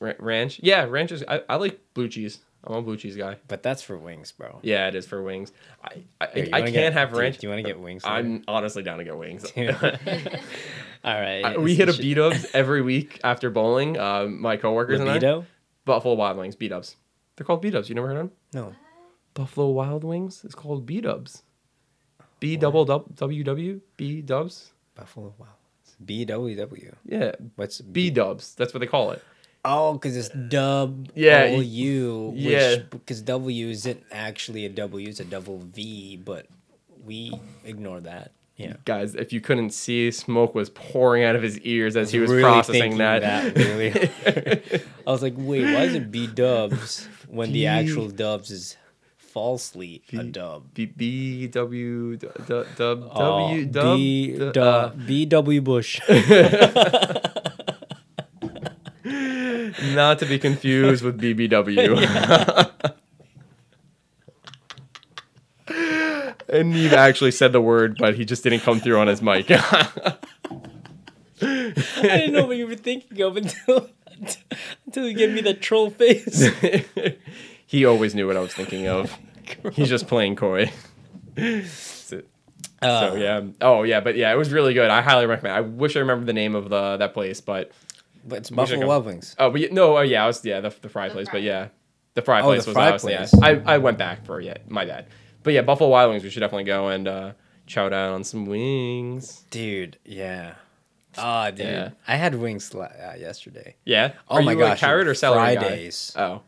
[0.00, 0.60] Ra- ranch.
[0.62, 1.24] Yeah, ranch is.
[1.26, 2.40] I, I like blue cheese.
[2.66, 3.36] I'm a blue cheese guy.
[3.48, 4.58] but that's for wings, bro.
[4.62, 5.52] Yeah, it is for wings.
[5.84, 7.38] I I, Here, I can't get- have ranch.
[7.38, 9.44] do you wanna get wings I'm honestly down to get wings.
[9.56, 11.44] All right.
[11.44, 13.98] I- we hit a B Dubs every week after bowling.
[13.98, 15.14] Uh, my coworkers and I.
[15.14, 15.46] Libido?
[15.84, 16.96] Buffalo Wild Wings, B Dubs.
[17.36, 17.88] They're called B Dubs.
[17.88, 18.32] You never heard of them?
[18.52, 18.74] No.
[19.34, 21.42] Buffalo Wild Wings is called B Dubs.
[22.40, 24.72] B double W W B Dubs.
[24.94, 25.46] Buffalo Wow.
[26.04, 26.94] BWW.
[27.06, 28.54] Yeah, What's B Dubs.
[28.54, 29.22] That's what they call it.
[29.68, 32.32] Oh, because it's dub Yeah, y- U.
[32.36, 32.70] yeah.
[32.76, 36.46] Which, because W isn't actually a W, it's a double V, but
[37.04, 37.32] we
[37.64, 38.30] ignore that.
[38.56, 38.74] Yeah.
[38.84, 42.30] Guys, if you couldn't see, smoke was pouring out of his ears as he was
[42.30, 43.56] Really processing thinking that.
[43.56, 43.90] really.
[45.06, 48.76] I was like, wait, why is it B dubs when B- the actual dubs is
[49.18, 50.72] falsely a B- dub?
[50.72, 54.92] B B W d- dub oh, W dub B, d- du- uh.
[54.94, 56.00] BW Bush.
[59.06, 62.70] not to be confused with BBW.
[66.48, 69.46] and Neve actually said the word, but he just didn't come through on his mic.
[69.50, 70.16] I
[72.02, 73.90] didn't know what you were thinking of until
[74.86, 76.48] until you gave me that troll face.
[77.66, 79.14] he always knew what I was thinking of.
[79.72, 80.72] He's just playing coy.
[81.36, 82.22] so,
[82.82, 83.42] Uh, so, yeah.
[83.60, 84.90] Oh yeah, but yeah, it was really good.
[84.90, 85.56] I highly recommend.
[85.56, 87.70] I wish I remember the name of the that place, but
[88.26, 88.86] But it's Buffalo go.
[88.88, 89.36] Wild Wings.
[89.38, 91.34] oh, but yeah, no, oh yeah, I was yeah the, the fry The place, fry.
[91.38, 91.68] but yeah,
[92.14, 93.26] the fry Oh, place the was fry obviously yeah.
[93.26, 93.34] place.
[93.66, 95.06] I I went back for yeah, my bad.
[95.42, 97.32] But yeah, Buffalo Wild Wings, we should definitely go and uh,
[97.66, 99.44] chow down on some wings.
[99.50, 100.54] Dude, yeah.
[101.18, 101.60] Ah, dude.
[101.66, 101.90] Yeah.
[102.06, 103.76] I had wings la- uh, yesterday.
[103.84, 104.12] Yeah.
[104.28, 105.60] Oh Are my you a gosh, carrot or celery guy?
[105.60, 106.12] Fridays.
[106.16, 106.42] Oh,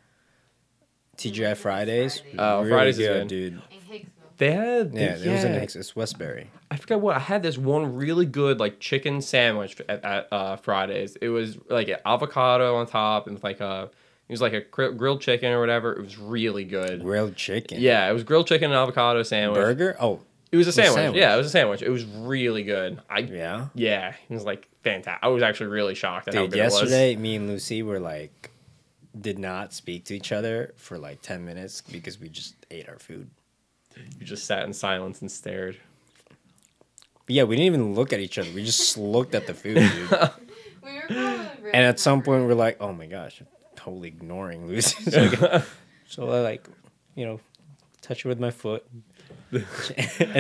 [1.17, 2.21] TGI Fridays.
[2.21, 2.37] Fridays.
[2.39, 3.29] Oh, really Fridays is good, good.
[3.29, 3.63] dude.
[4.39, 5.61] They had Yeah, they, it was in yeah.
[5.61, 6.51] It's Westbury.
[6.71, 10.57] I forgot what I had this one really good like chicken sandwich at, at uh,
[10.57, 11.17] Fridays.
[11.17, 13.91] It was like avocado on top and like a
[14.29, 15.93] It was like a gr- grilled chicken or whatever.
[15.93, 17.03] It was really good.
[17.03, 17.81] Grilled chicken.
[17.81, 19.57] Yeah, it was grilled chicken and avocado sandwich.
[19.59, 19.97] Burger.
[20.01, 20.21] Oh,
[20.53, 20.95] It was a sandwich.
[20.95, 21.21] sandwich.
[21.21, 21.83] Yeah, it was a sandwich.
[21.83, 23.01] It was really good.
[23.11, 23.67] I yeah.
[23.75, 25.23] yeah, it was like fantastic.
[25.23, 28.51] I was actually really shocked at how Dude, good yesterday me and Lucy were like,
[29.21, 33.01] did not speak to each other for like ten minutes because we just ate our
[33.01, 33.29] food.
[33.99, 34.15] It.
[34.21, 35.77] You just sat in silence and stared.
[37.27, 38.49] But yeah, we didn't even look at each other.
[38.55, 40.11] We just looked at the food, dude.
[40.81, 43.47] We were probably really and at some point, we're like, oh my gosh, I'm
[43.77, 45.03] totally ignoring Lucy.
[45.11, 45.63] so,
[46.07, 46.67] so I like,
[47.15, 47.41] you know,
[48.01, 48.87] touch her with my foot.
[49.53, 49.65] and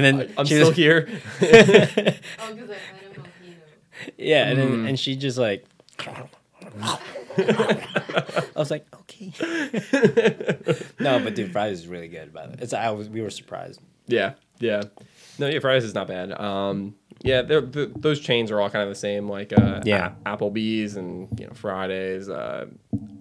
[0.05, 1.07] then I'm she still was- here.
[1.11, 3.25] Oh, because I had a mojito.
[4.17, 4.89] Yeah, and then Mm.
[4.89, 5.67] and she just like.
[7.39, 9.33] I was like, okay.
[11.01, 12.33] no, but dude, fries is really good.
[12.33, 13.81] By the way, it's I was we were surprised.
[14.07, 14.83] Yeah, yeah.
[15.39, 16.33] No, yeah, fries is not bad.
[16.33, 17.65] Um, yeah, th
[17.97, 20.13] those chains are all kind of the same, like uh, Yeah.
[20.27, 22.29] A- Applebee's and you know Fridays.
[22.29, 22.67] Uh,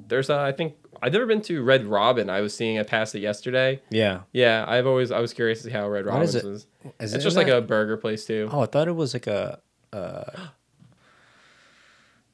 [0.07, 2.29] there's uh, I think I've never been to Red Robin.
[2.29, 3.81] I was seeing it past it yesterday.
[3.89, 6.45] Yeah, Yeah, I've always I was curious to see how Red Robin is it?
[6.45, 6.67] is.
[6.99, 8.49] It's it just like that- a burger place too.
[8.51, 9.59] Oh, I thought it was like a
[9.93, 10.23] uh,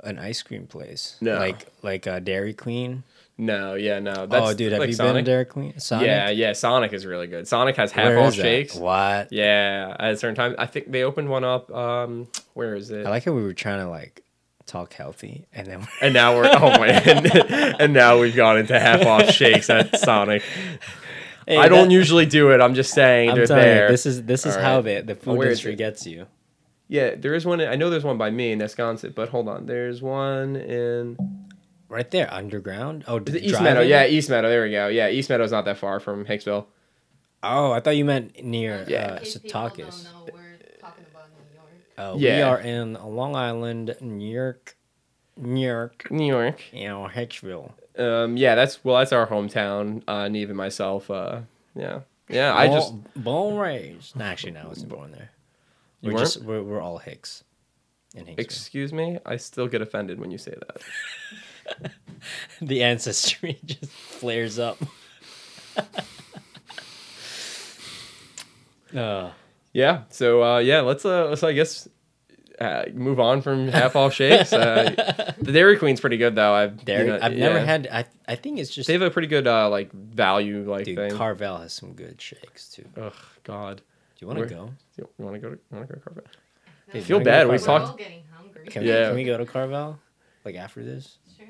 [0.03, 1.17] an ice cream place.
[1.21, 1.38] No.
[1.38, 3.03] like like a Dairy Queen.
[3.38, 4.27] No, yeah, no.
[4.27, 5.25] That's oh, dude, have like you been Sonic.
[5.25, 5.80] to Dairy Queen?
[5.80, 6.05] Sonic.
[6.05, 6.53] Yeah, yeah.
[6.53, 7.47] Sonic is really good.
[7.47, 8.41] Sonic has half off is that?
[8.43, 8.75] shakes.
[8.75, 9.31] What?
[9.31, 10.55] Yeah, at a certain time.
[10.59, 11.73] I think they opened one up.
[11.73, 13.05] Um, where is it?
[13.05, 14.23] I like how we were trying to like
[14.67, 16.88] talk healthy, and then and now we're oh my,
[17.80, 20.43] and, now we've gone into half off shakes at Sonic.
[21.47, 22.61] Hey, I don't that- usually do it.
[22.61, 23.85] I'm just saying I'm they're there.
[23.85, 25.05] you, this is this is All how right.
[25.05, 26.27] the the food industry gets you.
[26.94, 27.60] Yeah, there is one.
[27.60, 29.65] I know there's one by me in Wisconsin, but hold on.
[29.65, 31.18] There's one in
[31.90, 33.03] Right there, underground.
[33.07, 33.82] Oh, is did it you East drive Meadow.
[33.82, 34.48] Yeah, East Meadow.
[34.49, 34.88] There we go.
[34.88, 36.65] Yeah, East Meadow's not that far from Hicksville.
[37.44, 39.06] Oh, I thought you meant near Yeah.
[39.06, 40.03] uh, In case people Secaucus.
[40.06, 42.14] don't we're talking about New York.
[42.14, 42.49] Uh, We Yeah.
[42.49, 44.76] are in Long Island, New York,
[45.38, 46.61] New York, New York.
[46.72, 47.72] you know, Hicksville.
[47.98, 50.02] Um, yeah, that's well, that's our hometown.
[50.07, 51.11] Uh, Neve and myself.
[51.11, 51.41] Uh,
[51.76, 51.99] yeah,
[52.30, 52.56] yeah.
[52.56, 54.20] I just bone raised.
[54.20, 55.30] Actually, no, I wasn't born there.
[56.03, 56.25] You We're weren't?
[56.25, 57.45] just we're, we're all Hicks.
[58.13, 58.39] In Hicksville.
[58.39, 59.19] excuse me.
[59.25, 61.91] I still get offended when you say that.
[62.61, 64.77] the ancestry just flares up.
[68.95, 69.31] uh,
[69.71, 70.03] Yeah.
[70.09, 71.88] So uh, yeah, let's uh, let's I guess
[72.59, 74.53] uh, move on from half off shakes.
[74.53, 76.53] Uh, the Dairy Queen's pretty good though.
[76.53, 77.88] I've Dairy, you know, I've never had.
[77.91, 80.97] I I think it's just They have a pretty good uh, like value like dude.
[80.97, 81.11] thing.
[81.15, 82.85] Carvel has some good shakes too.
[82.97, 83.13] Ugh,
[83.43, 83.77] God.
[83.77, 83.84] Do
[84.19, 84.69] you want to go?
[84.98, 86.28] You, want to go to you want to go to Carpet?
[86.91, 87.74] Hey, feel wanna go to bad, we Carvel?
[87.74, 88.65] We're talked- all getting hungry.
[88.68, 88.99] Can, Yeah.
[89.02, 89.99] we, can we go to Carvel?
[90.45, 91.18] Like after this?
[91.38, 91.48] Sure.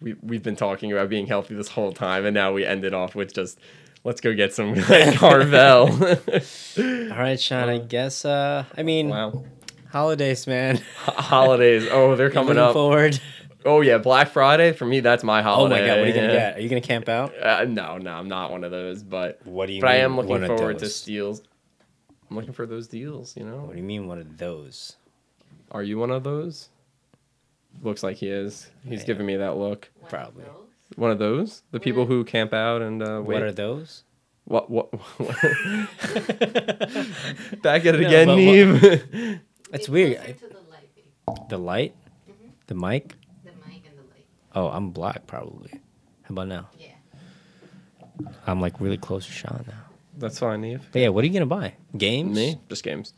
[0.00, 3.14] We we've been talking about being healthy this whole time, and now we ended off
[3.14, 3.58] with just
[4.04, 4.74] let's go get some
[5.14, 5.88] Carvel.
[6.78, 7.68] All right, Sean.
[7.68, 8.24] I guess.
[8.24, 9.44] Uh, I mean, wow.
[9.90, 10.80] holidays, man.
[11.04, 11.86] Holidays.
[11.90, 12.72] Oh, they're coming Moving up.
[12.72, 13.20] forward.
[13.64, 15.00] Oh yeah, Black Friday for me.
[15.00, 15.74] That's my holiday.
[15.74, 15.82] Oh holiday.
[15.82, 16.56] my god, what are you gonna get?
[16.56, 17.34] Are you gonna camp out?
[17.38, 19.02] Uh, no, no, I'm not one of those.
[19.02, 19.80] But What do you?
[19.82, 20.94] but I mean, am one looking of forward to those?
[20.96, 21.42] steals.
[22.30, 23.36] I'm looking for those deals.
[23.36, 23.56] You know.
[23.64, 24.96] What do you mean, one of those?
[25.72, 26.68] Are you one of those?
[27.82, 28.70] Looks like he is.
[28.84, 29.06] He's Yeah.
[29.06, 29.88] giving me that look.
[30.00, 30.44] One Probably.
[30.44, 30.54] those.
[30.96, 31.62] One of those?
[31.70, 33.34] The people who camp out and uh, wait.
[33.34, 34.04] What are those?
[34.44, 34.68] What?
[34.70, 34.92] What?
[35.18, 35.36] what?
[37.62, 39.40] Back at it No, again, but what- Neve.
[39.70, 40.18] That's Be weird.
[40.20, 41.48] I- to the light.
[41.48, 41.94] The light,
[42.28, 42.50] Mhm.
[42.66, 43.14] the mic.
[43.44, 44.26] The mic and the light.
[44.54, 45.70] Oh, I'm black probably.
[46.22, 46.68] How about now?
[46.76, 46.88] Yeah.
[48.46, 49.74] I'm like really close to Sean now.
[50.20, 50.86] That's fine, Neve.
[50.92, 51.74] But yeah, what are you gonna buy?
[51.96, 52.36] Games?
[52.36, 52.60] Me?
[52.68, 53.12] Just games.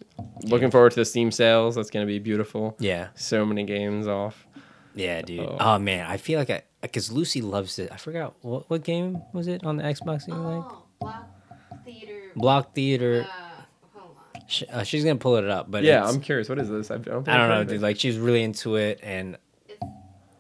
[0.45, 1.75] Looking forward to the Steam sales.
[1.75, 2.77] That's gonna be beautiful.
[2.79, 4.47] Yeah, So many games off.
[4.95, 5.41] yeah, dude.
[5.41, 5.57] Oh.
[5.61, 7.91] Oh, man, I feel like I because Lucy loves it.
[7.93, 10.27] I forgot what what game was it on the Xbox?
[10.27, 11.29] that You like Oh, Block
[11.85, 12.23] Theater.
[12.37, 13.27] Block Theater.
[13.29, 13.63] Uh,
[13.99, 14.43] hold on.
[14.49, 16.49] Sh- uh, she's gonna pull it up, but yeah, it's- I'm curious.
[16.49, 16.91] What is this?
[16.91, 17.83] I don't, I don't know, dude.
[17.83, 19.37] Like she's really into it, and
[19.69, 19.81] It's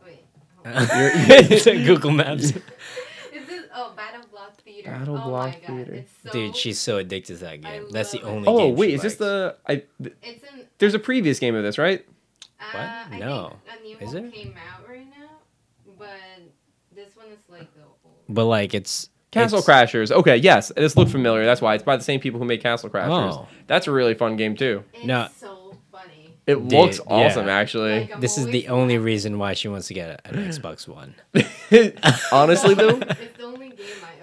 [0.04, 0.24] wait.
[0.64, 1.84] hold on.
[1.86, 2.42] Google Maps.
[3.32, 4.21] Is this oh Battle Block
[4.82, 4.98] Theater?
[4.98, 5.66] Battle oh Block my God.
[5.76, 5.94] Theater.
[5.94, 7.86] It's so, Dude, she's so addicted to that I game.
[7.90, 8.30] That's the love it.
[8.30, 8.48] only.
[8.48, 9.56] Oh game wait, she is this the?
[9.66, 9.74] I.
[10.02, 10.66] Th- It's in.
[10.78, 12.04] there's a previous game of this, right?
[12.60, 12.82] Uh, What?
[13.14, 13.56] I No.
[13.66, 14.30] Think a new Is one there?
[14.32, 15.28] came out right now,
[15.98, 16.08] but
[16.94, 17.90] this one is like the old.
[18.28, 20.10] But like it's Castle it's- Crashers.
[20.12, 21.44] Okay, yes, this looked familiar.
[21.44, 23.32] That's why it's by the same people who made Castle Crashers.
[23.34, 23.48] Oh.
[23.66, 24.84] That's a really fun game too.
[24.92, 25.26] It's No.
[25.36, 26.36] so funny.
[26.46, 27.04] It Dude, looks yeah.
[27.14, 28.00] awesome, actually.
[28.00, 31.14] Like, This is the always only reason why she wants to get an Xbox One.
[32.32, 34.21] Honestly, though, It's the only game I ever played.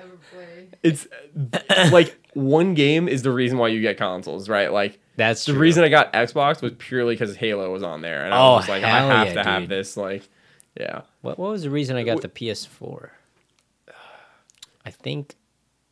[0.84, 1.08] It's
[1.92, 4.72] like one game is the reason why you get consoles, right?
[4.72, 5.62] Like That's the true.
[5.62, 8.60] reason I got Xbox was purely because Halo was on there, and I Oh, was
[8.62, 9.98] just like, I have yeah, to have this.
[9.98, 10.28] Like,
[10.80, 11.02] yeah.
[11.22, 13.10] What what was the reason I got Wh- the PS4?
[14.86, 15.36] I think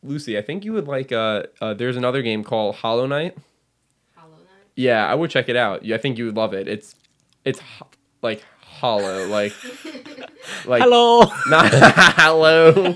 [0.02, 1.12] Lucy, I think you would like.
[1.12, 3.36] Uh, uh, there's another game called Hollow Knight.
[4.16, 4.66] Hollow Knight.
[4.76, 5.88] Yeah, I would check it out.
[5.90, 6.68] I think you would love it.
[6.68, 6.94] It's
[7.44, 7.86] it's h-
[8.22, 8.44] like
[8.78, 9.52] hollow, like
[10.66, 11.22] like Hello.
[11.48, 11.66] not
[12.16, 12.94] hello.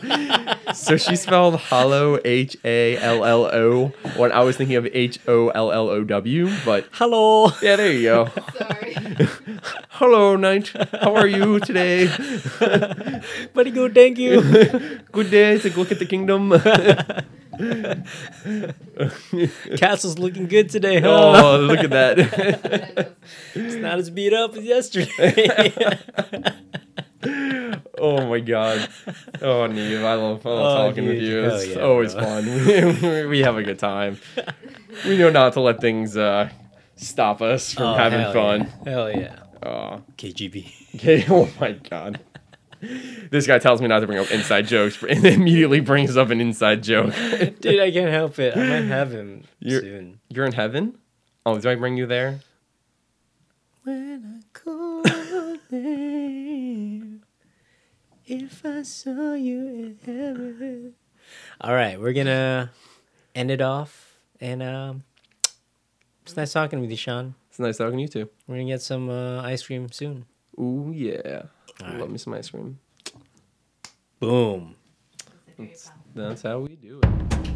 [0.74, 3.86] so she spelled hollow H A L L O
[4.16, 7.50] when I was thinking of H O L L O W, but Hello.
[7.60, 8.30] yeah, there you go.
[8.58, 8.94] Sorry.
[10.00, 10.72] Hello, knight.
[11.00, 12.08] How are you today?
[13.54, 14.40] Pretty good, thank you.
[15.12, 16.52] Good day to look at the kingdom.
[19.76, 21.08] Castle's looking good today, huh?
[21.54, 23.12] oh, look at that.
[23.54, 25.72] It's not as beat up as yesterday.
[27.98, 28.88] oh my god.
[29.42, 31.42] Oh, Neve, I love, I love Oh, talking with you.
[31.42, 32.22] Hell It's yeah, always bro.
[32.24, 33.28] fun.
[33.28, 34.18] we have a good time.
[35.06, 36.48] We know not to let things uh,
[36.96, 38.60] stop us from Oh, having hell fun.
[38.84, 38.90] Yeah.
[38.90, 39.36] Hell yeah.
[39.62, 40.02] Oh.
[40.16, 40.94] KGB.
[40.96, 41.24] Okay.
[41.28, 42.20] Oh my god.
[43.30, 46.40] This guy tells me not to bring up inside jokes, and immediately brings up an
[46.40, 47.14] inside joke.
[47.60, 48.56] Dude, I can't help it.
[48.56, 50.20] I might have him You're- soon.
[50.28, 50.98] You're in heaven?
[51.46, 52.40] Oh, do I bring you there?
[53.84, 57.22] When I call your name,
[58.26, 60.94] if I saw you in heaven.
[61.60, 62.70] All right, we're gonna
[63.34, 65.04] end it off, and um,
[66.22, 67.34] it's nice talking with you, Sean.
[67.50, 68.28] It's nice talking to you too.
[68.46, 70.26] We're gonna get some uh, ice cream soon.
[70.58, 71.42] Ooh yeah.
[71.80, 72.10] All Love right.
[72.10, 72.78] me some ice cream.
[74.20, 74.74] Boom.
[76.14, 77.51] That's how we do it.